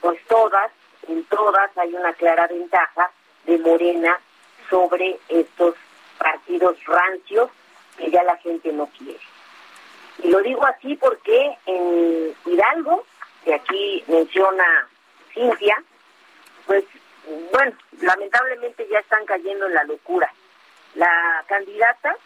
pues 0.00 0.20
todas, 0.26 0.70
en 1.08 1.24
todas 1.24 1.76
hay 1.76 1.94
una 1.94 2.12
clara 2.12 2.46
ventaja 2.46 3.10
de 3.44 3.58
Morena 3.58 4.18
sobre 4.70 5.18
estos 5.28 5.74
partidos 6.18 6.76
rancios 6.84 7.50
que 7.96 8.10
ya 8.10 8.22
la 8.22 8.36
gente 8.36 8.72
no 8.72 8.86
quiere. 8.98 9.20
Y 10.22 10.28
lo 10.28 10.40
digo 10.40 10.64
así 10.66 10.96
porque 10.96 11.56
en 11.66 12.34
Hidalgo, 12.44 13.04
que 13.44 13.54
aquí 13.54 14.04
menciona 14.08 14.88
Cintia, 15.32 15.82
pues 16.66 16.84
bueno, 17.52 17.72
lamentablemente 18.00 18.86
ya 18.90 18.98
están 18.98 19.24
cayendo 19.26 19.66
en 19.66 19.74
la 19.74 19.84
locura. 19.84 20.32
La 20.94 21.44
candidata 21.46 22.16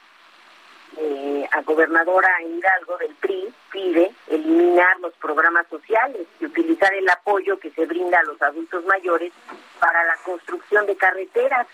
eh, 0.97 1.49
a 1.51 1.63
gobernadora 1.63 2.29
Hidalgo 2.43 2.99
del 2.99 3.15
PRI 3.15 3.53
pide 3.71 4.13
eliminar 4.29 5.01
los 5.01 5.13
programas 5.15 5.67
sociales 5.69 6.27
y 6.41 6.47
utilizar 6.47 6.93
el 6.93 7.09
apoyo 7.09 7.59
que 7.59 7.71
se 7.71 7.87
brinda 7.87 8.19
a 8.19 8.25
los 8.25 8.41
adultos 8.43 8.85
mayores 8.85 9.33
para 9.81 10.05
la 10.05 10.17
construcción 10.25 10.87
de 10.87 10.97
carreteras. 10.97 11.67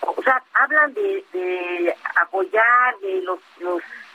O 0.00 0.22
sea, 0.22 0.42
hablan 0.54 0.94
de, 0.94 1.94
apoyar 2.16 2.98
de 3.00 3.22
los, 3.22 3.40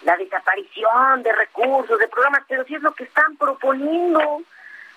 la 0.03 0.17
desaparición 0.17 1.21
de 1.21 1.31
recursos, 1.31 1.99
de 1.99 2.07
programas, 2.07 2.43
pero 2.47 2.65
si 2.65 2.75
es 2.75 2.81
lo 2.81 2.93
que 2.93 3.03
están 3.03 3.35
proponiendo. 3.38 4.41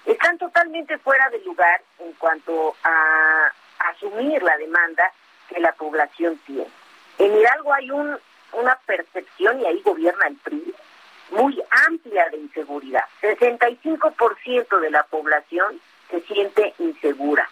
Están 0.07 0.39
totalmente 0.39 0.97
fuera 0.99 1.29
de 1.29 1.39
lugar 1.41 1.83
en 1.99 2.13
cuanto 2.15 2.75
a 2.83 3.53
asumir 3.91 4.43
la 4.43 4.57
demanda 4.57 5.13
que 5.49 5.61
la 5.61 5.73
población 5.73 6.41
tiene. 6.47 6.67
En 7.19 7.37
Hidalgo 7.37 7.75
hay 7.75 7.91
un, 7.91 8.19
una 8.53 8.77
percepción, 8.87 9.61
y 9.61 9.67
ahí 9.67 9.81
gobierna 9.83 10.27
el 10.27 10.37
PRI, 10.37 10.75
muy 11.31 11.63
amplia 11.87 12.29
de 12.31 12.39
inseguridad. 12.39 13.05
65% 13.21 14.81
de 14.81 14.91
la 14.91 15.03
población 15.05 15.81
se 16.11 16.21
siente 16.23 16.75
insegura. 16.79 17.49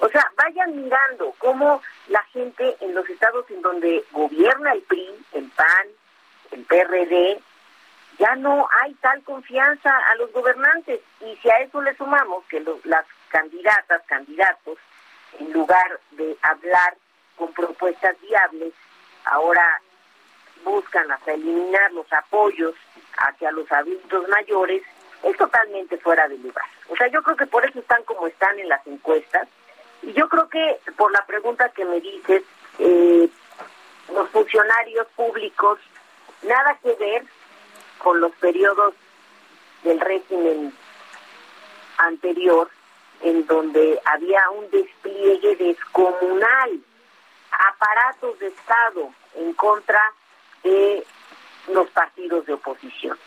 O 0.00 0.08
sea, 0.08 0.30
vayan 0.36 0.82
mirando 0.82 1.34
cómo 1.38 1.82
la 2.08 2.22
gente 2.24 2.76
en 2.80 2.94
los 2.94 3.08
estados 3.08 3.44
en 3.50 3.60
donde 3.62 4.04
gobierna 4.12 4.72
el 4.72 4.82
PRI, 4.82 5.08
el 5.32 5.50
PAN, 5.50 5.86
el 6.52 6.64
PRD, 6.64 7.40
ya 8.18 8.34
no 8.36 8.68
hay 8.80 8.94
tal 8.94 9.22
confianza 9.22 9.90
a 10.10 10.14
los 10.16 10.32
gobernantes. 10.32 11.00
Y 11.20 11.36
si 11.36 11.50
a 11.50 11.58
eso 11.58 11.80
le 11.82 11.96
sumamos 11.96 12.44
que 12.46 12.64
las 12.84 13.04
candidatas, 13.28 14.02
candidatos, 14.06 14.78
en 15.38 15.52
lugar 15.52 16.00
de 16.12 16.36
hablar 16.42 16.96
con 17.36 17.52
propuestas 17.52 18.16
viables, 18.20 18.72
ahora 19.24 19.80
buscan 20.64 21.10
hasta 21.10 21.32
eliminar 21.32 21.92
los 21.92 22.10
apoyos 22.12 22.74
hacia 23.18 23.50
los 23.52 23.70
adultos 23.72 24.28
mayores, 24.28 24.82
es 25.22 25.36
totalmente 25.36 25.98
fuera 25.98 26.28
de 26.28 26.38
lugar. 26.38 26.64
O 26.88 26.96
sea, 26.96 27.08
yo 27.08 27.22
creo 27.22 27.36
que 27.36 27.46
por 27.46 27.64
eso 27.64 27.78
están 27.80 28.02
como 28.04 28.26
están 28.26 28.58
en 28.58 28.68
las 28.68 28.86
encuestas. 28.86 29.48
Y 30.02 30.12
yo 30.12 30.28
creo 30.28 30.48
que 30.48 30.78
por 30.96 31.10
la 31.12 31.24
pregunta 31.26 31.68
que 31.70 31.84
me 31.84 32.00
dices, 32.00 32.44
eh, 32.78 33.28
los 34.12 34.28
funcionarios 34.30 35.06
públicos, 35.16 35.78
nada 36.42 36.78
que 36.82 36.92
ver 36.94 37.24
con 37.98 38.20
los 38.20 38.32
periodos 38.36 38.94
del 39.82 40.00
régimen 40.00 40.72
anterior, 41.98 42.70
en 43.22 43.44
donde 43.46 44.00
había 44.04 44.48
un 44.50 44.70
despliegue 44.70 45.56
descomunal 45.56 46.80
aparatos 47.50 48.38
de 48.38 48.48
Estado 48.48 49.12
en 49.34 49.52
contra 49.54 50.00
de 50.62 51.04
los 51.68 51.88
partidos 51.90 52.46
de 52.46 52.54
oposición. 52.54 53.18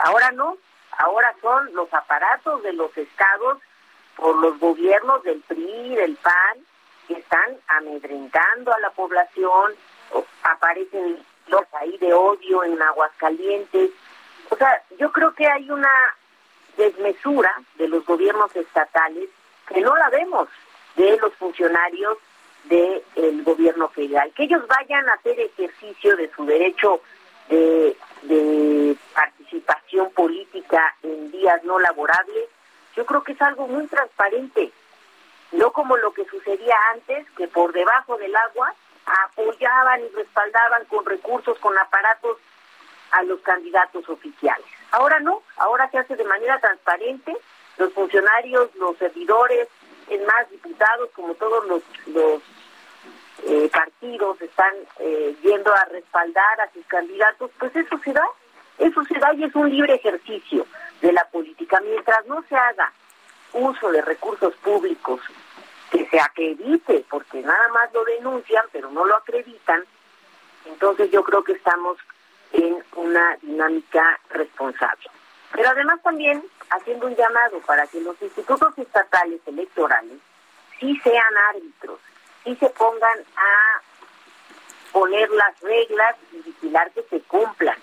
Ahora 0.00 0.30
no, 0.32 0.56
ahora 0.98 1.34
son 1.40 1.74
los 1.74 1.92
aparatos 1.92 2.62
de 2.62 2.72
los 2.72 2.96
estados 2.96 3.58
por 4.16 4.36
los 4.36 4.58
gobiernos 4.58 5.22
del 5.22 5.40
PRI, 5.42 5.94
del 5.94 6.16
PAN, 6.16 6.58
que 7.06 7.14
están 7.14 7.56
amedrentando 7.68 8.72
a 8.72 8.80
la 8.80 8.90
población, 8.90 9.74
aparecen 10.42 11.24
los 11.48 11.62
ahí 11.74 11.96
de 11.98 12.12
odio 12.12 12.64
en 12.64 12.80
Aguascalientes. 12.80 13.90
O 14.50 14.56
sea, 14.56 14.82
yo 14.98 15.12
creo 15.12 15.32
que 15.34 15.46
hay 15.46 15.70
una 15.70 15.92
desmesura 16.76 17.52
de 17.76 17.88
los 17.88 18.04
gobiernos 18.04 18.54
estatales 18.54 19.28
que 19.68 19.80
no 19.80 19.94
la 19.96 20.08
vemos 20.10 20.48
de 20.96 21.16
los 21.18 21.32
funcionarios 21.34 22.18
del 22.68 23.42
gobierno 23.42 23.88
federal. 23.88 24.32
Que 24.34 24.44
ellos 24.44 24.66
vayan 24.66 25.08
a 25.08 25.14
hacer 25.14 25.38
ejercicio 25.38 26.16
de 26.16 26.30
su 26.34 26.44
derecho 26.44 27.00
de, 27.48 27.96
participación 29.14 30.10
política 30.12 30.94
en 31.02 31.30
días 31.30 31.62
no 31.64 31.78
laborables, 31.78 32.48
yo 32.94 33.06
creo 33.06 33.22
que 33.22 33.32
es 33.32 33.42
algo 33.42 33.66
muy 33.66 33.86
transparente, 33.86 34.72
no 35.52 35.70
como 35.72 35.96
lo 35.96 36.12
que 36.12 36.24
sucedía 36.24 36.76
antes, 36.92 37.26
que 37.36 37.46
por 37.48 37.72
debajo 37.72 38.16
del 38.16 38.34
agua 38.34 38.74
apoyaban 39.06 40.00
y 40.02 40.08
respaldaban 40.16 40.84
con 40.86 41.04
recursos, 41.04 41.58
con 41.58 41.78
aparatos 41.78 42.38
a 43.12 43.22
los 43.22 43.40
candidatos 43.40 44.08
oficiales. 44.08 44.66
Ahora 44.90 45.20
no, 45.20 45.42
ahora 45.56 45.88
se 45.90 45.98
hace 45.98 46.16
de 46.16 46.24
manera 46.24 46.58
transparente, 46.58 47.36
los 47.78 47.92
funcionarios, 47.92 48.74
los 48.76 48.96
servidores, 48.96 49.68
es 50.08 50.26
más, 50.26 50.50
diputados, 50.50 51.10
como 51.14 51.34
todos 51.34 51.66
los 51.66 52.42
eh, 53.44 53.68
partidos 53.72 54.40
están 54.40 54.74
eh, 54.98 55.36
yendo 55.42 55.74
a 55.74 55.84
respaldar 55.86 56.60
a 56.60 56.72
sus 56.72 56.86
candidatos, 56.86 57.50
pues 57.58 57.74
eso 57.76 57.98
se 58.02 58.12
da, 58.12 58.24
eso 58.78 59.04
se 59.04 59.18
da 59.18 59.34
y 59.34 59.44
es 59.44 59.54
un 59.54 59.70
libre 59.70 59.94
ejercicio 59.94 60.66
de 61.00 61.12
la 61.12 61.24
política. 61.26 61.80
Mientras 61.80 62.26
no 62.26 62.42
se 62.48 62.56
haga 62.56 62.92
uso 63.52 63.90
de 63.90 64.02
recursos 64.02 64.54
públicos 64.56 65.20
que 65.90 66.06
se 66.08 66.20
acredite, 66.20 67.04
porque 67.08 67.40
nada 67.40 67.68
más 67.68 67.92
lo 67.92 68.04
denuncian, 68.04 68.64
pero 68.72 68.90
no 68.90 69.04
lo 69.04 69.16
acreditan, 69.16 69.84
entonces 70.64 71.10
yo 71.10 71.22
creo 71.22 71.44
que 71.44 71.52
estamos 71.52 71.98
en 72.52 72.82
una 72.96 73.36
dinámica 73.42 74.18
responsable. 74.30 75.06
Pero 75.52 75.70
además 75.70 76.02
también 76.02 76.42
haciendo 76.70 77.06
un 77.06 77.14
llamado 77.14 77.60
para 77.60 77.86
que 77.86 78.00
los 78.00 78.20
institutos 78.20 78.76
estatales 78.76 79.40
electorales 79.46 80.18
sí 80.78 80.98
sean 81.02 81.36
árbitros, 81.48 82.00
y 82.46 82.54
se 82.56 82.70
pongan 82.70 83.18
a 83.36 83.82
poner 84.92 85.28
las 85.30 85.60
reglas 85.60 86.16
y 86.32 86.38
vigilar 86.38 86.90
que 86.92 87.02
se 87.10 87.20
cumplan, 87.22 87.76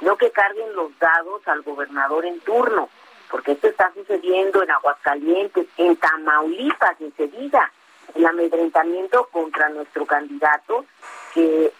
no 0.00 0.16
que 0.16 0.30
carguen 0.30 0.74
los 0.74 0.96
dados 0.98 1.46
al 1.46 1.62
gobernador 1.62 2.26
en 2.26 2.40
turno, 2.40 2.90
porque 3.30 3.52
esto 3.52 3.68
está 3.68 3.92
sucediendo 3.94 4.62
en 4.62 4.70
Aguascalientes, 4.72 5.68
en 5.76 5.96
Tamaulipas, 5.96 6.96
diga, 6.98 7.72
el 8.14 8.26
amedrentamiento 8.26 9.28
contra 9.30 9.68
nuestro 9.68 10.04
candidato, 10.04 10.84
que 11.32 11.72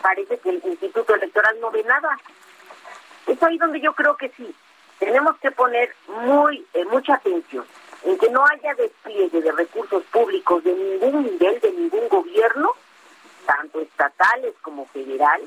parece 0.00 0.38
que 0.38 0.50
el 0.50 0.62
Instituto 0.64 1.14
Electoral 1.14 1.60
no 1.60 1.70
ve 1.70 1.82
nada. 1.82 2.18
Es 3.26 3.42
ahí 3.42 3.58
donde 3.58 3.80
yo 3.80 3.94
creo 3.94 4.16
que 4.16 4.30
sí, 4.30 4.54
tenemos 4.98 5.36
que 5.38 5.50
poner 5.50 5.94
muy 6.06 6.64
eh, 6.72 6.84
mucha 6.84 7.14
atención 7.14 7.66
en 8.04 8.18
que 8.18 8.30
no 8.30 8.44
haya 8.46 8.74
despliegue 8.74 9.40
de 9.40 9.52
recursos 9.52 10.02
públicos 10.04 10.64
de 10.64 10.74
ningún 10.74 11.24
nivel, 11.24 11.60
de 11.60 11.72
ningún 11.72 12.08
gobierno, 12.08 12.72
tanto 13.46 13.80
estatales 13.80 14.54
como 14.62 14.86
federal, 14.86 15.42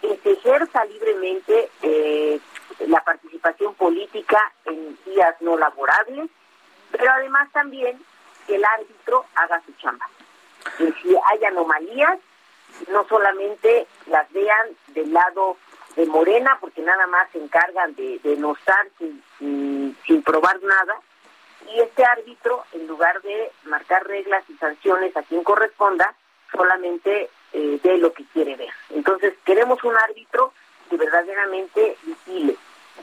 que 0.00 0.16
se 0.18 0.32
ejerza 0.32 0.84
libremente 0.84 1.70
eh, 1.82 2.38
la 2.86 3.02
participación 3.02 3.74
política 3.74 4.52
en 4.66 4.96
días 5.04 5.34
no 5.40 5.56
laborables, 5.56 6.30
pero 6.92 7.10
además 7.10 7.50
también 7.52 8.00
que 8.46 8.56
el 8.56 8.64
árbitro 8.64 9.24
haga 9.34 9.60
su 9.64 9.72
chamba. 9.74 10.08
Que 10.78 10.92
si 11.02 11.16
hay 11.30 11.44
anomalías, 11.44 12.18
no 12.88 13.06
solamente 13.08 13.86
las 14.06 14.30
vean 14.32 14.68
del 14.88 15.12
lado 15.12 15.56
de 15.96 16.06
Morena, 16.06 16.58
porque 16.60 16.82
nada 16.82 17.06
más 17.06 17.30
se 17.32 17.38
encargan 17.38 17.94
de, 17.94 18.18
de 18.18 18.36
no 18.36 18.52
estar 18.54 18.86
sin, 18.98 19.96
sin 20.06 20.22
probar 20.22 20.62
nada, 20.62 21.00
y 21.72 21.80
este 21.80 22.04
árbitro, 22.04 22.64
en 22.72 22.86
lugar 22.86 23.20
de 23.22 23.50
marcar 23.64 24.06
reglas 24.06 24.44
y 24.48 24.54
sanciones 24.54 25.16
a 25.16 25.22
quien 25.22 25.42
corresponda, 25.42 26.14
solamente 26.52 27.30
eh, 27.52 27.80
ve 27.82 27.98
lo 27.98 28.12
que 28.12 28.24
quiere 28.32 28.56
ver. 28.56 28.72
Entonces, 28.90 29.34
queremos 29.44 29.82
un 29.84 29.96
árbitro 29.96 30.52
que 30.88 30.96
verdaderamente 30.96 31.96
vigile. 32.02 32.56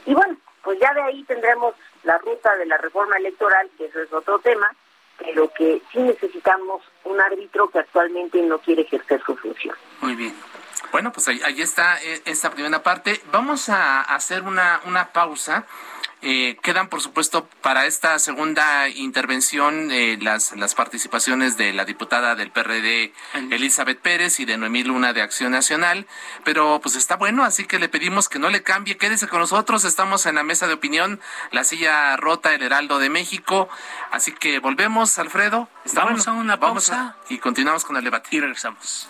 Y 0.05 0.13
bueno, 0.13 0.37
pues 0.63 0.79
ya 0.79 0.93
de 0.93 1.01
ahí 1.01 1.23
tendremos 1.23 1.75
la 2.03 2.17
ruta 2.17 2.55
de 2.55 2.65
la 2.65 2.77
reforma 2.77 3.17
electoral, 3.17 3.69
que 3.77 3.85
eso 3.85 4.01
es 4.01 4.11
otro 4.13 4.39
tema, 4.39 4.73
pero 5.17 5.51
que 5.53 5.81
sí 5.91 5.99
necesitamos 5.99 6.81
un 7.03 7.19
árbitro 7.19 7.69
que 7.69 7.79
actualmente 7.79 8.41
no 8.41 8.59
quiere 8.59 8.83
ejercer 8.83 9.21
su 9.25 9.35
función. 9.37 9.75
Muy 10.01 10.15
bien. 10.15 10.33
Bueno, 10.91 11.11
pues 11.11 11.27
ahí, 11.27 11.41
ahí 11.43 11.61
está 11.61 12.01
eh, 12.03 12.21
esta 12.25 12.51
primera 12.51 12.83
parte. 12.83 13.19
Vamos 13.31 13.69
a 13.69 14.01
hacer 14.01 14.43
una, 14.43 14.81
una 14.85 15.11
pausa 15.11 15.65
Eh, 16.25 16.57
quedan, 16.61 16.87
por 16.87 17.01
supuesto, 17.01 17.49
para 17.61 17.85
esta 17.85 18.17
segunda 18.17 18.87
intervención 18.87 19.91
eh, 19.91 20.17
las, 20.21 20.55
las 20.55 20.73
participaciones 20.73 21.57
de 21.57 21.73
la 21.73 21.83
diputada 21.83 22.35
del 22.35 22.49
PRD, 22.49 23.11
Elizabeth 23.51 23.99
Pérez, 23.99 24.39
y 24.39 24.45
de 24.45 24.57
Noemí 24.57 24.83
Luna 24.83 25.11
de 25.11 25.21
Acción 25.21 25.51
Nacional. 25.51 26.07
Pero 26.45 26.79
pues 26.81 26.95
está 26.95 27.17
bueno, 27.17 27.43
así 27.43 27.65
que 27.65 27.77
le 27.77 27.89
pedimos 27.89 28.29
que 28.29 28.39
no 28.39 28.49
le 28.49 28.63
cambie. 28.63 28.95
Quédese 28.95 29.27
con 29.27 29.41
nosotros. 29.41 29.83
Estamos 29.83 30.25
en 30.25 30.35
la 30.35 30.43
mesa 30.43 30.65
de 30.67 30.73
opinión, 30.75 31.19
la 31.51 31.65
silla 31.65 32.15
rota, 32.15 32.53
el 32.53 32.63
Heraldo 32.63 32.99
de 32.99 33.09
México. 33.09 33.67
Así 34.11 34.31
que 34.31 34.59
volvemos, 34.59 35.19
Alfredo. 35.19 35.67
Estamos 35.83 36.25
a 36.29 36.31
una 36.31 36.57
pausa. 36.57 37.17
y 37.27 37.37
continuamos 37.39 37.83
con 37.83 37.97
el 37.97 38.03
debate. 38.05 38.29
Y 38.31 38.39
regresamos. 38.39 39.09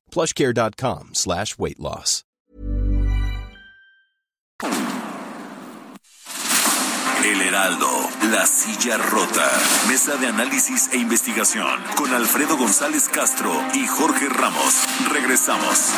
plushcare.com 0.11 1.09
slash 1.13 1.55
weight 1.57 1.79
loss. 1.79 2.23
El 7.23 7.39
Heraldo, 7.39 7.87
La 8.31 8.45
Silla 8.45 8.97
Rota, 8.97 9.47
Mesa 9.87 10.15
de 10.17 10.27
Análisis 10.27 10.91
e 10.91 10.97
Investigación, 10.97 11.79
con 11.95 12.13
Alfredo 12.13 12.57
González 12.57 13.09
Castro 13.09 13.51
y 13.73 13.85
Jorge 13.87 14.27
Ramos. 14.27 14.85
Regresamos. 15.11 15.93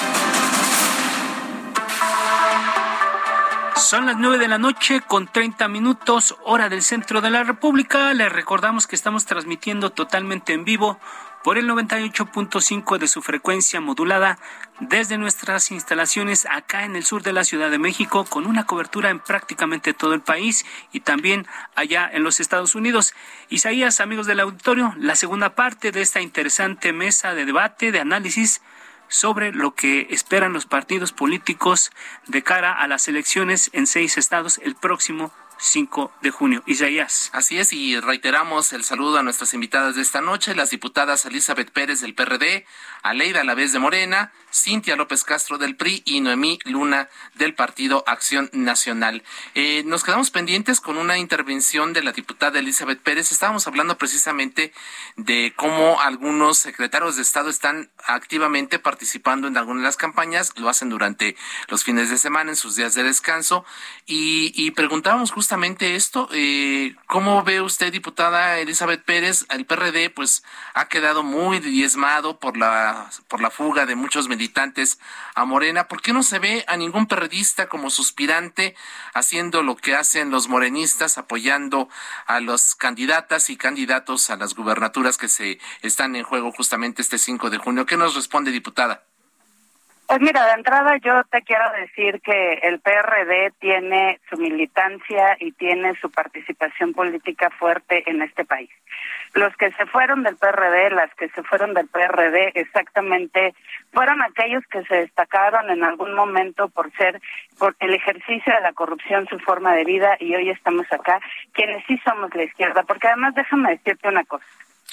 Son 3.78 4.06
las 4.06 4.18
nueve 4.18 4.38
de 4.38 4.48
la 4.48 4.58
noche 4.58 5.02
con 5.02 5.28
30 5.28 5.68
minutos, 5.68 6.36
hora 6.44 6.70
del 6.70 6.84
centro 6.84 7.22
de 7.22 7.30
la 7.30 7.44
República. 7.44 8.14
Les 8.14 8.32
recordamos 8.32 8.86
que 8.88 8.96
estamos 8.96 9.26
transmitiendo 9.26 9.92
totalmente 9.92 10.54
en 10.54 10.66
vivo 10.66 11.00
por 11.44 11.58
el 11.58 11.70
98.5 11.70 12.98
de 12.98 13.08
su 13.08 13.22
frecuencia 13.22 13.82
modulada 13.82 14.40
desde 14.80 15.18
nuestras 15.18 15.72
instalaciones 15.72 16.48
acá 16.50 16.86
en 16.86 16.96
el 16.96 17.04
sur 17.04 17.22
de 17.22 17.34
la 17.34 17.44
Ciudad 17.44 17.70
de 17.70 17.78
México 17.78 18.26
con 18.26 18.46
una 18.46 18.66
cobertura 18.66 19.10
en 19.10 19.20
prácticamente 19.20 19.94
todo 19.94 20.14
el 20.14 20.22
país 20.22 20.66
y 20.92 21.02
también 21.02 21.46
allá 21.76 22.10
en 22.12 22.24
los 22.24 22.40
Estados 22.40 22.76
Unidos. 22.76 23.14
Isaías, 23.50 24.00
amigos 24.00 24.26
del 24.26 24.40
auditorio, 24.40 24.94
la 24.98 25.16
segunda 25.16 25.54
parte 25.54 25.92
de 25.92 26.02
esta 26.02 26.22
interesante 26.22 26.94
mesa 26.94 27.34
de 27.34 27.46
debate, 27.46 27.92
de 27.92 28.00
análisis 28.00 28.62
sobre 29.10 29.52
lo 29.52 29.76
que 29.76 30.08
esperan 30.10 30.54
los 30.54 30.66
partidos 30.66 31.12
políticos 31.12 31.92
de 32.28 32.42
cara 32.42 32.74
a 32.74 32.88
las 32.88 33.08
elecciones 33.08 33.70
en 33.74 33.86
seis 33.86 34.18
estados 34.18 34.60
el 34.64 34.76
próximo 34.76 35.32
5 35.64 36.12
de 36.22 36.30
junio. 36.30 36.62
Isaías. 36.66 37.30
Así 37.34 37.58
es, 37.58 37.74
y 37.74 38.00
reiteramos 38.00 38.74
el 38.74 38.84
saludo 38.84 39.18
a 39.18 39.24
nuestras 39.24 39.54
invitadas 39.54 39.96
de 39.96 40.02
esta 40.02 40.22
noche, 40.22 40.56
las 40.56 40.70
diputadas 40.70 41.26
Elizabeth 41.26 41.72
Pérez 41.72 42.02
del 42.02 42.14
PRD, 42.14 42.66
Aleida 43.04 43.44
Lavés 43.44 43.74
de 43.74 43.80
Morena, 43.80 44.32
Cintia 44.54 44.96
López 44.96 45.26
Castro 45.26 45.58
del 45.58 45.76
PRI 45.76 46.04
y 46.06 46.22
Noemí 46.22 46.60
Luna 46.64 47.10
del 47.36 47.54
Partido 47.54 48.04
Acción 48.08 48.50
Nacional. 48.54 49.24
Eh, 49.56 49.84
nos 49.86 50.04
quedamos 50.04 50.32
pendientes 50.32 50.80
con 50.80 50.98
una 50.98 51.18
intervención 51.18 51.92
de 51.92 52.02
la 52.02 52.14
diputada 52.14 52.60
Elizabeth 52.60 53.02
Pérez. 53.02 53.32
Estábamos 53.32 53.68
hablando 53.68 53.98
precisamente 53.98 54.72
de 55.18 55.54
cómo 55.58 56.00
algunos 56.00 56.60
secretarios 56.60 57.18
de 57.18 57.24
Estado 57.24 57.50
están 57.50 57.92
activamente 58.06 58.80
participando 58.80 59.48
en 59.48 59.58
algunas 59.58 59.82
de 59.82 59.88
las 59.88 59.98
campañas, 59.98 60.54
lo 60.56 60.70
hacen 60.70 60.90
durante 60.90 61.36
los 61.68 61.84
fines 61.84 62.10
de 62.10 62.18
semana, 62.18 62.52
en 62.52 62.56
sus 62.56 62.76
días 62.78 62.94
de 62.94 63.04
descanso, 63.04 63.66
y, 64.06 64.54
y 64.56 64.72
preguntábamos 64.72 65.32
justamente 65.32 65.96
esto. 65.96 66.30
Eh, 66.32 66.96
¿Cómo 67.08 67.44
ve 67.44 67.60
usted, 67.60 67.92
diputada 67.92 68.60
Elizabeth 68.60 69.04
Pérez? 69.04 69.46
El 69.50 69.66
PRD 69.66 70.10
pues 70.10 70.44
ha 70.74 70.88
quedado 70.88 71.24
muy 71.24 71.60
diezmado 71.60 72.40
por 72.40 72.56
la, 72.56 72.93
por 73.28 73.42
la 73.42 73.50
fuga 73.50 73.86
de 73.86 73.96
muchos 73.96 74.28
militantes 74.28 75.00
a 75.36 75.46
Morena. 75.46 75.88
¿Por 75.88 76.02
qué 76.02 76.14
no 76.14 76.24
se 76.24 76.40
ve 76.40 76.64
a 76.68 76.78
ningún 76.78 77.08
perredista 77.08 77.68
como 77.68 77.90
suspirante 77.90 78.76
haciendo 79.14 79.64
lo 79.64 79.76
que 79.76 79.96
hacen 79.96 80.32
los 80.32 80.48
morenistas, 80.48 81.18
apoyando 81.18 81.90
a 82.26 82.40
los 82.40 82.76
candidatas 82.76 83.50
y 83.50 83.58
candidatos 83.58 84.30
a 84.30 84.36
las 84.36 84.56
gubernaturas 84.56 85.18
que 85.18 85.28
se 85.28 85.60
están 85.82 86.16
en 86.16 86.24
juego 86.24 86.52
justamente 86.52 87.02
este 87.02 87.18
5 87.18 87.50
de 87.50 87.58
junio? 87.58 87.86
¿Qué 87.86 87.98
nos 87.98 88.16
responde, 88.16 88.52
diputada? 88.52 89.06
Pues 90.06 90.20
mira, 90.20 90.46
de 90.48 90.54
entrada 90.54 90.98
yo 90.98 91.24
te 91.32 91.42
quiero 91.42 91.64
decir 91.80 92.22
que 92.22 92.60
el 92.64 92.80
PRD 92.82 93.52
tiene 93.60 94.20
su 94.30 94.38
militancia 94.38 95.38
y 95.40 95.54
tiene 95.54 95.96
su 96.02 96.12
participación 96.12 96.94
política 96.94 97.50
fuerte 97.50 98.04
en 98.10 98.22
este 98.22 98.44
país. 98.44 98.70
Los 99.34 99.56
que 99.56 99.72
se 99.72 99.86
fueron 99.88 100.22
del 100.24 100.36
PRD, 100.36 100.92
las 100.92 101.14
que 101.16 101.30
se 101.30 101.42
fueron 101.42 101.74
del 101.74 101.88
PRD, 101.88 102.52
exactamente 102.54 103.56
fueron 103.92 104.22
aquellos 104.22 104.64
que 104.68 104.84
se 104.84 104.96
destacaron 104.98 105.70
en 105.72 105.84
algún 105.84 106.14
momento 106.14 106.68
por 106.70 106.92
ser 106.94 107.20
por 107.58 107.76
el 107.80 107.94
ejercicio 107.94 108.54
de 108.54 108.62
la 108.62 108.74
corrupción 108.74 109.28
su 109.28 109.40
forma 109.40 109.74
de 109.74 109.86
vida 109.86 110.18
y 110.20 110.36
hoy 110.36 110.50
estamos 110.50 110.86
acá, 110.92 111.20
quienes 111.54 111.84
sí 111.88 112.00
somos 112.06 112.34
la 112.36 112.44
izquierda, 112.44 112.84
porque 112.84 113.08
además 113.08 113.34
déjame 113.36 113.72
decirte 113.72 114.10
una 114.10 114.24
cosa. 114.26 114.46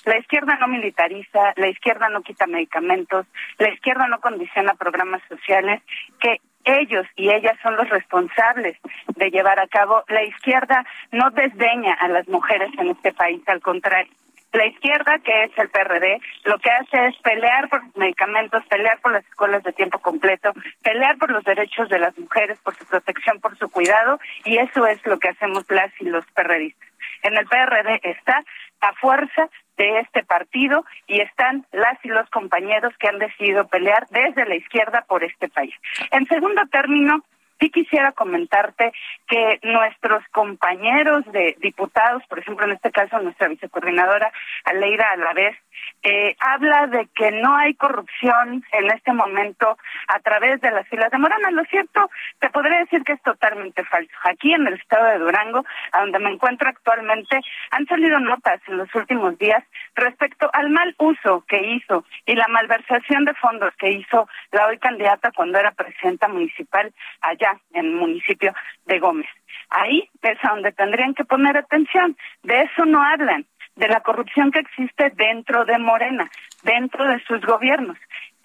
La 0.05 0.19
izquierda 0.19 0.57
no 0.57 0.69
militariza, 0.69 1.53
la 1.57 1.69
izquierda 1.69 2.09
no 2.09 2.23
quita 2.23 2.47
medicamentos, 2.47 3.27
la 3.59 3.71
izquierda 3.71 4.07
no 4.09 4.21
condiciona 4.21 4.75
programas 4.75 5.23
sociales 5.29 5.83
que 6.19 6.41
ellos 6.65 7.07
y 7.17 7.31
ellas 7.31 7.57
son 7.63 7.77
los 7.77 7.89
responsables 7.89 8.77
de 9.17 9.31
llevar 9.31 9.61
a 9.61 9.67
cabo. 9.67 10.05
La 10.09 10.23
izquierda 10.25 10.85
no 11.13 11.31
desdeña 11.31 11.95
a 11.95 12.09
las 12.09 12.29
mujeres 12.29 12.71
en 12.79 12.89
este 12.89 13.13
país, 13.13 13.43
al 13.47 13.61
contrario. 13.61 14.13
La 14.53 14.67
izquierda, 14.67 15.19
que 15.21 15.45
es 15.45 15.57
el 15.59 15.69
PRD, 15.69 16.21
lo 16.45 16.59
que 16.59 16.71
hace 16.71 17.07
es 17.07 17.17
pelear 17.19 17.69
por 17.69 17.85
los 17.85 17.97
medicamentos, 17.97 18.67
pelear 18.67 18.99
por 19.01 19.13
las 19.13 19.25
escuelas 19.27 19.63
de 19.63 19.73
tiempo 19.73 20.01
completo, 20.01 20.53
pelear 20.83 21.19
por 21.19 21.31
los 21.31 21.45
derechos 21.45 21.89
de 21.89 22.01
las 22.01 22.19
mujeres, 22.19 22.59
por 22.59 22.75
su 22.75 22.85
protección, 22.85 23.41
por 23.41 23.57
su 23.57 23.69
cuidado, 23.69 24.19
y 24.45 24.59
eso 24.59 24.87
es 24.87 25.05
lo 25.07 25.21
que 25.21 25.29
hacemos 25.29 25.65
las 25.71 25.93
y 26.01 26.07
los 26.07 26.27
PRDistas. 26.33 26.89
En 27.23 27.37
el 27.37 27.47
PRD 27.47 28.01
está 28.03 28.43
la 28.83 28.93
fuerza 28.95 29.49
de 29.81 30.01
este 30.01 30.23
partido 30.23 30.85
y 31.07 31.23
están 31.23 31.65
las 31.73 31.97
y 32.05 32.09
los 32.09 32.29
compañeros 32.29 32.93
que 32.99 33.09
han 33.09 33.19
decidido 33.19 33.67
pelear 33.67 34.07
desde 34.11 34.45
la 34.45 34.57
izquierda 34.57 35.07
por 35.09 35.25
este 35.25 35.49
país. 35.49 35.75
En 36.11 36.27
segundo 36.27 36.61
término, 36.71 37.25
Sí 37.61 37.69
quisiera 37.69 38.13
comentarte 38.13 38.91
que 39.29 39.61
nuestros 39.63 40.27
compañeros 40.33 41.31
de 41.31 41.57
diputados, 41.61 42.23
por 42.27 42.39
ejemplo, 42.39 42.65
en 42.65 42.73
este 42.73 42.91
caso 42.91 43.21
nuestra 43.21 43.49
vicecoordinadora 43.49 44.33
Aleida 44.65 45.11
Alavés, 45.11 45.59
eh, 46.03 46.35
habla 46.41 46.87
de 46.87 47.09
que 47.15 47.31
no 47.31 47.57
hay 47.57 47.75
corrupción 47.75 48.65
en 48.73 48.91
este 48.91 49.13
momento 49.13 49.77
a 50.09 50.19
través 50.21 50.61
de 50.61 50.71
las 50.71 50.89
filas 50.89 51.11
de 51.11 51.19
Morena. 51.19 51.51
Lo 51.51 51.65
cierto, 51.65 52.11
te 52.39 52.49
podría 52.51 52.79
decir 52.79 53.03
que 53.05 53.13
es 53.13 53.23
totalmente 53.23 53.85
falso. 53.85 54.13
Aquí 54.25 54.53
en 54.53 54.67
el 54.67 54.75
estado 54.75 55.07
de 55.07 55.19
Durango, 55.19 55.65
a 55.93 56.01
donde 56.01 56.19
me 56.19 56.31
encuentro 56.31 56.69
actualmente, 56.69 57.41
han 57.71 57.87
salido 57.87 58.19
notas 58.19 58.61
en 58.67 58.79
los 58.79 58.95
últimos 58.95 59.39
días 59.39 59.63
respecto 59.95 60.49
al 60.53 60.71
mal 60.71 60.95
uso 60.99 61.45
que 61.47 61.61
hizo 61.61 62.05
y 62.27 62.35
la 62.35 62.49
malversación 62.49 63.25
de 63.25 63.35
fondos 63.35 63.75
que 63.77 63.91
hizo 63.91 64.29
la 64.53 64.67
hoy 64.67 64.79
candidata 64.79 65.33
cuando 65.33 65.59
era 65.59 65.73
presidenta 65.73 66.29
municipal 66.29 66.93
allá 67.21 67.59
en 67.75 67.87
el 67.87 67.93
municipio 67.93 68.55
de 68.87 68.99
Gómez. 68.99 69.29
Ahí 69.69 70.09
es 70.23 70.39
a 70.45 70.51
donde 70.51 70.73
tendrían 70.73 71.15
que 71.15 71.25
poner 71.25 71.57
atención. 71.57 72.17
De 72.43 72.63
eso 72.63 72.85
no 72.85 73.03
hablan 73.03 73.47
de 73.81 73.89
la 73.89 74.01
corrupción 74.01 74.53
que 74.53 74.61
existe 74.61 75.11
dentro 75.17 75.65
de 75.65 75.79
Morena, 75.79 76.31
dentro 76.63 77.07
de 77.07 77.19
sus 77.25 77.41
gobiernos. 77.41 77.97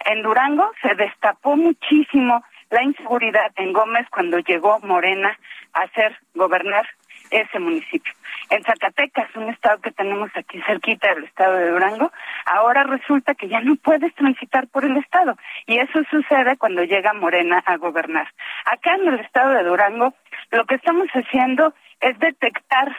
En 0.06 0.24
Durango 0.24 0.72
se 0.82 0.96
destapó 0.96 1.58
muchísimo 1.58 2.42
la 2.70 2.84
inseguridad 2.84 3.52
en 3.58 3.74
Gómez 3.74 4.08
cuando 4.10 4.40
llegó 4.40 4.80
Morena 4.80 5.38
a 5.74 5.82
hacer 5.82 6.18
gobernar 6.34 6.88
ese 7.32 7.60
municipio. 7.60 8.14
En 8.50 8.64
Zacatecas, 8.64 9.36
un 9.36 9.50
estado 9.50 9.82
que 9.82 9.92
tenemos 9.92 10.30
aquí 10.36 10.62
cerquita 10.62 11.14
del 11.14 11.26
estado 11.26 11.56
de 11.56 11.72
Durango, 11.72 12.12
ahora 12.46 12.84
resulta 12.84 13.36
que 13.36 13.50
ya 13.50 13.60
no 13.60 13.76
puedes 13.76 14.14
transitar 14.16 14.68
por 14.68 14.86
el 14.86 14.96
estado. 14.96 15.36
Y 15.66 15.80
eso 15.80 16.02
sucede 16.10 16.56
cuando 16.56 16.84
llega 16.84 17.12
Morena 17.14 17.62
a 17.66 17.76
gobernar. 17.76 18.28
Acá 18.66 18.96
en 18.96 19.10
el 19.10 19.20
estado 19.20 19.52
de 19.52 19.64
Durango, 19.64 20.14
lo 20.52 20.66
que 20.66 20.76
estamos 20.76 21.08
haciendo 21.10 21.74
es 22.00 22.18
detectar 22.20 22.96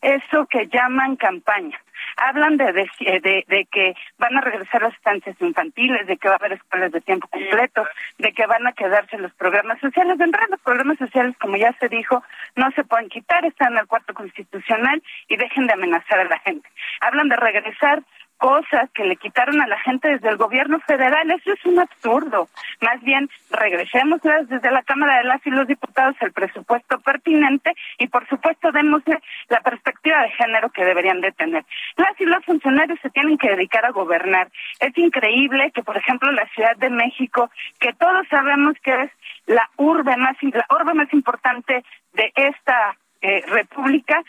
eso 0.00 0.46
que 0.46 0.66
llaman 0.68 1.16
campaña. 1.16 1.78
Hablan 2.16 2.56
de, 2.56 2.72
de, 2.72 3.44
de, 3.46 3.68
que 3.70 3.94
van 4.18 4.36
a 4.36 4.40
regresar 4.40 4.82
las 4.82 4.94
estancias 4.94 5.36
infantiles, 5.40 6.06
de 6.06 6.16
que 6.16 6.28
va 6.28 6.34
a 6.34 6.38
haber 6.38 6.52
escuelas 6.52 6.92
de 6.92 7.00
tiempo 7.00 7.28
completo, 7.28 7.86
de 8.18 8.32
que 8.32 8.46
van 8.46 8.66
a 8.66 8.72
quedarse 8.72 9.18
los 9.18 9.32
programas 9.34 9.78
sociales. 9.80 10.18
De 10.18 10.26
los 10.26 10.60
programas 10.60 10.98
sociales, 10.98 11.36
como 11.40 11.56
ya 11.56 11.72
se 11.78 11.88
dijo, 11.88 12.22
no 12.56 12.70
se 12.72 12.84
pueden 12.84 13.08
quitar, 13.08 13.44
están 13.44 13.72
en 13.72 13.80
el 13.80 13.86
cuarto 13.86 14.14
constitucional 14.14 15.02
y 15.28 15.36
dejen 15.36 15.66
de 15.66 15.74
amenazar 15.74 16.20
a 16.20 16.24
la 16.24 16.38
gente. 16.40 16.68
Hablan 17.00 17.28
de 17.28 17.36
regresar 17.36 18.02
cosas 18.40 18.90
que 18.94 19.04
le 19.04 19.16
quitaron 19.16 19.60
a 19.60 19.66
la 19.66 19.78
gente 19.80 20.08
desde 20.08 20.30
el 20.30 20.38
gobierno 20.38 20.80
federal. 20.80 21.30
Eso 21.30 21.52
es 21.52 21.64
un 21.66 21.78
absurdo. 21.78 22.48
Más 22.80 23.00
bien, 23.02 23.28
regresemos 23.50 24.20
desde 24.22 24.70
la 24.70 24.82
Cámara 24.82 25.18
de 25.18 25.24
las 25.24 25.46
y 25.46 25.50
los 25.50 25.68
Diputados 25.68 26.16
el 26.20 26.32
presupuesto 26.32 26.98
pertinente 27.00 27.74
y, 27.98 28.08
por 28.08 28.26
supuesto, 28.28 28.72
démosle 28.72 29.20
la 29.48 29.60
perspectiva 29.60 30.22
de 30.22 30.30
género 30.30 30.70
que 30.70 30.84
deberían 30.84 31.20
de 31.20 31.32
tener. 31.32 31.64
Las 31.96 32.18
y 32.18 32.24
los 32.24 32.42
funcionarios 32.46 32.98
se 33.02 33.10
tienen 33.10 33.36
que 33.36 33.50
dedicar 33.50 33.84
a 33.84 33.90
gobernar. 33.90 34.48
Es 34.80 34.96
increíble 34.96 35.70
que, 35.72 35.82
por 35.82 35.98
ejemplo, 35.98 36.32
la 36.32 36.48
Ciudad 36.54 36.76
de 36.76 36.88
México, 36.88 37.50
que 37.78 37.92
todos 37.92 38.26
sabemos 38.28 38.74
que 38.82 39.02
es 39.02 39.10
la 39.46 39.68
urbe 39.76 40.16
más, 40.16 40.36
la 40.42 40.66
urbe 40.70 40.94
más 40.94 41.12
importante 41.12 41.84
de 42.14 42.32
esta 42.34 42.96
eh, 43.20 43.42
república, 43.48 44.22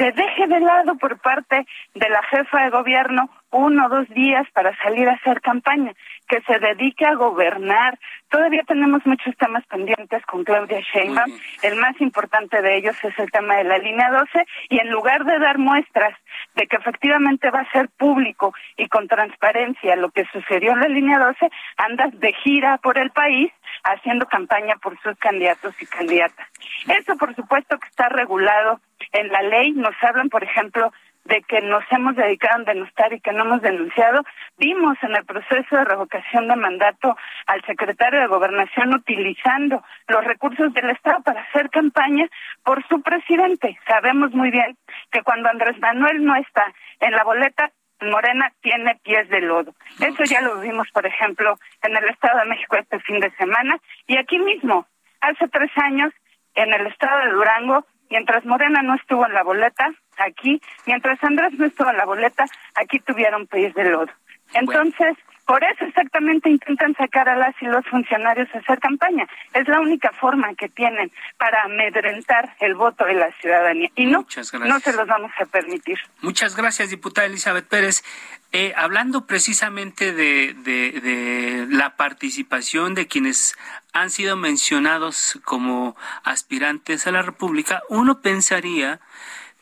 se 0.00 0.12
deje 0.12 0.46
de 0.46 0.60
lado 0.60 0.96
por 0.96 1.18
parte 1.18 1.66
de 1.94 2.08
la 2.08 2.22
jefa 2.22 2.64
de 2.64 2.70
gobierno 2.70 3.28
uno 3.50 3.86
o 3.86 3.88
dos 3.90 4.08
días 4.08 4.46
para 4.54 4.74
salir 4.78 5.06
a 5.08 5.12
hacer 5.12 5.42
campaña, 5.42 5.92
que 6.30 6.40
se 6.42 6.60
dedique 6.60 7.04
a 7.04 7.14
gobernar. 7.14 7.98
Todavía 8.28 8.62
tenemos 8.62 9.04
muchos 9.04 9.36
temas 9.36 9.66
pendientes 9.66 10.24
con 10.26 10.44
Claudia 10.44 10.80
Sheinbaum. 10.80 11.32
El 11.62 11.74
más 11.74 12.00
importante 12.00 12.62
de 12.62 12.76
ellos 12.76 12.96
es 13.02 13.18
el 13.18 13.32
tema 13.32 13.56
de 13.56 13.64
la 13.64 13.78
línea 13.78 14.10
12 14.12 14.46
y 14.68 14.78
en 14.78 14.90
lugar 14.90 15.24
de 15.24 15.40
dar 15.40 15.58
muestras 15.58 16.16
de 16.54 16.68
que 16.68 16.76
efectivamente 16.76 17.50
va 17.50 17.62
a 17.62 17.72
ser 17.72 17.88
público 17.88 18.54
y 18.76 18.86
con 18.86 19.08
transparencia 19.08 19.96
lo 19.96 20.10
que 20.10 20.24
sucedió 20.26 20.72
en 20.72 20.80
la 20.80 20.88
línea 20.88 21.18
12, 21.18 21.50
andas 21.76 22.18
de 22.20 22.32
gira 22.34 22.78
por 22.78 22.96
el 22.96 23.10
país 23.10 23.50
haciendo 23.82 24.26
campaña 24.26 24.76
por 24.76 25.00
sus 25.02 25.18
candidatos 25.18 25.74
y 25.82 25.86
candidatas. 25.86 26.46
Eso, 26.86 27.16
por 27.16 27.34
supuesto, 27.34 27.76
que 27.78 27.88
está 27.88 28.08
regulado 28.08 28.80
en 29.12 29.28
la 29.28 29.42
ley. 29.42 29.72
Nos 29.72 29.94
hablan, 30.02 30.28
por 30.28 30.44
ejemplo, 30.44 30.92
de 31.24 31.42
que 31.42 31.60
nos 31.60 31.84
hemos 31.90 32.16
dedicado 32.16 32.62
a 32.62 32.72
denunciar 32.72 33.12
y 33.12 33.20
que 33.20 33.32
no 33.32 33.44
hemos 33.44 33.62
denunciado. 33.62 34.22
Vimos 34.58 34.96
en 35.02 35.14
el 35.14 35.24
proceso 35.24 35.76
de 35.76 35.84
revocación 35.84 36.48
de 36.48 36.56
mandato 36.56 37.16
al 37.46 37.62
secretario 37.64 38.20
de 38.20 38.26
Gobernación 38.26 38.94
utilizando 38.94 39.82
los 40.08 40.24
recursos 40.24 40.72
del 40.72 40.90
Estado 40.90 41.22
para 41.22 41.42
hacer 41.42 41.70
campaña 41.70 42.26
por 42.64 42.86
su 42.88 43.02
presidente. 43.02 43.78
Sabemos 43.86 44.32
muy 44.32 44.50
bien 44.50 44.76
que 45.10 45.22
cuando 45.22 45.48
Andrés 45.48 45.78
Manuel 45.78 46.24
no 46.24 46.34
está 46.36 46.72
en 47.00 47.12
la 47.12 47.24
boleta, 47.24 47.70
Morena 48.00 48.50
tiene 48.62 48.98
pies 49.02 49.28
de 49.28 49.40
lodo. 49.42 49.74
Eso 50.00 50.24
ya 50.24 50.40
lo 50.40 50.60
vimos, 50.60 50.88
por 50.92 51.06
ejemplo, 51.06 51.58
en 51.82 51.96
el 51.96 52.04
Estado 52.08 52.38
de 52.38 52.46
México 52.46 52.76
este 52.76 52.98
fin 53.00 53.20
de 53.20 53.30
semana 53.32 53.78
y 54.06 54.16
aquí 54.16 54.38
mismo, 54.38 54.86
hace 55.20 55.48
tres 55.48 55.70
años, 55.76 56.12
en 56.54 56.72
el 56.72 56.86
Estado 56.86 57.26
de 57.26 57.32
Durango, 57.32 57.86
mientras 58.10 58.44
Morena 58.44 58.82
no 58.82 58.94
estuvo 58.96 59.26
en 59.26 59.32
la 59.32 59.42
boleta, 59.42 59.90
aquí, 60.18 60.60
mientras 60.86 61.22
Andrés 61.24 61.52
no 61.54 61.66
estuvo 61.66 61.90
en 61.90 61.96
la 61.96 62.04
boleta, 62.04 62.44
aquí 62.74 62.98
tuvieron 63.00 63.46
pies 63.46 63.74
de 63.74 63.84
lodo. 63.84 64.10
Entonces, 64.52 65.16
por 65.50 65.64
eso 65.64 65.84
exactamente 65.84 66.48
intentan 66.48 66.94
sacar 66.94 67.28
a 67.28 67.34
las 67.34 67.54
y 67.60 67.64
los 67.64 67.84
funcionarios 67.86 68.48
a 68.54 68.58
hacer 68.58 68.78
campaña. 68.78 69.26
Es 69.52 69.66
la 69.66 69.80
única 69.80 70.12
forma 70.12 70.54
que 70.54 70.68
tienen 70.68 71.10
para 71.38 71.62
amedrentar 71.62 72.54
el 72.60 72.76
voto 72.76 73.04
de 73.04 73.14
la 73.14 73.32
ciudadanía. 73.40 73.88
Y 73.96 74.06
no, 74.06 74.24
no 74.64 74.80
se 74.80 74.92
los 74.92 75.06
vamos 75.08 75.32
a 75.40 75.46
permitir. 75.46 75.98
Muchas 76.20 76.56
gracias, 76.56 76.90
diputada 76.90 77.26
Elizabeth 77.26 77.66
Pérez. 77.66 78.04
Eh, 78.52 78.72
hablando 78.76 79.26
precisamente 79.26 80.12
de, 80.12 80.54
de 80.54 81.66
la 81.70 81.96
participación 81.96 82.94
de 82.94 83.06
quienes 83.06 83.54
han 83.92 84.10
sido 84.10 84.36
mencionados 84.36 85.38
como 85.44 85.96
aspirantes 86.24 87.06
a 87.06 87.12
la 87.12 87.22
República, 87.22 87.82
uno 87.88 88.20
pensaría 88.20 89.00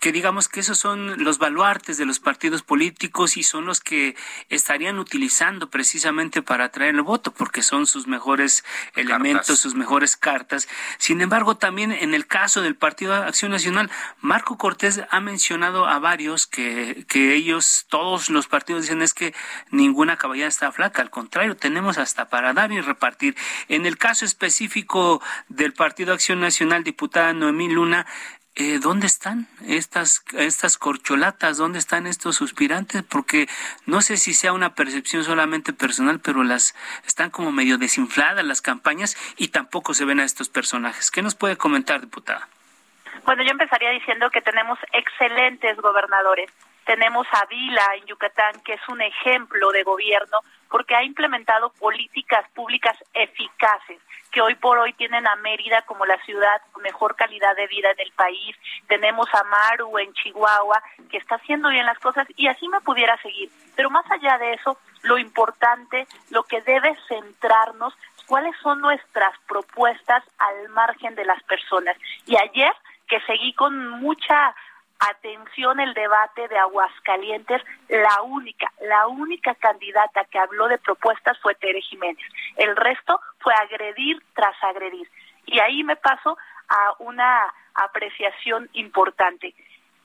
que 0.01 0.13
digamos 0.13 0.49
que 0.49 0.61
esos 0.61 0.79
son 0.79 1.23
los 1.25 1.39
baluartes 1.39 1.99
de 1.99 2.07
los 2.07 2.21
partidos 2.21 2.63
políticos 2.63 3.37
y 3.37 3.43
son 3.43 3.67
los 3.67 3.81
que 3.81 4.17
estarían 4.49 4.99
utilizando 4.99 5.71
precisamente 5.71 6.43
para 6.43 6.65
atraer 6.65 6.95
el 6.95 7.03
voto, 7.03 7.33
porque 7.33 7.63
son 7.63 7.87
sus 7.87 8.07
mejores 8.07 8.65
elementos, 8.95 9.59
sus 9.59 9.75
mejores 9.75 10.17
cartas. 10.17 10.69
Sin 10.99 11.21
embargo, 11.21 11.57
también 11.57 11.93
en 11.93 12.15
el 12.15 12.27
caso 12.27 12.63
del 12.63 12.77
Partido 12.77 13.15
de 13.15 13.27
Acción 13.27 13.51
Nacional, 13.51 13.91
Marco 14.21 14.57
Cortés 14.59 15.03
ha 15.11 15.21
mencionado 15.21 15.87
a 15.87 15.99
varios 15.99 16.47
que, 16.47 17.05
que 17.09 17.35
ellos, 17.35 17.87
todos 17.89 18.29
los 18.29 18.47
partidos 18.47 18.83
dicen 18.83 19.03
es 19.03 19.15
que 19.15 19.35
ninguna 19.71 20.17
caballada 20.17 20.49
está 20.49 20.73
flaca, 20.73 21.03
al 21.03 21.11
contrario, 21.11 21.57
tenemos 21.57 21.99
hasta 21.99 22.29
para 22.29 22.53
dar 22.53 22.73
y 22.73 22.81
repartir. 22.81 23.37
En 23.69 23.87
el 23.87 23.99
caso 23.99 24.25
específico 24.25 25.23
del 25.49 25.73
Partido 25.73 26.13
Acción 26.13 26.41
Nacional, 26.41 26.85
diputada 26.85 27.33
Noemí 27.33 27.69
Luna, 27.69 28.07
eh, 28.59 28.81
¿dónde 28.81 29.07
están 29.07 29.47
estas, 29.67 30.25
estas 30.37 30.79
corcholatas? 30.79 31.59
¿Dónde 31.59 31.79
están 31.79 32.09
estos 32.09 32.35
suspirantes? 32.35 33.05
Porque 33.05 33.47
no 33.87 34.03
sé 34.03 34.17
si 34.17 34.35
sea 34.35 34.53
una 34.53 34.75
percepción 34.75 35.23
solamente 35.23 35.73
personal, 35.73 36.19
pero 36.19 36.43
las 36.43 36.75
están 37.07 37.31
como 37.31 37.53
medio 37.53 37.79
desinfladas 37.79 38.45
las 38.45 38.61
campañas 38.61 39.17
y 39.37 39.49
tampoco 39.49 39.95
se 39.95 40.05
ven 40.05 40.19
a 40.19 40.25
estos 40.25 40.49
personajes. 40.49 41.13
¿Qué 41.13 41.23
nos 41.23 41.37
puede 41.37 41.57
comentar, 41.57 42.01
diputada? 42.01 42.49
Bueno, 43.25 43.45
yo 43.45 43.51
empezaría 43.51 43.91
diciendo 43.91 44.29
que 44.31 44.43
tenemos 44.43 44.79
excelentes 44.93 45.77
gobernadores. 45.77 46.51
Tenemos 46.85 47.29
a 47.31 47.47
Vila 47.47 47.87
en 47.97 48.07
Yucatán, 48.07 48.61
que 48.65 48.75
es 48.75 48.89
un 48.89 49.01
ejemplo 49.01 49.71
de 49.71 49.85
gobierno 49.85 50.39
porque 50.69 50.97
ha 50.97 51.05
implementado 51.05 51.71
políticas 51.79 52.45
públicas 52.55 52.97
eficaces 53.15 54.01
que 54.39 54.43
hoy 54.43 54.55
por 54.55 54.79
hoy 54.79 54.93
tienen 54.93 55.27
a 55.27 55.35
Mérida 55.35 55.83
como 55.83 56.07
la 56.07 56.17
ciudad 56.19 56.63
con 56.71 56.85
mejor 56.85 57.17
calidad 57.17 57.57
de 57.57 57.67
vida 57.67 57.91
en 57.91 57.99
el 57.99 58.13
país. 58.13 58.55
Tenemos 58.87 59.27
a 59.35 59.43
Maru 59.43 59.99
en 59.99 60.13
Chihuahua, 60.13 60.81
que 61.11 61.17
está 61.17 61.35
haciendo 61.35 61.71
bien 61.71 61.85
las 61.85 61.99
cosas 61.99 62.25
y 62.37 62.47
así 62.47 62.69
me 62.69 62.81
pudiera 62.83 63.21
seguir. 63.21 63.51
Pero 63.75 63.91
más 63.91 64.09
allá 64.09 64.39
de 64.39 64.53
eso, 64.53 64.79
lo 65.03 65.19
importante, 65.19 66.07
lo 66.31 66.45
que 66.45 66.61
debe 66.61 66.97
centrarnos, 67.09 67.93
cuáles 68.29 68.55
son 68.63 68.81
nuestras 68.81 69.37
propuestas 69.49 70.23
al 70.39 70.69
margen 70.69 71.17
de 71.17 71.25
las 71.25 71.43
personas. 71.43 71.97
Y 72.25 72.37
ayer, 72.37 72.73
que 73.09 73.21
seguí 73.23 73.55
con 73.55 73.89
mucha 73.89 74.55
atención 74.99 75.81
el 75.81 75.95
debate 75.95 76.49
de 76.49 76.59
Aguascalientes, 76.59 77.63
la 77.89 78.23
única, 78.23 78.73
la 78.81 79.07
única 79.07 79.55
candidata 79.55 80.25
que 80.25 80.39
habló 80.39 80.69
de 80.69 80.79
propuestas 80.79 81.39
fue 81.41 81.55
Tere 81.55 81.81
Jiménez. 81.81 82.25
El 82.57 82.77
resto 82.77 83.21
fue 83.39 83.55
agredir 83.55 84.23
tras 84.35 84.57
agredir. 84.63 85.09
Y 85.47 85.61
ahí 85.61 85.85
me 85.85 85.97
paso 85.97 86.37
a 86.69 86.95
una 86.99 87.53
apreciación 87.75 88.69
importante. 88.73 89.55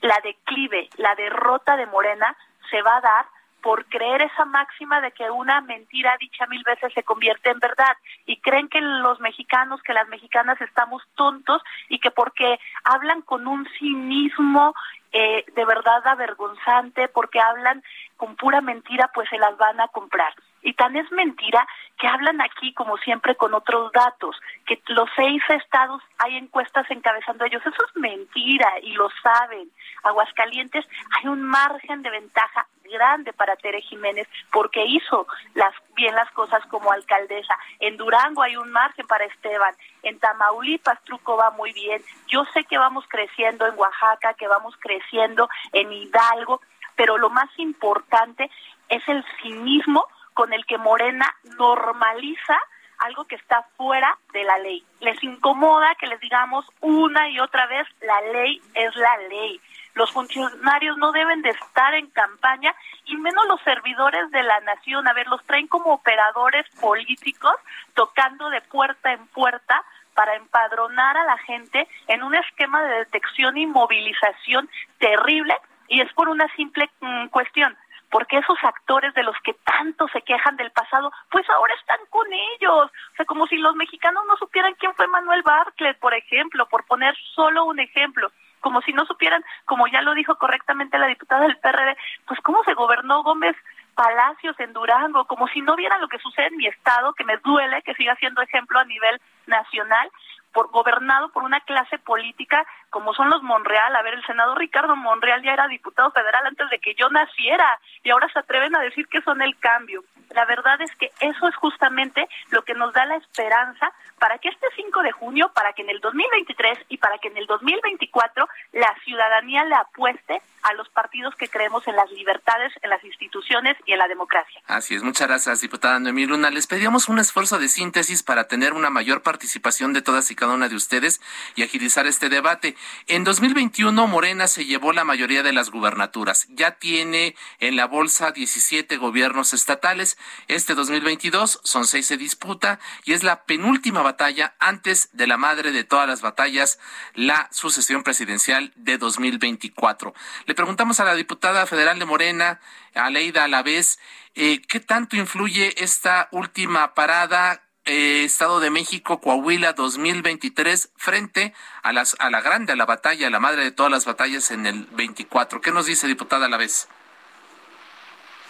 La 0.02 0.20
declive, 0.24 0.90
la 0.98 1.16
derrota 1.16 1.76
de 1.76 1.86
Morena 1.88 2.36
se 2.70 2.82
va 2.82 2.98
a 2.98 3.02
dar 3.02 3.26
por 3.64 3.86
creer 3.86 4.22
esa 4.22 4.44
máxima 4.44 5.00
de 5.00 5.12
que 5.12 5.32
una 5.32 5.62
mentira 5.62 6.16
dicha 6.20 6.46
mil 6.48 6.62
veces 6.64 6.92
se 6.94 7.04
convierte 7.04 7.50
en 7.50 7.60
verdad 7.60 7.96
y 8.26 8.38
creen 8.42 8.68
que 8.68 8.82
los 8.82 9.22
mexicanos, 9.22 9.82
que 9.82 9.94
las 9.94 10.08
mexicanas 10.10 10.60
estamos 10.60 11.02
tontos 11.16 11.62
y 11.88 12.00
que 12.00 12.12
porque 12.12 12.60
hablan 12.84 13.22
con 13.22 13.48
un 13.48 13.66
cinismo 13.80 14.76
eh, 15.14 15.46
de 15.56 15.66
verdad 15.66 16.06
avergonzante, 16.06 17.08
porque 17.08 17.40
hablan 17.40 17.82
con 18.18 18.36
pura 18.36 18.60
mentira, 18.60 19.10
pues 19.14 19.30
se 19.30 19.38
las 19.38 19.58
van 19.58 19.80
a 19.80 19.88
comprar. 19.88 20.34
Y 20.64 20.74
tan 20.74 20.96
es 20.96 21.12
mentira 21.12 21.68
que 22.00 22.08
hablan 22.08 22.42
aquí, 22.42 22.74
como 22.74 22.98
siempre, 22.98 23.36
con 23.36 23.54
otros 23.54 23.92
datos, 23.92 24.36
que 24.66 24.82
los 24.88 25.10
seis 25.16 25.42
estados 25.50 26.02
hay 26.18 26.38
encuestas 26.38 26.90
encabezando 26.90 27.46
ellos. 27.46 27.62
Eso 27.66 27.86
es 27.86 27.96
mentira 27.96 28.80
y 28.82 28.94
lo 28.94 29.10
saben. 29.22 29.70
Aguascalientes 30.04 30.86
hay 31.18 31.28
un 31.28 31.44
margen 31.44 32.02
de 32.02 32.10
ventaja 32.10 32.66
grande 32.84 33.34
para 33.34 33.56
Tere 33.56 33.82
Jiménez 33.82 34.28
porque 34.52 34.86
hizo 34.86 35.28
las 35.54 35.74
bien 35.96 36.16
las 36.16 36.30
cosas 36.32 36.66
como 36.68 36.92
alcaldesa. 36.92 37.56
En 37.80 37.98
Durango 37.98 38.42
hay 38.42 38.56
un 38.56 38.72
margen 38.72 39.06
para 39.08 39.26
Esteban. 39.26 39.76
En 40.02 40.20
Tamaulipas 40.20 41.02
Truco 41.04 41.38
va 41.38 41.52
muy 41.52 41.74
bien. 41.74 42.02
Yo 42.28 42.46
sé 42.54 42.64
que 42.64 42.78
vamos 42.78 43.06
creciendo 43.08 43.68
en 43.68 43.78
Oaxaca, 43.78 44.34
que 44.36 44.48
vamos 44.48 44.76
creciendo 44.80 45.50
en 45.72 45.92
Hidalgo, 45.92 46.62
pero 46.96 47.18
lo 47.18 47.30
más 47.30 47.50
importante 47.58 48.50
es 48.90 49.08
el 49.08 49.24
cinismo 49.42 50.08
con 50.34 50.54
el 50.54 50.66
que 50.66 50.78
Morena 50.78 51.34
normaliza 51.58 52.60
algo 53.00 53.26
que 53.26 53.36
está 53.36 53.64
fuera 53.76 54.18
de 54.32 54.44
la 54.44 54.58
ley. 54.60 54.84
Les 55.02 55.22
incomoda 55.24 55.96
que 55.96 56.08
les 56.08 56.20
digamos 56.20 56.66
una 56.82 57.30
y 57.30 57.40
otra 57.40 57.68
vez, 57.68 57.88
la 58.02 58.22
ley 58.32 58.62
es 58.74 58.96
la 58.96 59.18
ley. 59.30 59.60
Los 59.94 60.12
funcionarios 60.12 60.98
no 60.98 61.12
deben 61.12 61.42
de 61.42 61.50
estar 61.50 61.94
en 61.94 62.10
campaña 62.12 62.74
y 63.06 63.16
menos 63.18 63.46
los 63.48 63.62
servidores 63.62 64.32
de 64.32 64.42
la 64.42 64.60
nación. 64.62 65.08
A 65.08 65.14
ver, 65.14 65.28
los 65.28 65.44
traen 65.46 65.68
como 65.68 65.94
operadores 65.94 66.66
políticos 66.80 67.54
tocando 67.94 68.50
de 68.50 68.62
puerta 68.62 69.12
en 69.14 69.28
puerta 69.28 69.84
para 70.16 70.36
empadronar 70.36 71.18
a 71.18 71.26
la 71.26 71.38
gente 71.40 71.88
en 72.08 72.24
un 72.24 72.36
esquema 72.36 72.82
de 72.84 73.00
detección 73.00 73.58
y 73.58 73.66
movilización 73.66 74.70
terrible 75.00 75.56
y 75.88 76.02
es 76.02 76.12
por 76.14 76.30
una 76.30 76.48
simple 76.56 76.90
mm, 77.02 77.28
cuestión 77.28 77.76
porque 78.14 78.38
esos 78.38 78.64
actores 78.64 79.12
de 79.16 79.24
los 79.24 79.36
que 79.44 79.56
tanto 79.66 80.08
se 80.10 80.22
quejan 80.22 80.56
del 80.56 80.70
pasado, 80.70 81.12
pues 81.32 81.50
ahora 81.50 81.74
están 81.74 81.98
con 82.12 82.28
ellos. 82.32 82.92
O 82.92 83.16
sea, 83.18 83.26
como 83.26 83.48
si 83.48 83.58
los 83.58 83.76
mexicanos 83.76 84.24
no 84.28 84.38
supieran 84.38 84.76
quién 84.76 84.94
fue 84.94 85.08
Manuel 85.08 85.42
Bartlett, 85.42 85.98
por 85.98 86.14
ejemplo, 86.14 86.68
por 86.68 86.86
poner 86.86 87.16
solo 87.34 87.66
un 87.66 87.80
ejemplo 87.80 88.32
como 88.62 88.82
si 88.82 88.94
no 88.94 89.04
supieran, 89.06 89.44
como 89.66 89.88
ya 89.88 90.02
lo 90.04 90.14
dijo 90.14 90.36
correctamente 90.36 91.00
la 91.00 91.08
diputada 91.08 91.42
del 91.42 91.58
PRD, 91.58 91.98
pues 92.28 92.40
cómo 92.42 92.64
se 92.64 92.76
gobernó 92.76 93.24
Gómez 93.24 93.58
Palacios 93.96 94.58
en 94.60 94.74
Durango, 94.74 95.26
como 95.26 95.48
si 95.48 95.62
no 95.62 95.76
vieran 95.76 96.00
lo 96.00 96.08
que 96.08 96.20
sucede 96.20 96.48
en 96.48 96.58
mi 96.58 96.68
estado, 96.68 97.14
que 97.14 97.26
me 97.26 97.38
duele 97.38 97.82
que 97.82 97.96
siga 97.96 98.16
siendo 98.16 98.42
ejemplo 98.42 98.80
a 98.80 98.86
nivel 98.86 99.20
nacional, 99.48 100.10
por 100.54 100.70
gobernado 100.72 101.30
por 101.30 101.44
una 101.44 101.60
clase 101.62 101.98
política 102.00 102.66
como 102.90 103.14
son 103.14 103.30
los 103.30 103.42
Monreal. 103.42 103.96
A 103.96 104.02
ver, 104.04 104.14
el 104.14 104.26
senador 104.26 104.58
Ricardo 104.58 104.96
Monreal 104.96 105.42
ya 105.44 105.54
era 105.54 105.68
diputado 105.68 106.12
federal 106.12 106.46
antes 106.46 106.70
de 106.70 106.80
que 106.80 106.96
yo 106.96 107.10
naciera 107.10 107.80
y 108.04 108.12
ahora 108.12 108.30
se 108.32 108.40
atreven 108.40 108.76
a 108.76 108.82
decir 108.82 109.08
que 109.08 109.22
son 109.22 109.42
el 109.42 109.58
cambio. 109.58 110.04
La 110.30 110.46
verdad 110.46 110.82
es 110.82 110.96
que 110.96 111.12
eso 111.20 111.48
es 111.48 111.56
justamente 111.56 112.28
lo 112.50 112.64
que 112.64 112.74
nos 112.74 112.94
da 112.94 113.06
la 113.06 113.18
esperanza 113.18 113.92
para 114.20 114.38
que 114.38 114.50
este 114.50 114.68
5 114.76 115.02
de 115.02 115.12
junio, 115.12 115.52
para 115.54 115.74
que 115.74 115.82
en 115.82 115.90
el 115.90 116.00
2023 116.00 116.80
y 116.90 116.98
para 116.98 117.18
que 117.18 117.28
en 117.28 117.38
el 117.38 117.46
2024 117.46 118.48
la 118.74 118.96
ciudadanía 119.04 119.66
le 119.66 119.76
apueste 119.76 120.42
a 120.64 120.74
los 120.74 120.90
partidos 120.90 121.36
que 121.36 121.48
creemos 121.48 121.88
en 121.88 121.96
las 121.96 122.10
libertades, 122.12 122.72
en 122.82 122.90
las 122.90 123.04
instituciones 123.04 123.76
y 123.86 123.94
en 123.94 124.00
la 124.00 124.08
democracia. 124.08 124.62
Así 124.68 124.96
es, 124.96 125.04
muchas 125.04 125.28
gracias, 125.28 125.62
diputada 125.62 126.00
Noemí 126.00 126.26
Luna. 126.26 126.50
Les 126.50 126.68
pedíamos 126.68 127.10
un 127.10 127.20
esfuerzo 127.20 127.60
de 127.60 127.68
síntesis 127.68 128.24
para 128.24 128.48
tener 128.48 128.74
una 128.74 128.90
mayor 128.90 129.22
participación 129.22 129.94
de 129.94 130.02
todas 130.02 130.30
y 130.32 130.36
cada 130.36 130.54
una 130.54 130.70
de 130.70 130.76
ustedes 130.76 131.22
y 131.56 131.64
agilizar 131.64 132.08
este 132.08 132.30
debate. 132.30 132.76
En 133.08 133.24
2021, 133.24 134.08
Morena 134.08 134.48
se 134.48 134.66
llevó 134.66 134.94
la 134.94 135.04
mayoría 135.04 135.44
de 135.44 135.54
las 135.54 135.72
gubernaturas. 135.72 136.48
Ya 136.50 136.72
tiene 136.72 137.36
en 137.60 137.76
la 137.76 137.86
bolsa 137.86 138.32
17 138.32 138.98
gobiernos 138.98 139.54
estatales. 139.54 140.18
Este 140.48 140.76
2022 140.76 141.62
son 141.64 141.86
seis 141.86 142.04
se 142.04 142.18
disputa 142.18 142.80
y 143.06 143.14
es 143.14 143.24
la 143.24 143.44
penúltima 143.46 144.02
batalla 144.02 144.56
antes 144.60 145.10
de 145.14 145.28
la 145.28 145.38
madre 145.38 145.72
de 145.72 145.84
todas 145.84 146.08
las 146.08 146.22
batallas, 146.22 146.80
la 147.14 147.48
sucesión 147.52 148.04
presidencial 148.04 148.74
de 148.76 148.98
2024. 148.98 150.14
Le 150.54 150.56
preguntamos 150.56 151.00
a 151.00 151.04
la 151.04 151.16
diputada 151.16 151.66
federal 151.66 151.98
de 151.98 152.06
Morena, 152.06 152.60
Aleida 152.94 153.44
Alavés, 153.44 154.00
eh, 154.36 154.62
¿qué 154.62 154.80
tanto 154.80 155.16
influye 155.16 155.74
esta 155.84 156.28
última 156.30 156.94
parada 156.94 157.64
eh, 157.86 158.24
Estado 158.24 158.60
de 158.60 158.70
México, 158.70 159.20
Coahuila 159.20 159.74
2023 159.74 160.94
frente 160.96 161.56
a 161.82 161.92
las 161.92 162.16
a 162.20 162.30
la 162.30 162.42
grande, 162.42 162.74
a 162.74 162.76
la 162.76 162.86
batalla, 162.86 163.26
a 163.26 163.30
la 163.32 163.40
madre 163.40 163.64
de 163.64 163.72
todas 163.72 163.92
las 163.92 164.06
batallas 164.06 164.52
en 164.52 164.68
el 164.68 164.86
24. 164.92 165.60
¿Qué 165.60 165.72
nos 165.72 165.88
dice 165.88 166.06
diputada 166.06 166.46
Alavés? 166.46 166.88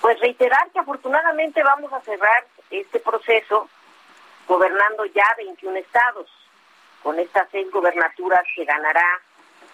Pues 0.01 0.19
reiterar 0.19 0.71
que 0.73 0.79
afortunadamente 0.79 1.63
vamos 1.63 1.93
a 1.93 2.01
cerrar 2.01 2.45
este 2.69 2.99
proceso 2.99 3.69
gobernando 4.45 5.05
ya 5.05 5.23
21 5.37 5.77
estados, 5.77 6.29
con 7.01 7.17
estas 7.17 7.47
seis 7.49 7.71
gobernaturas 7.71 8.43
que 8.53 8.65
ganará 8.65 9.21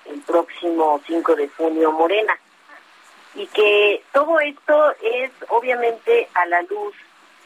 el 0.10 0.22
próximo 0.22 1.02
5 1.06 1.36
de 1.36 1.48
junio 1.50 1.92
Morena. 1.92 2.38
Y 3.36 3.48
que 3.48 4.04
todo 4.12 4.40
esto 4.40 4.92
es 5.02 5.32
obviamente 5.50 6.28
a 6.34 6.46
la 6.48 6.62
luz 6.64 6.96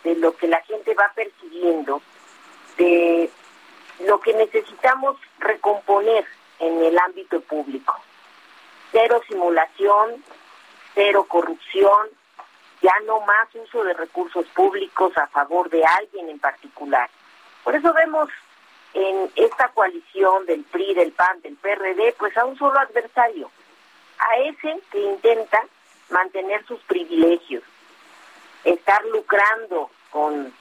de 0.03 0.15
lo 0.15 0.35
que 0.35 0.47
la 0.47 0.61
gente 0.61 0.93
va 0.93 1.11
percibiendo, 1.13 2.01
de 2.77 3.29
lo 4.05 4.19
que 4.19 4.33
necesitamos 4.33 5.17
recomponer 5.39 6.25
en 6.59 6.83
el 6.83 6.97
ámbito 6.97 7.41
público. 7.41 7.95
Cero 8.91 9.21
simulación, 9.27 10.23
cero 10.93 11.25
corrupción, 11.27 12.09
ya 12.81 12.93
no 13.05 13.21
más 13.21 13.47
uso 13.55 13.83
de 13.83 13.93
recursos 13.93 14.45
públicos 14.47 15.17
a 15.17 15.27
favor 15.27 15.69
de 15.69 15.83
alguien 15.85 16.29
en 16.29 16.39
particular. 16.39 17.09
Por 17.63 17.75
eso 17.75 17.93
vemos 17.93 18.29
en 18.93 19.31
esta 19.35 19.69
coalición 19.69 20.45
del 20.45 20.63
PRI, 20.63 20.93
del 20.93 21.11
PAN, 21.11 21.41
del 21.41 21.55
PRD, 21.55 22.15
pues 22.17 22.37
a 22.37 22.45
un 22.45 22.57
solo 22.57 22.79
adversario, 22.79 23.49
a 24.19 24.37
ese 24.37 24.79
que 24.91 24.99
intenta 24.99 25.65
mantener 26.09 26.65
sus 26.65 26.79
privilegios, 26.81 27.63
estar 28.63 29.03
lucrando 29.05 29.89
con 30.11 30.53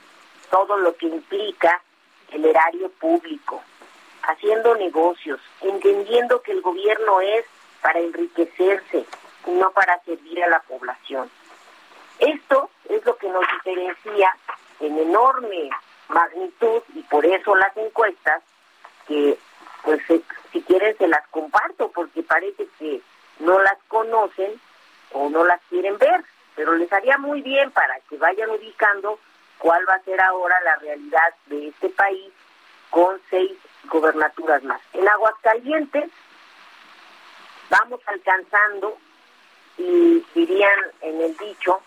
todo 0.50 0.76
lo 0.78 0.96
que 0.96 1.06
implica 1.06 1.82
el 2.30 2.44
erario 2.44 2.90
público, 2.90 3.62
haciendo 4.22 4.74
negocios, 4.76 5.40
entendiendo 5.60 6.40
que 6.42 6.52
el 6.52 6.62
gobierno 6.62 7.20
es 7.20 7.44
para 7.82 7.98
enriquecerse 7.98 9.04
y 9.46 9.50
no 9.50 9.70
para 9.72 10.00
servir 10.04 10.42
a 10.42 10.48
la 10.48 10.60
población. 10.60 11.30
Esto 12.18 12.70
es 12.88 13.04
lo 13.04 13.16
que 13.16 13.28
nos 13.28 13.44
diferencia 13.52 14.36
en 14.80 14.98
enorme 14.98 15.70
magnitud 16.08 16.82
y 16.94 17.02
por 17.04 17.24
eso 17.24 17.54
las 17.56 17.76
encuestas 17.76 18.42
que 19.06 19.38
pues 19.82 20.00
si 20.52 20.62
quieren 20.62 20.96
se 20.96 21.08
las 21.08 21.26
comparto 21.28 21.90
porque 21.90 22.22
parece 22.22 22.68
que 22.78 23.00
no 23.40 23.58
las 23.60 23.78
conocen 23.88 24.60
o 25.12 25.28
no 25.28 25.44
las 25.44 25.60
quieren 25.68 25.98
ver, 25.98 26.24
pero 26.54 26.74
les 26.74 26.92
haría 26.92 27.18
muy 27.18 27.42
bien 27.42 27.70
para 27.72 27.98
que 28.08 28.16
vayan 28.16 28.50
ubicando 28.50 29.18
cuál 29.58 29.88
va 29.88 29.94
a 29.94 30.02
ser 30.02 30.20
ahora 30.20 30.60
la 30.62 30.76
realidad 30.76 31.34
de 31.46 31.68
este 31.68 31.88
país 31.90 32.32
con 32.90 33.20
seis 33.30 33.52
gobernaturas 33.84 34.62
más. 34.62 34.80
En 34.92 35.08
Aguascalientes 35.08 36.10
vamos 37.70 38.00
alcanzando 38.06 38.98
y 39.78 40.24
dirían 40.34 40.78
en 41.00 41.20
el 41.22 41.36
dicho, 41.36 41.80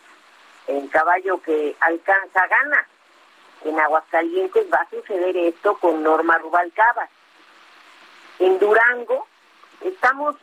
en 0.68 0.88
caballo 0.88 1.40
que 1.42 1.76
alcanza 1.80 2.48
gana 2.48 2.88
en 3.66 3.80
Aguascalientes 3.80 4.68
va 4.72 4.78
a 4.78 4.90
suceder 4.90 5.36
esto 5.36 5.76
con 5.78 6.02
Norma 6.04 6.38
Rubalcaba. 6.38 7.10
En 8.40 8.60
Durango 8.60 9.28
estamos 9.82 10.36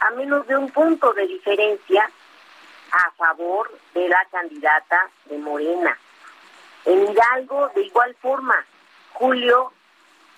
a 0.00 0.10
menos 0.10 0.46
de 0.46 0.56
un 0.56 0.70
punto 0.70 1.12
de 1.12 1.26
diferencia 1.26 2.10
a 2.90 3.10
favor 3.12 3.70
de 3.94 4.08
la 4.08 4.24
candidata 4.30 5.10
de 5.26 5.38
Morena. 5.38 5.96
En 6.84 7.08
Hidalgo, 7.08 7.68
de 7.74 7.82
igual 7.82 8.14
forma, 8.20 8.64
Julio 9.14 9.72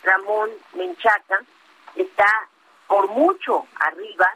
Ramón 0.03 0.51
Menchaca 0.75 1.41
está 1.95 2.49
por 2.87 3.09
mucho 3.09 3.67
arriba 3.81 4.31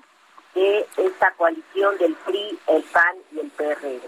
de 0.54 0.86
esta 0.96 1.32
coalición 1.32 1.96
del 1.98 2.14
PRI, 2.14 2.58
el 2.66 2.82
PAN 2.84 3.16
y 3.32 3.40
el 3.40 3.50
PRD. 3.50 4.00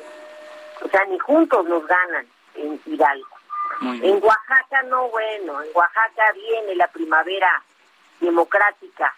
O 0.83 0.89
sea, 0.89 1.05
ni 1.07 1.19
juntos 1.19 1.65
nos 1.67 1.87
ganan 1.87 2.27
en 2.55 2.81
Hidalgo. 2.85 3.34
En 3.83 4.23
Oaxaca 4.23 4.83
no, 4.85 5.09
bueno, 5.09 5.63
en 5.63 5.69
Oaxaca 5.75 6.33
viene 6.35 6.75
la 6.75 6.89
primavera 6.89 7.63
democrática 8.21 9.15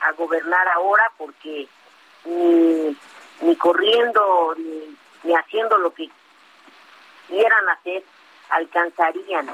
a 0.00 0.12
gobernar 0.12 0.66
ahora 0.68 1.04
porque 1.16 1.68
ni, 2.24 2.96
ni 3.42 3.56
corriendo 3.56 4.54
ni, 4.56 4.96
que 5.22 5.34
haciendo 5.34 5.78
lo 5.78 5.92
que 5.92 6.10
quieran 7.28 7.68
hacer, 7.68 8.02
alcanzarían 8.50 9.48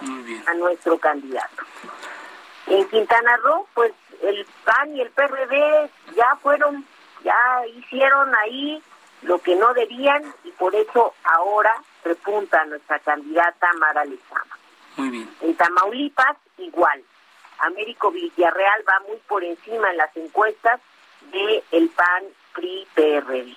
a 0.47 0.55
nuestro 0.55 0.99
candidato. 0.99 1.63
En 2.67 2.89
Quintana 2.89 3.37
Roo, 3.39 3.67
pues 3.75 3.93
el 4.23 4.47
PAN 4.65 4.97
y 4.97 5.03
el 5.03 5.11
PRD 5.11 5.91
ya 6.17 6.37
fueron, 6.43 6.85
ya 7.23 7.67
hicieron 7.77 8.35
ahí 8.37 8.83
lo 9.23 9.39
que 9.39 9.55
no 9.55 9.73
debían 9.75 10.35
y 10.45 10.51
por 10.53 10.75
eso 10.75 11.15
ahora 11.25 11.75
repunta 12.07 12.65
nuestra 12.65 12.99
candidata 13.01 13.67
Mara 13.79 14.05
Lezama. 14.05 14.59
Muy 14.97 15.11
bien. 15.11 15.31
En 15.43 15.55
Tamaulipas, 15.57 16.37
igual. 16.59 17.03
Américo 17.59 18.11
Villarreal 18.11 18.85
va 18.89 19.01
muy 19.09 19.17
por 19.29 19.43
encima 19.43 19.91
en 19.91 19.97
las 19.97 20.17
encuestas 20.17 20.81
de 21.33 21.65
el 21.73 21.89
PAN 21.91 22.25
PRI 22.55 22.87
PRD. 22.95 23.57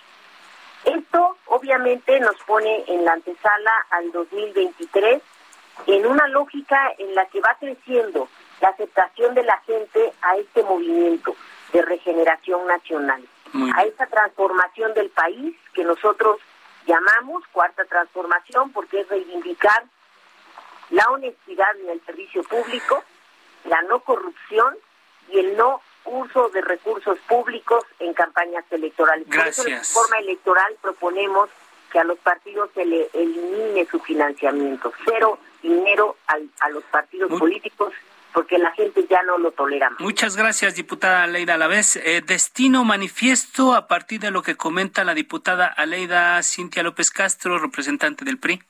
Esto 0.86 1.38
obviamente 1.48 2.20
nos 2.20 2.36
pone 2.44 2.86
en 2.88 3.04
la 3.04 3.14
antesala 3.14 3.72
al 3.90 4.12
2023 4.12 5.22
en 5.88 6.06
una 6.06 6.28
lógica 6.28 6.94
en 6.98 7.14
la 7.16 7.26
que 7.26 7.42
va 7.42 7.56
creciendo 7.60 8.30
la 8.62 8.70
aceptación 8.70 9.34
de 9.36 9.44
la 9.44 9.58
gente 9.60 10.14
a 10.22 10.38
este 10.38 10.64
movimiento 10.64 11.36
de 11.74 11.82
regeneración 11.82 12.66
nacional, 12.68 13.22
a 13.76 13.84
esta 13.84 14.06
transformación 14.08 14.94
del 14.94 15.10
país 15.10 15.56
que 15.74 15.84
nosotros 15.84 16.40
llamamos 16.86 17.44
cuarta 17.52 17.86
transformación 17.86 18.72
porque 18.72 19.02
es 19.02 19.10
reivindicar 19.10 19.84
la 20.90 21.06
honestidad 21.12 21.78
en 21.82 21.90
el 21.90 22.06
servicio 22.06 22.44
público, 22.44 23.04
la 23.66 23.82
no 23.84 24.00
corrupción 24.00 24.76
y 25.30 25.40
el 25.40 25.58
no 25.58 25.82
uso 26.06 26.50
de 26.50 26.62
recursos 26.62 27.20
públicos 27.28 27.84
en 28.00 28.14
campañas 28.14 28.66
electorales. 28.72 29.28
Gracias. 29.28 29.58
Por 29.58 29.68
eso 29.68 29.68
en 29.68 29.74
la 29.74 29.80
reforma 29.80 30.20
electoral 30.20 30.76
proponemos 30.82 31.50
que 31.92 32.00
a 32.00 32.04
los 32.04 32.18
partidos 32.20 32.70
se 32.74 32.86
le 32.86 33.10
elimine 33.14 33.86
su 33.90 34.00
financiamiento, 34.00 34.92
cero 35.06 35.40
dinero 35.62 36.16
a 36.28 36.70
los 36.70 36.84
partidos 36.86 37.38
políticos 37.38 37.94
porque 38.34 38.58
la 38.58 38.72
gente 38.72 39.06
ya 39.10 39.22
no 39.24 39.38
lo 39.38 39.52
tolera 39.52 39.92
Muchas 40.00 40.36
gracias, 40.36 40.76
diputada 40.76 41.24
Aleida 41.24 41.56
Alavés. 41.56 41.96
Eh, 41.98 42.22
destino 42.26 42.84
manifiesto 42.84 43.76
a 43.76 43.88
partir 43.88 44.20
de 44.20 44.32
lo 44.32 44.42
que 44.42 44.56
comenta 44.56 45.04
la 45.04 45.14
diputada 45.14 45.68
Aleida 45.68 46.42
Cintia 46.44 46.84
López 46.84 47.12
Castro, 47.12 47.60
representante 47.60 48.26
del 48.26 48.38
PRI. 48.38 48.62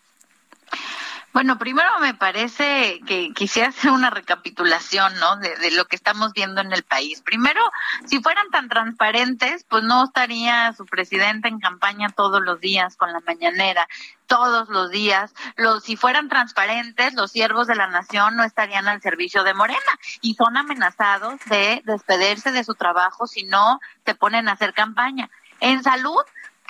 Bueno, 1.32 1.60
primero 1.60 1.88
me 2.00 2.16
parece 2.16 3.02
que 3.06 3.32
quisiera 3.36 3.70
hacer 3.70 3.92
una 3.92 4.10
recapitulación, 4.10 5.14
¿no? 5.20 5.38
De, 5.38 5.72
lo 5.72 5.86
que 5.86 5.96
estamos 5.96 6.34
viendo 6.34 6.60
en 6.62 6.74
el 6.74 6.84
país. 6.84 7.22
Primero, 7.22 7.62
si 8.06 8.20
fueran 8.20 8.50
tan 8.50 8.68
transparentes, 8.68 9.64
pues 9.70 9.84
no 9.84 10.06
estaría 10.06 10.74
su 10.74 10.86
presidente 10.88 11.48
en 11.48 11.60
campaña 11.60 12.10
todos 12.10 12.42
los 12.42 12.60
días 12.60 12.98
con 12.98 13.14
la 13.14 13.20
mañanera, 13.20 13.88
todos 14.26 14.70
los 14.70 14.90
días. 14.90 15.34
Los, 15.56 15.84
si 15.84 15.96
fueran 15.96 16.30
transparentes, 16.30 17.14
los 17.14 17.32
siervos 17.32 17.68
de 17.68 17.76
la 17.76 17.88
nación 17.88 18.36
no 18.36 18.44
estarían 18.44 18.88
al 18.88 19.02
servicio 19.02 19.44
de 19.44 19.54
Morena 19.54 19.80
y 20.22 20.34
son 20.34 20.58
amenazados 20.58 21.40
de 21.46 21.84
despedirse 21.86 22.52
de 22.52 22.64
su 22.64 22.74
trabajo 22.74 23.28
si 23.28 23.44
no 23.44 23.80
se 24.04 24.16
ponen 24.16 24.50
a 24.50 24.54
hacer 24.54 24.74
campaña. 24.74 25.30
En 25.60 25.84
salud, 25.84 26.24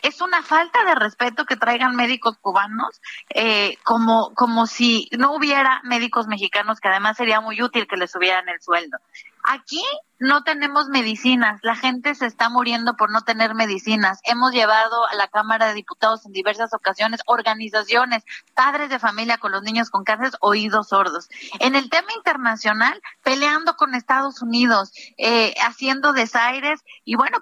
es 0.04 0.22
una 0.22 0.44
falta 0.44 0.84
de 0.86 0.96
respeto 0.96 1.46
que 1.46 1.56
traigan 1.56 1.96
médicos 1.96 2.38
cubanos, 2.40 3.02
eh, 3.30 3.78
como, 3.84 4.34
como 4.36 4.68
si 4.68 5.10
no 5.18 5.34
hubiera 5.36 5.82
médicos 5.84 6.28
mexicanos, 6.28 6.80
que 6.80 6.88
además 6.88 7.18
sería 7.18 7.42
muy 7.42 7.62
útil 7.62 7.88
que 7.88 7.98
les 7.98 8.12
subieran 8.12 8.48
el 8.50 8.62
sueldo. 8.62 8.98
Aquí 9.44 9.84
no 10.20 10.44
tenemos 10.44 10.90
medicinas, 10.90 11.60
la 11.64 11.76
gente 11.76 12.14
se 12.14 12.26
está 12.26 12.50
muriendo 12.50 12.96
por 12.96 13.10
no 13.10 13.22
tener 13.22 13.56
medicinas. 13.56 14.20
Hemos 14.26 14.52
llevado 14.52 15.08
a 15.08 15.16
la 15.16 15.28
Cámara 15.28 15.68
de 15.68 15.74
Diputados 15.74 16.26
en 16.26 16.34
diversas 16.34 16.74
ocasiones 16.74 17.22
organizaciones, 17.26 18.24
padres 18.54 18.90
de 18.90 19.00
familia 19.00 19.38
con 19.38 19.54
los 19.54 19.64
niños 19.64 19.90
con 19.90 20.04
cáncer, 20.04 20.32
oídos 20.42 20.90
sordos. 20.90 21.30
En 21.60 21.76
el 21.76 21.90
tema 21.90 22.10
internacional, 22.18 23.02
peleando 23.24 23.78
con 23.78 23.96
Estados 23.96 24.42
Unidos, 24.42 24.92
eh, 25.18 25.56
haciendo 25.66 26.12
desaires 26.12 26.82
y 27.06 27.16
bueno, 27.16 27.38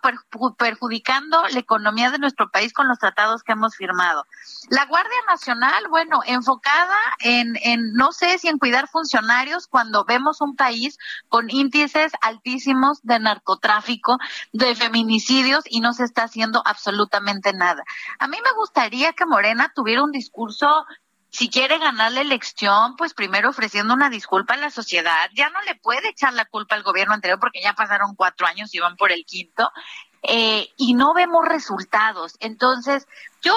perjudicando 0.57 1.47
la 1.49 1.59
economía 1.59 2.11
de 2.11 2.19
nuestro 2.19 2.49
país 2.51 2.73
con 2.73 2.87
los 2.87 2.99
tratados 2.99 3.41
que 3.41 3.53
hemos 3.53 3.75
firmado. 3.75 4.25
La 4.69 4.85
Guardia 4.85 5.17
Nacional, 5.27 5.87
bueno, 5.89 6.19
enfocada 6.27 6.97
en, 7.21 7.57
en 7.63 7.93
no 7.93 8.11
sé 8.11 8.37
si 8.37 8.49
en 8.49 8.59
cuidar 8.59 8.87
funcionarios 8.87 9.67
cuando 9.67 10.05
vemos 10.05 10.41
un 10.41 10.55
país 10.55 10.99
con 11.27 11.49
índices 11.49 12.11
altísimos 12.21 12.66
de 13.03 13.19
narcotráfico, 13.19 14.17
de 14.53 14.75
feminicidios 14.75 15.63
y 15.69 15.81
no 15.81 15.93
se 15.93 16.03
está 16.03 16.23
haciendo 16.23 16.61
absolutamente 16.65 17.53
nada. 17.53 17.83
A 18.19 18.27
mí 18.27 18.37
me 18.43 18.51
gustaría 18.53 19.13
que 19.13 19.25
Morena 19.25 19.71
tuviera 19.75 20.03
un 20.03 20.11
discurso 20.11 20.85
si 21.29 21.49
quiere 21.49 21.77
ganar 21.77 22.13
la 22.13 22.21
elección, 22.21 22.95
pues 22.95 23.13
primero 23.13 23.49
ofreciendo 23.49 23.93
una 23.93 24.09
disculpa 24.09 24.53
a 24.53 24.57
la 24.57 24.71
sociedad. 24.71 25.29
Ya 25.35 25.49
no 25.49 25.61
le 25.63 25.75
puede 25.75 26.09
echar 26.09 26.33
la 26.33 26.45
culpa 26.45 26.75
al 26.75 26.83
gobierno 26.83 27.13
anterior 27.13 27.39
porque 27.39 27.61
ya 27.61 27.73
pasaron 27.73 28.15
cuatro 28.15 28.47
años 28.47 28.73
y 28.73 28.79
van 28.79 28.95
por 28.95 29.11
el 29.11 29.25
quinto. 29.25 29.71
Eh, 30.23 30.69
y 30.77 30.93
no 30.93 31.13
vemos 31.13 31.45
resultados. 31.45 32.35
Entonces, 32.39 33.07
yo 33.41 33.53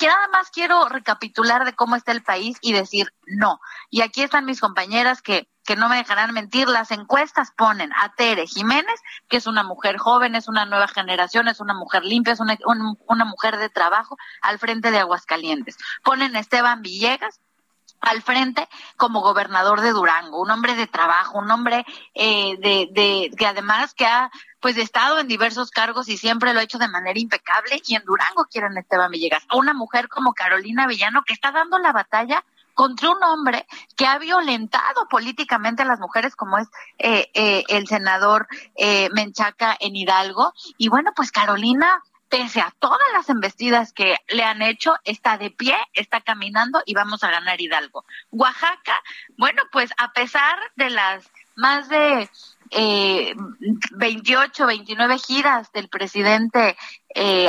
nada 0.00 0.28
más 0.28 0.50
quiero 0.50 0.88
recapitular 0.88 1.64
de 1.64 1.74
cómo 1.74 1.96
está 1.96 2.12
el 2.12 2.22
país 2.22 2.56
y 2.60 2.72
decir 2.72 3.12
no. 3.26 3.60
Y 3.90 4.00
aquí 4.00 4.22
están 4.22 4.46
mis 4.46 4.60
compañeras 4.60 5.20
que 5.20 5.48
que 5.68 5.76
no 5.76 5.90
me 5.90 5.96
dejarán 5.96 6.32
mentir, 6.32 6.66
las 6.66 6.90
encuestas 6.92 7.50
ponen 7.50 7.92
a 7.92 8.14
Tere 8.14 8.46
Jiménez, 8.46 9.02
que 9.28 9.36
es 9.36 9.46
una 9.46 9.62
mujer 9.62 9.98
joven, 9.98 10.34
es 10.34 10.48
una 10.48 10.64
nueva 10.64 10.88
generación, 10.88 11.46
es 11.46 11.60
una 11.60 11.74
mujer 11.74 12.06
limpia, 12.06 12.32
es 12.32 12.40
una, 12.40 12.56
una 13.06 13.26
mujer 13.26 13.58
de 13.58 13.68
trabajo, 13.68 14.16
al 14.40 14.58
frente 14.58 14.90
de 14.90 14.98
Aguascalientes. 14.98 15.76
Ponen 16.02 16.34
a 16.36 16.40
Esteban 16.40 16.80
Villegas, 16.80 17.40
al 18.00 18.22
frente 18.22 18.66
como 18.96 19.20
gobernador 19.20 19.82
de 19.82 19.90
Durango, 19.90 20.40
un 20.40 20.50
hombre 20.50 20.74
de 20.74 20.86
trabajo, 20.86 21.38
un 21.38 21.50
hombre 21.50 21.84
eh, 22.14 22.56
de, 22.60 22.88
de 22.90 23.30
que 23.36 23.46
además 23.46 23.92
que 23.92 24.06
ha 24.06 24.30
pues 24.60 24.78
estado 24.78 25.18
en 25.18 25.28
diversos 25.28 25.70
cargos 25.70 26.08
y 26.08 26.16
siempre 26.16 26.54
lo 26.54 26.60
ha 26.60 26.62
hecho 26.62 26.78
de 26.78 26.88
manera 26.88 27.20
impecable 27.20 27.82
y 27.86 27.94
en 27.94 28.04
Durango 28.06 28.46
quieren 28.46 28.74
a 28.74 28.80
Esteban 28.80 29.10
Villegas, 29.10 29.44
una 29.52 29.74
mujer 29.74 30.08
como 30.08 30.32
Carolina 30.32 30.86
Villano 30.86 31.24
que 31.26 31.34
está 31.34 31.52
dando 31.52 31.78
la 31.78 31.92
batalla 31.92 32.42
contra 32.78 33.10
un 33.10 33.20
hombre 33.24 33.66
que 33.96 34.06
ha 34.06 34.20
violentado 34.20 35.08
políticamente 35.10 35.82
a 35.82 35.84
las 35.84 35.98
mujeres, 35.98 36.36
como 36.36 36.58
es 36.58 36.68
eh, 36.98 37.28
eh, 37.34 37.64
el 37.66 37.88
senador 37.88 38.46
eh, 38.76 39.08
Menchaca 39.12 39.76
en 39.80 39.96
Hidalgo. 39.96 40.54
Y 40.76 40.86
bueno, 40.86 41.10
pues 41.16 41.32
Carolina 41.32 42.04
pese 42.28 42.60
a 42.60 42.72
todas 42.78 43.00
las 43.14 43.28
embestidas 43.30 43.92
que 43.92 44.14
le 44.28 44.44
han 44.44 44.62
hecho, 44.62 44.94
está 45.02 45.38
de 45.38 45.50
pie, 45.50 45.74
está 45.92 46.20
caminando 46.20 46.80
y 46.86 46.94
vamos 46.94 47.24
a 47.24 47.32
ganar 47.32 47.60
Hidalgo. 47.60 48.04
Oaxaca, 48.30 49.02
bueno, 49.36 49.64
pues 49.72 49.90
a 49.98 50.12
pesar 50.12 50.56
de 50.76 50.90
las 50.90 51.28
más 51.56 51.88
de 51.88 52.30
eh, 52.70 53.34
28, 53.90 54.66
29 54.66 55.18
giras 55.18 55.72
del 55.72 55.88
presidente 55.88 56.76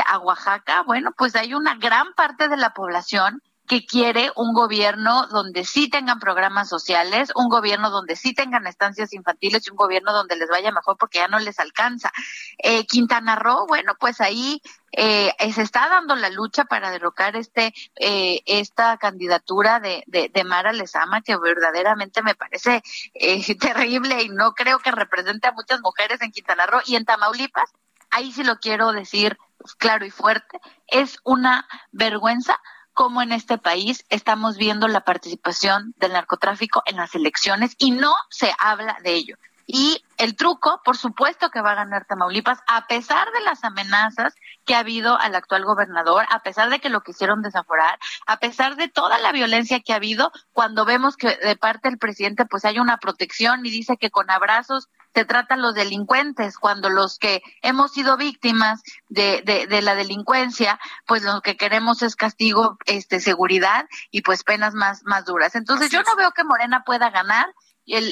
a 0.07 0.17
Oaxaca, 0.17 0.81
bueno, 0.81 1.11
pues 1.15 1.35
hay 1.35 1.53
una 1.53 1.75
gran 1.75 2.15
parte 2.15 2.49
de 2.49 2.57
la 2.57 2.73
población 2.73 3.43
que 3.69 3.85
quiere 3.85 4.31
un 4.35 4.51
gobierno 4.51 5.27
donde 5.27 5.63
sí 5.63 5.89
tengan 5.89 6.19
programas 6.19 6.67
sociales, 6.67 7.31
un 7.35 7.49
gobierno 7.49 7.91
donde 7.91 8.15
sí 8.15 8.33
tengan 8.33 8.65
estancias 8.65 9.13
infantiles 9.13 9.67
y 9.67 9.69
un 9.69 9.77
gobierno 9.77 10.11
donde 10.11 10.35
les 10.35 10.49
vaya 10.49 10.71
mejor 10.71 10.97
porque 10.97 11.19
ya 11.19 11.27
no 11.27 11.37
les 11.37 11.59
alcanza. 11.59 12.11
Eh, 12.57 12.87
Quintana 12.87 13.35
Roo, 13.35 13.67
bueno, 13.67 13.93
pues 13.99 14.21
ahí 14.21 14.59
eh, 14.91 15.31
se 15.53 15.61
está 15.61 15.87
dando 15.87 16.15
la 16.15 16.31
lucha 16.31 16.65
para 16.65 16.89
derrocar 16.89 17.35
este 17.35 17.71
eh, 17.99 18.41
esta 18.47 18.97
candidatura 18.97 19.79
de, 19.79 20.03
de, 20.07 20.31
de, 20.33 20.43
Mara 20.43 20.73
Lezama 20.73 21.21
que 21.21 21.37
verdaderamente 21.37 22.23
me 22.23 22.33
parece 22.33 22.81
eh, 23.13 23.55
terrible 23.59 24.23
y 24.23 24.29
no 24.29 24.53
creo 24.53 24.79
que 24.79 24.89
represente 24.89 25.47
a 25.47 25.51
muchas 25.51 25.79
mujeres 25.81 26.19
en 26.21 26.31
Quintana 26.31 26.65
Roo 26.65 26.81
y 26.87 26.95
en 26.95 27.05
Tamaulipas. 27.05 27.71
Ahí 28.09 28.31
sí 28.31 28.43
lo 28.43 28.57
quiero 28.57 28.91
decir 28.93 29.37
claro 29.77 30.05
y 30.05 30.09
fuerte, 30.09 30.59
es 30.87 31.19
una 31.23 31.67
vergüenza 31.91 32.59
cómo 32.99 33.21
en 33.21 33.31
este 33.31 33.57
país 33.57 34.03
estamos 34.09 34.57
viendo 34.57 34.89
la 34.89 35.05
participación 35.05 35.93
del 35.99 36.11
narcotráfico 36.11 36.83
en 36.85 36.97
las 36.97 37.15
elecciones 37.15 37.75
y 37.77 37.91
no 37.91 38.13
se 38.29 38.51
habla 38.59 38.97
de 39.01 39.13
ello. 39.13 39.37
Y 39.65 40.03
el 40.17 40.35
truco, 40.35 40.81
por 40.83 40.97
supuesto 40.97 41.49
que 41.49 41.61
va 41.61 41.71
a 41.71 41.75
ganar 41.75 42.03
Tamaulipas, 42.03 42.59
a 42.67 42.87
pesar 42.87 43.31
de 43.31 43.39
las 43.45 43.63
amenazas 43.63 44.35
que 44.65 44.75
ha 44.75 44.79
habido 44.79 45.17
al 45.17 45.33
actual 45.33 45.63
gobernador, 45.63 46.25
a 46.29 46.43
pesar 46.43 46.69
de 46.69 46.79
que 46.79 46.89
lo 46.89 46.99
quisieron 46.99 47.41
desaforar, 47.41 47.99
a 48.27 48.35
pesar 48.35 48.75
de 48.75 48.89
toda 48.89 49.17
la 49.17 49.31
violencia 49.31 49.79
que 49.79 49.93
ha 49.93 49.95
habido, 49.95 50.33
cuando 50.51 50.83
vemos 50.83 51.15
que 51.15 51.37
de 51.37 51.55
parte 51.55 51.87
del 51.87 51.99
presidente 51.99 52.45
pues 52.45 52.65
hay 52.65 52.79
una 52.79 52.97
protección 52.97 53.65
y 53.65 53.69
dice 53.69 53.95
que 53.95 54.11
con 54.11 54.29
abrazos 54.29 54.89
se 55.13 55.25
tratan 55.25 55.61
los 55.61 55.75
delincuentes, 55.75 56.57
cuando 56.57 56.89
los 56.89 57.17
que 57.17 57.41
hemos 57.61 57.91
sido 57.91 58.15
víctimas 58.17 58.81
de, 59.07 59.41
de, 59.69 59.81
la 59.81 59.95
delincuencia, 59.95 60.79
pues 61.07 61.23
lo 61.23 61.41
que 61.41 61.57
queremos 61.57 62.01
es 62.01 62.15
castigo, 62.15 62.77
este, 62.85 63.19
seguridad 63.19 63.87
y 64.11 64.21
pues 64.21 64.43
penas 64.43 64.73
más, 64.73 65.03
más 65.03 65.25
duras. 65.25 65.55
Entonces 65.55 65.89
yo 65.89 66.01
no 66.03 66.15
veo 66.15 66.31
que 66.31 66.43
Morena 66.43 66.83
pueda 66.85 67.09
ganar 67.09 67.47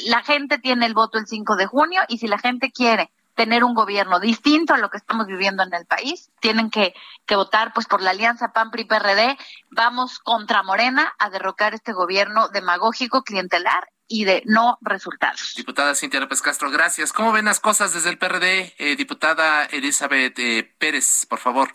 la 0.08 0.24
gente 0.24 0.58
tiene 0.58 0.86
el 0.86 0.94
voto 0.94 1.18
el 1.18 1.28
5 1.28 1.56
de 1.56 1.68
junio 1.68 2.02
y 2.08 2.18
si 2.18 2.28
la 2.28 2.40
gente 2.40 2.72
quiere 2.72 3.12
tener 3.36 3.64
un 3.64 3.76
gobierno 3.76 4.20
distinto 4.20 4.74
a 4.74 4.80
lo 4.80 4.90
que 4.90 4.98
estamos 4.98 5.28
viviendo 5.28 5.62
en 5.62 5.72
el 5.74 5.86
país. 5.86 6.32
Tienen 6.40 6.72
que, 6.72 6.96
que 7.28 7.36
votar 7.36 7.72
pues 7.74 7.86
por 7.86 8.02
la 8.02 8.10
alianza 8.10 8.52
PAN 8.52 8.72
PRI 8.72 8.86
PRD. 8.86 9.38
Vamos 9.70 10.18
contra 10.18 10.64
Morena 10.64 11.14
a 11.20 11.30
derrocar 11.30 11.76
este 11.76 11.94
gobierno 11.94 12.48
demagógico 12.50 13.22
clientelar 13.22 13.88
y 14.08 14.26
de 14.26 14.44
no 14.46 14.78
resultados. 14.82 15.54
Diputada 15.56 15.96
Cintia 15.96 16.20
López 16.20 16.42
Castro, 16.42 16.70
gracias. 16.72 17.14
¿Cómo 17.14 17.32
ven 17.32 17.46
las 17.46 17.60
cosas 17.60 17.94
desde 17.94 18.10
el 18.10 18.18
PRD? 18.18 18.74
Eh, 18.78 18.96
diputada 18.96 19.66
Elizabeth 19.66 20.38
eh, 20.40 20.72
Pérez, 20.78 21.26
por 21.30 21.40
favor. 21.40 21.70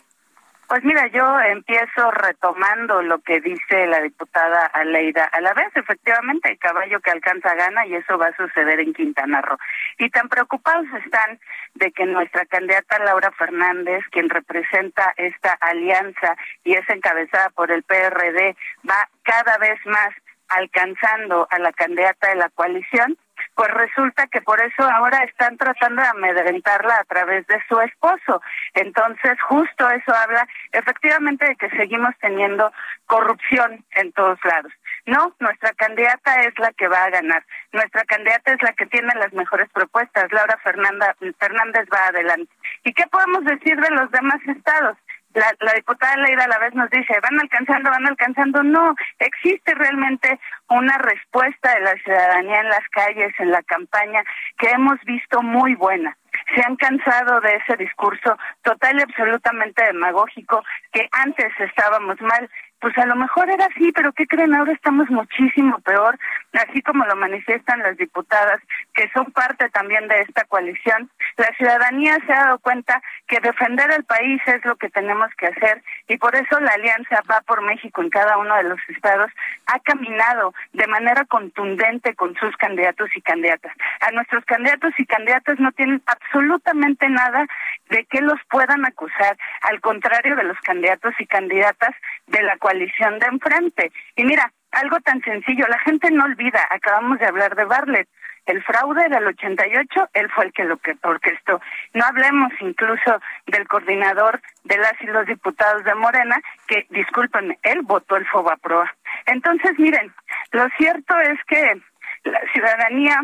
Pues 0.73 0.83
mira, 0.85 1.05
yo 1.07 1.39
empiezo 1.39 2.09
retomando 2.09 3.03
lo 3.03 3.19
que 3.19 3.41
dice 3.41 3.85
la 3.85 4.01
diputada 4.01 4.65
Aleida 4.65 5.25
a 5.25 5.39
la 5.39 5.53
vez. 5.53 5.67
Efectivamente, 5.75 6.49
el 6.51 6.57
caballo 6.57 6.99
que 6.99 7.11
alcanza 7.11 7.53
gana 7.53 7.85
y 7.85 7.93
eso 7.93 8.17
va 8.17 8.29
a 8.29 8.35
suceder 8.35 8.79
en 8.79 8.91
Quintana 8.91 9.41
Roo. 9.41 9.59
Y 9.99 10.09
tan 10.09 10.29
preocupados 10.29 10.87
están 11.05 11.39
de 11.75 11.91
que 11.91 12.07
nuestra 12.07 12.45
candidata 12.45 12.97
Laura 13.03 13.31
Fernández, 13.33 14.03
quien 14.09 14.29
representa 14.29 15.13
esta 15.17 15.53
alianza 15.61 16.35
y 16.63 16.73
es 16.73 16.89
encabezada 16.89 17.51
por 17.51 17.69
el 17.69 17.83
PRD, 17.83 18.55
va 18.89 19.09
cada 19.21 19.59
vez 19.59 19.79
más 19.85 20.09
alcanzando 20.55 21.47
a 21.49 21.59
la 21.59 21.71
candidata 21.71 22.29
de 22.29 22.35
la 22.35 22.49
coalición, 22.49 23.17
pues 23.55 23.69
resulta 23.71 24.27
que 24.27 24.41
por 24.41 24.61
eso 24.61 24.83
ahora 24.83 25.23
están 25.23 25.57
tratando 25.57 26.01
de 26.01 26.07
amedrentarla 26.07 26.95
a 26.97 27.03
través 27.03 27.45
de 27.47 27.61
su 27.67 27.79
esposo. 27.81 28.41
Entonces, 28.73 29.39
justo 29.41 29.89
eso 29.89 30.13
habla 30.13 30.47
efectivamente 30.71 31.45
de 31.45 31.55
que 31.55 31.69
seguimos 31.71 32.13
teniendo 32.19 32.71
corrupción 33.05 33.83
en 33.95 34.11
todos 34.13 34.39
lados. 34.43 34.71
No, 35.05 35.35
nuestra 35.39 35.73
candidata 35.73 36.41
es 36.43 36.57
la 36.59 36.71
que 36.71 36.87
va 36.87 37.03
a 37.03 37.09
ganar. 37.09 37.43
Nuestra 37.73 38.03
candidata 38.05 38.53
es 38.53 38.61
la 38.63 38.73
que 38.73 38.85
tiene 38.85 39.13
las 39.15 39.33
mejores 39.33 39.69
propuestas. 39.71 40.31
Laura 40.31 40.57
Fernanda, 40.63 41.15
Fernández 41.39 41.87
va 41.93 42.07
adelante. 42.07 42.51
¿Y 42.83 42.93
qué 42.93 43.05
podemos 43.07 43.43
decir 43.43 43.79
de 43.79 43.89
los 43.89 44.09
demás 44.11 44.39
estados? 44.47 44.97
La, 45.33 45.53
la 45.59 45.73
diputada 45.73 46.15
Leida 46.17 46.45
a 46.45 46.47
la 46.47 46.59
vez 46.59 46.73
nos 46.73 46.89
dice, 46.89 47.19
van 47.21 47.39
alcanzando, 47.39 47.89
van 47.89 48.07
alcanzando. 48.07 48.63
No, 48.63 48.95
existe 49.19 49.73
realmente 49.75 50.39
una 50.69 50.97
respuesta 50.97 51.73
de 51.73 51.81
la 51.81 51.93
ciudadanía 52.03 52.61
en 52.61 52.69
las 52.69 52.87
calles, 52.89 53.33
en 53.39 53.51
la 53.51 53.63
campaña, 53.63 54.23
que 54.57 54.69
hemos 54.69 54.99
visto 55.05 55.41
muy 55.41 55.75
buena. 55.75 56.17
Se 56.55 56.63
han 56.65 56.75
cansado 56.75 57.39
de 57.41 57.55
ese 57.55 57.77
discurso 57.77 58.37
total 58.63 58.99
y 58.99 59.03
absolutamente 59.03 59.83
demagógico 59.85 60.63
que 60.91 61.07
antes 61.11 61.51
estábamos 61.59 62.19
mal 62.21 62.49
pues 62.83 62.97
a 62.97 63.05
lo 63.05 63.15
mejor 63.15 63.49
era 63.49 63.65
así, 63.67 63.93
pero 63.93 64.11
¿qué 64.11 64.27
creen? 64.27 64.53
Ahora 64.53 64.73
estamos 64.73 65.09
muchísimo 65.09 65.79
peor, 65.79 66.19
así 66.51 66.81
como 66.81 67.05
lo 67.05 67.15
manifiestan 67.15 67.81
las 67.81 67.95
diputadas, 67.95 68.59
que 68.93 69.09
son 69.13 69.31
parte 69.31 69.69
también 69.69 70.05
de 70.09 70.19
esta 70.19 70.43
coalición. 70.43 71.09
La 71.37 71.47
ciudadanía 71.55 72.17
se 72.27 72.33
ha 72.33 72.43
dado 72.43 72.59
cuenta 72.59 73.01
que 73.25 73.39
defender 73.39 73.89
el 73.93 74.03
país 74.03 74.41
es 74.47 74.65
lo 74.65 74.75
que 74.75 74.89
tenemos 74.89 75.29
que 75.37 75.47
hacer 75.47 75.81
y 76.09 76.17
por 76.17 76.35
eso 76.35 76.59
la 76.59 76.73
alianza 76.73 77.21
va 77.31 77.39
por 77.47 77.61
México 77.61 78.01
en 78.01 78.09
cada 78.09 78.37
uno 78.37 78.53
de 78.57 78.63
los 78.63 78.79
estados 78.89 79.31
ha 79.67 79.79
caminado 79.79 80.53
de 80.73 80.85
manera 80.87 81.23
contundente 81.23 82.13
con 82.15 82.35
sus 82.35 82.53
candidatos 82.57 83.09
y 83.15 83.21
candidatas. 83.21 83.71
A 84.01 84.11
nuestros 84.11 84.43
candidatos 84.43 84.91
y 84.97 85.05
candidatas 85.05 85.57
no 85.57 85.71
tienen 85.71 86.03
absolutamente 86.05 87.07
nada 87.07 87.47
de 87.89 88.03
que 88.05 88.19
los 88.19 88.39
puedan 88.49 88.85
acusar, 88.85 89.37
al 89.61 89.79
contrario 89.79 90.35
de 90.35 90.43
los 90.43 90.59
candidatos 90.59 91.13
y 91.19 91.25
candidatas 91.27 91.95
de 92.27 92.41
la 92.41 92.57
coalición 92.57 92.72
de 92.79 93.27
enfrente. 93.27 93.91
Y 94.15 94.23
mira, 94.23 94.51
algo 94.71 94.99
tan 95.01 95.21
sencillo, 95.21 95.65
la 95.67 95.79
gente 95.79 96.09
no 96.11 96.25
olvida, 96.25 96.67
acabamos 96.69 97.19
de 97.19 97.27
hablar 97.27 97.55
de 97.55 97.65
Bartlett, 97.65 98.07
el 98.45 98.61
fraude 98.63 99.07
del 99.07 99.25
88, 99.25 100.09
él 100.13 100.29
fue 100.35 100.45
el 100.45 100.53
que 100.53 100.65
lo 100.65 100.77
que 100.77 100.95
orquestó. 101.03 101.61
No 101.93 102.03
hablemos 102.03 102.51
incluso 102.59 103.21
del 103.47 103.67
coordinador 103.67 104.41
de 104.65 104.77
las 104.77 104.93
y 104.99 105.05
los 105.05 105.25
diputados 105.25 105.83
de 105.85 105.95
Morena, 105.95 106.35
que, 106.67 106.85
discúlpenme, 106.89 107.57
él 107.63 107.81
votó 107.83 108.17
el 108.17 108.27
FOBAPROA. 108.27 108.93
Entonces, 109.27 109.71
miren, 109.77 110.13
lo 110.51 110.67
cierto 110.77 111.17
es 111.19 111.39
que 111.45 111.81
la 112.25 112.41
ciudadanía 112.51 113.21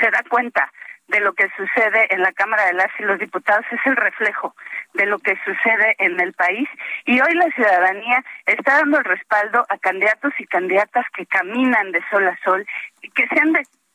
se 0.00 0.10
da 0.10 0.22
cuenta 0.28 0.70
de 1.08 1.20
lo 1.20 1.32
que 1.32 1.48
sucede 1.56 2.12
en 2.12 2.20
la 2.20 2.32
Cámara 2.32 2.66
de 2.66 2.74
las 2.74 2.90
y 2.98 3.04
los 3.04 3.18
Diputados 3.18 3.64
es 3.70 3.80
el 3.86 3.96
reflejo 3.96 4.54
de 4.96 5.06
lo 5.06 5.18
que 5.18 5.36
sucede 5.44 5.94
en 5.98 6.18
el 6.20 6.32
país 6.32 6.68
y 7.04 7.20
hoy 7.20 7.34
la 7.34 7.50
ciudadanía 7.50 8.24
está 8.46 8.78
dando 8.78 8.98
el 8.98 9.04
respaldo 9.04 9.64
a 9.68 9.78
candidatos 9.78 10.32
y 10.38 10.46
candidatas 10.46 11.06
que 11.14 11.26
caminan 11.26 11.92
de 11.92 12.02
sol 12.10 12.26
a 12.26 12.38
sol 12.44 12.66
y 13.02 13.10
que 13.10 13.26
se 13.28 13.40
han 13.40 13.52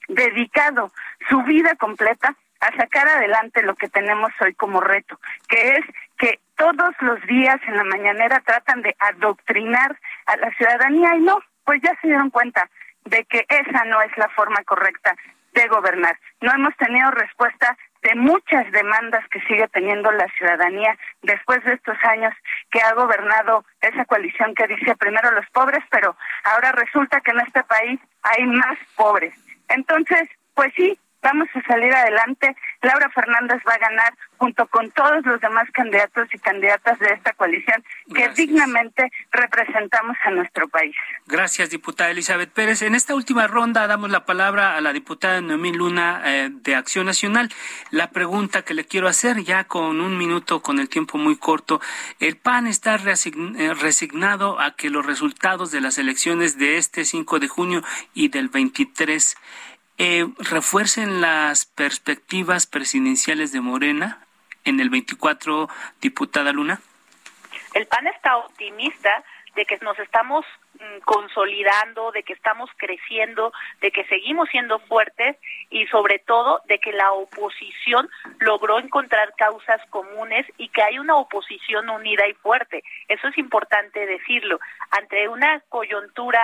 dedicado 0.07 0.91
su 1.29 1.41
vida 1.43 1.75
completa 1.75 2.35
a 2.59 2.75
sacar 2.77 3.07
adelante 3.07 3.63
lo 3.63 3.75
que 3.75 3.89
tenemos 3.89 4.31
hoy 4.39 4.53
como 4.53 4.81
reto, 4.81 5.19
que 5.47 5.73
es 5.73 5.85
que 6.17 6.39
todos 6.55 6.93
los 7.01 7.19
días 7.25 7.59
en 7.67 7.75
la 7.75 7.83
mañanera 7.83 8.39
tratan 8.45 8.83
de 8.83 8.95
adoctrinar 8.99 9.97
a 10.27 10.37
la 10.37 10.51
ciudadanía 10.51 11.15
y 11.15 11.21
no, 11.21 11.39
pues 11.65 11.81
ya 11.81 11.97
se 12.01 12.07
dieron 12.07 12.29
cuenta 12.29 12.69
de 13.05 13.25
que 13.25 13.45
esa 13.49 13.83
no 13.85 14.01
es 14.03 14.15
la 14.17 14.29
forma 14.29 14.63
correcta 14.63 15.15
de 15.53 15.67
gobernar. 15.67 16.17
No 16.39 16.53
hemos 16.53 16.75
tenido 16.77 17.09
respuesta 17.11 17.75
de 18.01 18.15
muchas 18.15 18.71
demandas 18.71 19.27
que 19.29 19.41
sigue 19.41 19.67
teniendo 19.69 20.11
la 20.11 20.27
ciudadanía 20.37 20.97
después 21.21 21.63
de 21.63 21.73
estos 21.73 21.97
años 22.03 22.33
que 22.71 22.81
ha 22.81 22.93
gobernado 22.93 23.63
esa 23.81 24.05
coalición 24.05 24.55
que 24.55 24.67
dice 24.67 24.95
primero 24.95 25.31
los 25.31 25.47
pobres, 25.51 25.83
pero 25.89 26.15
ahora 26.43 26.71
resulta 26.71 27.21
que 27.21 27.31
en 27.31 27.41
este 27.41 27.63
país 27.63 27.99
hay 28.23 28.45
más 28.45 28.77
pobres. 28.95 29.33
Entonces, 29.69 30.27
pues 30.53 30.73
sí, 30.75 30.97
vamos 31.21 31.47
a 31.53 31.61
salir 31.63 31.93
adelante. 31.93 32.55
Laura 32.81 33.09
Fernández 33.09 33.61
va 33.67 33.73
a 33.73 33.77
ganar 33.77 34.13
junto 34.37 34.65
con 34.67 34.89
todos 34.91 35.23
los 35.25 35.39
demás 35.39 35.69
candidatos 35.71 36.27
y 36.33 36.39
candidatas 36.39 36.97
de 36.99 37.13
esta 37.13 37.31
coalición 37.33 37.83
que 38.13 38.29
dignamente 38.29 39.11
representamos 39.31 40.17
a 40.25 40.31
nuestro 40.31 40.67
país. 40.67 40.95
Gracias, 41.27 41.69
diputada 41.69 42.09
Elizabeth 42.09 42.51
Pérez. 42.51 42.81
En 42.81 42.95
esta 42.95 43.13
última 43.13 43.45
ronda 43.45 43.85
damos 43.85 44.09
la 44.09 44.25
palabra 44.25 44.75
a 44.75 44.81
la 44.81 44.93
diputada 44.93 45.41
Noemí 45.41 45.73
Luna 45.73 46.21
eh, 46.25 46.49
de 46.51 46.75
Acción 46.75 47.05
Nacional. 47.05 47.49
La 47.91 48.09
pregunta 48.09 48.63
que 48.63 48.73
le 48.73 48.85
quiero 48.85 49.07
hacer, 49.07 49.43
ya 49.43 49.65
con 49.65 50.01
un 50.01 50.17
minuto, 50.17 50.61
con 50.61 50.79
el 50.79 50.89
tiempo 50.89 51.19
muy 51.19 51.37
corto, 51.37 51.79
¿el 52.19 52.37
PAN 52.37 52.65
está 52.65 52.95
eh, 52.95 53.73
resignado 53.75 54.59
a 54.59 54.75
que 54.75 54.89
los 54.89 55.05
resultados 55.05 55.71
de 55.71 55.81
las 55.81 55.99
elecciones 55.99 56.57
de 56.57 56.77
este 56.77 57.05
5 57.05 57.39
de 57.39 57.47
junio 57.47 57.83
y 58.15 58.29
del 58.29 58.49
23 58.49 59.37
eh, 60.03 60.25
refuercen 60.39 61.21
las 61.21 61.67
perspectivas 61.67 62.65
presidenciales 62.65 63.51
de 63.51 63.61
Morena 63.61 64.17
en 64.65 64.79
el 64.79 64.89
24, 64.89 65.69
diputada 66.01 66.51
Luna? 66.51 66.81
El 67.75 67.85
PAN 67.85 68.07
está 68.07 68.37
optimista 68.37 69.23
de 69.53 69.63
que 69.65 69.77
nos 69.83 69.99
estamos 69.99 70.43
mm, 70.79 71.01
consolidando, 71.05 72.11
de 72.13 72.23
que 72.23 72.33
estamos 72.33 72.71
creciendo, 72.77 73.53
de 73.79 73.91
que 73.91 74.03
seguimos 74.05 74.49
siendo 74.49 74.79
fuertes 74.79 75.37
y 75.69 75.85
sobre 75.85 76.17
todo 76.17 76.61
de 76.65 76.79
que 76.79 76.93
la 76.93 77.11
oposición 77.11 78.09
logró 78.39 78.79
encontrar 78.79 79.35
causas 79.35 79.85
comunes 79.91 80.47
y 80.57 80.69
que 80.69 80.81
hay 80.81 80.97
una 80.97 81.15
oposición 81.17 81.91
unida 81.91 82.27
y 82.27 82.33
fuerte. 82.33 82.83
Eso 83.07 83.27
es 83.27 83.37
importante 83.37 84.03
decirlo. 84.07 84.59
Ante 84.89 85.27
una 85.27 85.59
coyuntura 85.69 86.41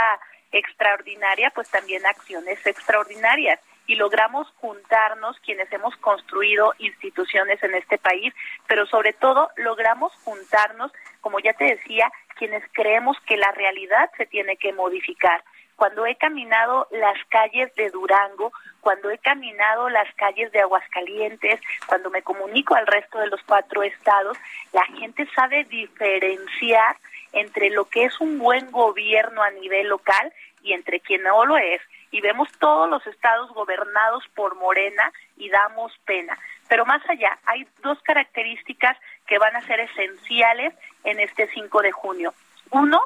extraordinaria, 0.51 1.51
pues 1.53 1.69
también 1.69 2.05
acciones 2.05 2.65
extraordinarias 2.65 3.59
y 3.87 3.95
logramos 3.95 4.47
juntarnos 4.57 5.39
quienes 5.39 5.71
hemos 5.71 5.95
construido 5.97 6.73
instituciones 6.77 7.63
en 7.63 7.73
este 7.73 7.97
país, 7.97 8.33
pero 8.67 8.85
sobre 8.85 9.13
todo 9.13 9.49
logramos 9.55 10.13
juntarnos, 10.23 10.91
como 11.21 11.39
ya 11.39 11.53
te 11.53 11.65
decía, 11.65 12.11
quienes 12.35 12.63
creemos 12.73 13.17
que 13.25 13.37
la 13.37 13.51
realidad 13.53 14.11
se 14.17 14.25
tiene 14.25 14.57
que 14.57 14.73
modificar. 14.73 15.43
Cuando 15.77 16.05
he 16.05 16.15
caminado 16.15 16.87
las 16.91 17.17
calles 17.29 17.73
de 17.75 17.89
Durango, 17.91 18.51
cuando 18.81 19.11
he 19.11 19.19
caminado 19.19 19.89
las 19.89 20.11
calles 20.15 20.51
de 20.51 20.59
Aguascalientes, 20.59 21.61
cuando 21.85 22.09
me 22.09 22.23
comunico 22.23 22.73
al 22.75 22.87
resto 22.87 23.19
de 23.19 23.27
los 23.27 23.41
cuatro 23.43 23.83
estados, 23.83 24.37
la 24.73 24.83
gente 24.97 25.27
sabe 25.35 25.65
diferenciar 25.65 26.97
entre 27.39 27.69
lo 27.69 27.85
que 27.85 28.05
es 28.05 28.19
un 28.19 28.37
buen 28.37 28.71
gobierno 28.71 29.43
a 29.43 29.51
nivel 29.51 29.87
local 29.87 30.33
y 30.61 30.73
entre 30.73 30.99
quien 30.99 31.23
no 31.23 31.45
lo 31.45 31.57
es. 31.57 31.81
Y 32.11 32.21
vemos 32.21 32.49
todos 32.59 32.89
los 32.89 33.05
estados 33.05 33.51
gobernados 33.51 34.23
por 34.35 34.55
Morena 34.55 35.11
y 35.37 35.49
damos 35.49 35.91
pena. 36.05 36.37
Pero 36.67 36.85
más 36.85 37.01
allá, 37.09 37.37
hay 37.45 37.67
dos 37.81 38.01
características 38.01 38.97
que 39.25 39.37
van 39.37 39.55
a 39.55 39.65
ser 39.65 39.79
esenciales 39.79 40.73
en 41.03 41.19
este 41.19 41.47
5 41.53 41.81
de 41.81 41.91
junio. 41.91 42.33
Uno, 42.71 43.01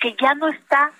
que 0.00 0.14
ya 0.14 0.34
no 0.34 0.48
está 0.48 0.92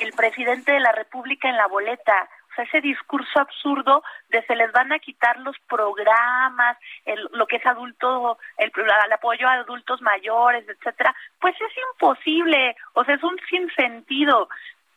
el 0.00 0.12
presidente 0.12 0.72
de 0.72 0.80
la 0.80 0.92
República 0.92 1.48
en 1.48 1.56
la 1.56 1.66
boleta. 1.66 2.28
O 2.52 2.54
sea, 2.54 2.64
ese 2.64 2.82
discurso 2.82 3.40
absurdo 3.40 4.02
de 4.28 4.42
se 4.42 4.54
les 4.54 4.70
van 4.72 4.92
a 4.92 4.98
quitar 4.98 5.38
los 5.38 5.58
programas, 5.68 6.76
el, 7.06 7.26
lo 7.32 7.46
que 7.46 7.56
es 7.56 7.66
adulto, 7.66 8.38
el, 8.58 8.70
el, 8.76 9.12
apoyo 9.12 9.48
a 9.48 9.54
adultos 9.54 10.02
mayores, 10.02 10.68
etcétera, 10.68 11.14
pues 11.40 11.54
es 11.58 11.72
imposible, 11.92 12.76
o 12.92 13.04
sea, 13.04 13.14
es 13.14 13.22
un 13.22 13.38
sinsentido. 13.48 14.48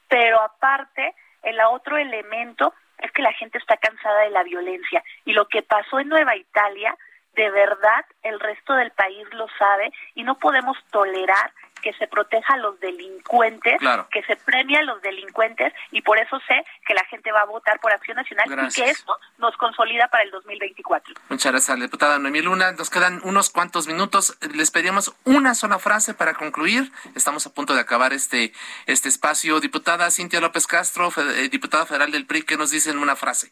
Pero 0.09 0.41
aparte 0.41 1.15
el 1.43 1.59
otro 1.61 1.97
elemento 1.97 2.73
es 2.97 3.11
que 3.11 3.21
la 3.21 3.33
gente 3.33 3.57
está 3.57 3.77
cansada 3.77 4.21
de 4.21 4.31
la 4.31 4.43
violencia. 4.43 5.01
Y 5.23 5.33
lo 5.33 5.47
que 5.47 5.61
pasó 5.61 5.99
en 5.99 6.09
Nueva 6.09 6.35
Italia, 6.35 6.95
de 7.35 7.49
verdad 7.51 8.05
el 8.23 8.39
resto 8.39 8.73
del 8.73 8.91
país 8.91 9.27
lo 9.33 9.47
sabe 9.57 9.91
y 10.13 10.23
no 10.23 10.37
podemos 10.39 10.77
tolerar 10.91 11.51
que 11.85 11.93
se 11.93 12.07
proteja 12.07 12.55
a 12.55 12.57
los 12.57 12.79
delincuentes, 12.79 13.79
que 14.11 14.23
se 14.23 14.35
premia 14.37 14.79
a 14.79 14.81
los 14.81 14.99
delincuentes 15.03 15.71
y 15.91 16.01
por 16.01 16.17
eso 16.17 16.39
sé 16.47 16.65
que 16.87 16.95
la 16.95 17.05
gente 17.05 17.31
va 17.31 17.41
a 17.41 17.45
votar 17.45 17.79
por 17.79 17.91
Acción 17.91 18.17
Nacional 18.17 18.47
y 18.49 18.73
que 18.73 18.89
esto 18.89 19.15
nos 19.37 19.55
consolida 19.57 20.07
para 20.07 20.23
el 20.23 20.31
2024. 20.31 21.13
Muchas 21.29 21.51
gracias, 21.51 21.79
diputada 21.79 22.17
Noemí 22.17 22.41
Luna. 22.41 22.71
Nos 22.71 22.89
quedan 22.89 23.21
unos 23.23 23.51
cuantos 23.51 23.85
minutos. 23.85 24.35
Les 24.55 24.71
pedimos 24.71 25.15
una 25.25 25.53
sola 25.53 25.77
frase 25.77 26.15
para 26.15 26.33
concluir. 26.33 26.91
Estamos 27.13 27.45
a 27.45 27.53
punto 27.53 27.75
de 27.75 27.81
acabar 27.81 28.13
este, 28.13 28.51
este 28.87 29.07
espacio. 29.07 29.59
Diputada 29.59 30.09
Cintia 30.09 30.41
López 30.41 30.65
Castro, 30.65 31.11
eh, 31.17 31.49
diputada 31.49 31.85
federal 31.85 32.11
del 32.11 32.25
PRI, 32.25 32.41
¿qué 32.41 32.57
nos 32.57 32.71
dicen 32.71 32.97
una 32.97 33.15
frase? 33.15 33.51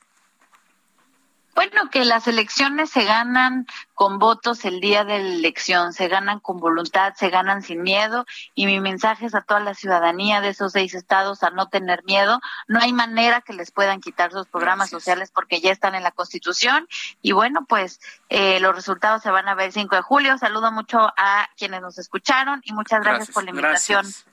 Bueno, 1.56 1.90
que 1.92 2.04
las 2.04 2.28
elecciones 2.28 2.90
se 2.90 3.04
ganan 3.04 3.68
con 3.94 4.18
votos 4.18 4.66
el 4.66 4.80
día 4.80 5.04
de 5.04 5.20
la 5.20 5.36
elección, 5.36 5.94
se 5.94 6.08
ganan 6.08 6.40
con 6.40 6.58
voluntad, 6.60 7.14
se 7.16 7.30
ganan 7.30 7.62
sin 7.62 7.84
miedo 7.84 8.26
y 8.56 8.66
mi 8.66 8.80
mensaje 8.80 9.28
es 9.28 9.36
a 9.36 9.42
toda 9.42 9.60
la 9.60 9.76
ciudadanía 9.76 10.42
de 10.42 10.50
esos 10.50 10.72
seis 10.72 10.96
estados 10.96 11.44
a 11.44 11.52
no 11.52 11.70
tener 11.70 12.04
miedo. 12.06 12.42
No 12.68 12.80
hay 12.80 12.92
manera 12.92 13.42
que 13.42 13.54
les 13.54 13.70
puedan 13.70 14.02
quitar 14.02 14.32
sus 14.32 14.48
programas 14.48 14.90
sociales 14.90 15.32
porque 15.34 15.62
ya 15.62 15.72
están 15.72 15.94
en 15.94 16.02
la 16.02 16.12
Constitución 16.12 16.88
y 17.22 17.34
bueno, 17.34 17.66
pues 17.66 18.00
eh, 18.30 18.60
los 18.60 18.76
resultados 18.76 19.22
se 19.22 19.30
van 19.30 19.48
a 19.48 19.54
ver 19.54 19.68
el 19.68 19.74
5 19.74 19.96
de 19.96 20.02
julio. 20.02 20.38
Saludo 20.40 20.72
mucho 20.72 21.14
a 21.16 21.48
quienes 21.56 21.82
nos 21.82 22.00
escucharon 22.00 22.62
y 22.64 22.74
muchas 22.74 23.02
gracias, 23.02 23.30
por 23.30 23.44
la 23.44 23.52
invitación. 23.52 24.02
Gracias, 24.02 24.26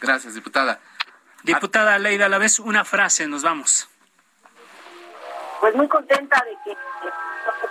gracias 0.00 0.34
diputada. 0.34 0.80
Diputada 1.42 1.98
Leida, 1.98 2.26
a 2.26 2.28
la 2.28 2.38
vez 2.38 2.58
una 2.58 2.84
frase, 2.84 3.26
nos 3.28 3.42
vamos 3.42 3.88
pues 5.60 5.74
muy 5.74 5.88
contenta 5.88 6.42
de 6.44 6.56
que 6.64 6.76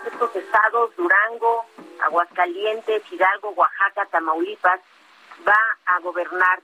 estos 0.08 0.36
estados, 0.36 0.96
Durango, 0.96 1.66
Aguascalientes, 2.04 3.04
Hidalgo, 3.12 3.50
Oaxaca, 3.50 4.06
Tamaulipas, 4.06 4.80
va 5.48 5.60
a 5.86 6.00
gobernar 6.00 6.60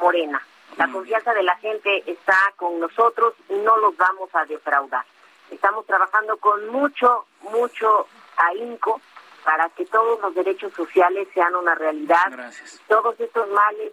Morena. 0.00 0.40
La 0.76 0.90
confianza 0.90 1.34
de 1.34 1.42
la 1.42 1.56
gente 1.56 2.10
está 2.10 2.36
con 2.56 2.78
nosotros 2.78 3.34
y 3.48 3.54
no 3.54 3.76
los 3.78 3.96
vamos 3.96 4.30
a 4.34 4.44
defraudar. 4.44 5.04
Estamos 5.50 5.84
trabajando 5.86 6.36
con 6.38 6.68
mucho, 6.68 7.26
mucho 7.42 8.06
ahínco 8.36 9.00
para 9.44 9.68
que 9.70 9.84
todos 9.86 10.20
los 10.20 10.34
derechos 10.34 10.72
sociales 10.74 11.28
sean 11.34 11.56
una 11.56 11.74
realidad. 11.74 12.52
Todos 12.86 13.18
estos 13.18 13.48
males 13.48 13.92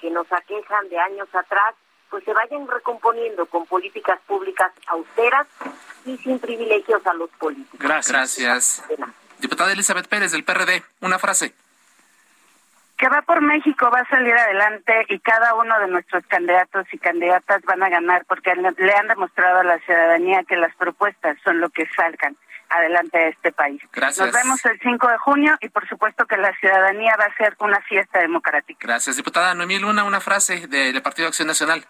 que 0.00 0.10
nos 0.10 0.30
aquejan 0.30 0.88
de 0.88 0.98
años 0.98 1.28
atrás 1.34 1.74
pues 2.10 2.24
se 2.24 2.32
vayan 2.32 2.66
recomponiendo 2.66 3.46
con 3.46 3.66
políticas 3.66 4.20
públicas 4.26 4.72
austeras 4.86 5.46
y 6.04 6.16
sin 6.18 6.38
privilegios 6.38 7.06
a 7.06 7.14
los 7.14 7.30
políticos. 7.30 7.78
Gracias. 7.78 8.82
Diputada 9.38 9.72
Elizabeth 9.72 10.08
Pérez 10.08 10.32
del 10.32 10.44
PRD, 10.44 10.82
una 11.00 11.18
frase. 11.18 11.54
Que 12.96 13.08
va 13.08 13.22
por 13.22 13.40
México, 13.40 13.88
va 13.90 14.00
a 14.00 14.08
salir 14.08 14.34
adelante 14.34 15.06
y 15.08 15.20
cada 15.20 15.54
uno 15.54 15.78
de 15.78 15.86
nuestros 15.86 16.26
candidatos 16.26 16.86
y 16.92 16.98
candidatas 16.98 17.62
van 17.62 17.82
a 17.84 17.88
ganar 17.88 18.24
porque 18.26 18.52
le 18.56 18.92
han 18.92 19.06
demostrado 19.06 19.60
a 19.60 19.64
la 19.64 19.78
ciudadanía 19.80 20.42
que 20.42 20.56
las 20.56 20.74
propuestas 20.74 21.38
son 21.44 21.60
lo 21.60 21.70
que 21.70 21.86
salgan 21.94 22.36
adelante 22.70 23.18
a 23.18 23.28
este 23.28 23.52
país. 23.52 23.80
Gracias. 23.92 24.26
Nos 24.26 24.34
vemos 24.34 24.64
el 24.64 24.80
5 24.80 25.08
de 25.08 25.18
junio 25.18 25.56
y 25.60 25.68
por 25.68 25.88
supuesto 25.88 26.26
que 26.26 26.36
la 26.36 26.52
ciudadanía 26.58 27.14
va 27.18 27.26
a 27.26 27.36
ser 27.36 27.54
una 27.60 27.80
fiesta 27.82 28.18
democrática. 28.18 28.80
Gracias. 28.86 29.16
Diputada 29.16 29.54
Noemí 29.54 29.78
Luna, 29.78 30.02
una 30.02 30.20
frase 30.20 30.66
del 30.66 31.00
Partido 31.00 31.28
Acción 31.28 31.46
Nacional 31.46 31.86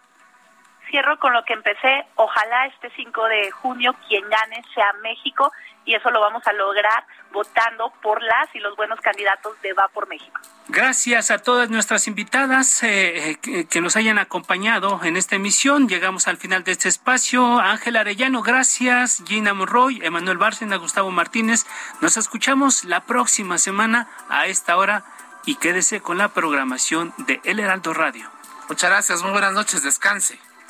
cierro 0.90 1.18
con 1.18 1.32
lo 1.32 1.44
que 1.44 1.52
empecé. 1.52 2.06
Ojalá 2.16 2.66
este 2.66 2.90
5 2.96 3.24
de 3.24 3.50
junio 3.50 3.94
quien 4.08 4.28
gane 4.28 4.62
sea 4.74 4.92
México 5.02 5.52
y 5.84 5.94
eso 5.94 6.10
lo 6.10 6.20
vamos 6.20 6.46
a 6.46 6.52
lograr 6.52 7.04
votando 7.32 7.90
por 8.02 8.22
las 8.22 8.54
y 8.54 8.58
los 8.58 8.76
buenos 8.76 9.00
candidatos 9.00 9.60
de 9.62 9.72
Va 9.72 9.88
por 9.88 10.06
México. 10.08 10.38
Gracias 10.68 11.30
a 11.30 11.38
todas 11.38 11.70
nuestras 11.70 12.06
invitadas 12.08 12.82
eh, 12.82 13.38
que, 13.40 13.80
nos 13.80 13.96
hayan 13.96 14.18
acompañado 14.18 15.00
en 15.02 15.16
esta 15.16 15.36
emisión. 15.36 15.88
Llegamos 15.88 16.28
al 16.28 16.36
final 16.36 16.62
de 16.62 16.72
este 16.72 16.88
espacio. 16.88 17.58
Ángela 17.58 18.00
Arellano, 18.00 18.42
gracias. 18.42 19.22
Gina 19.26 19.54
Monroy, 19.54 20.00
Emanuel 20.04 20.36
Bárcena, 20.36 20.76
Gustavo 20.76 21.10
Martínez. 21.10 21.64
Nos 22.02 22.18
escuchamos 22.18 22.84
la 22.84 23.00
próxima 23.00 23.56
semana 23.56 24.08
a 24.28 24.46
esta 24.46 24.76
hora 24.76 25.04
y 25.46 25.54
quédese 25.56 26.02
con 26.02 26.18
la 26.18 26.28
programación 26.28 27.14
de 27.16 27.40
El 27.44 27.60
Heraldo 27.60 27.94
Radio. 27.94 28.30
Muchas 28.68 28.90
gracias, 28.90 29.22
muy 29.22 29.32
buenas 29.32 29.54
noches, 29.54 29.82
descanse. 29.82 30.38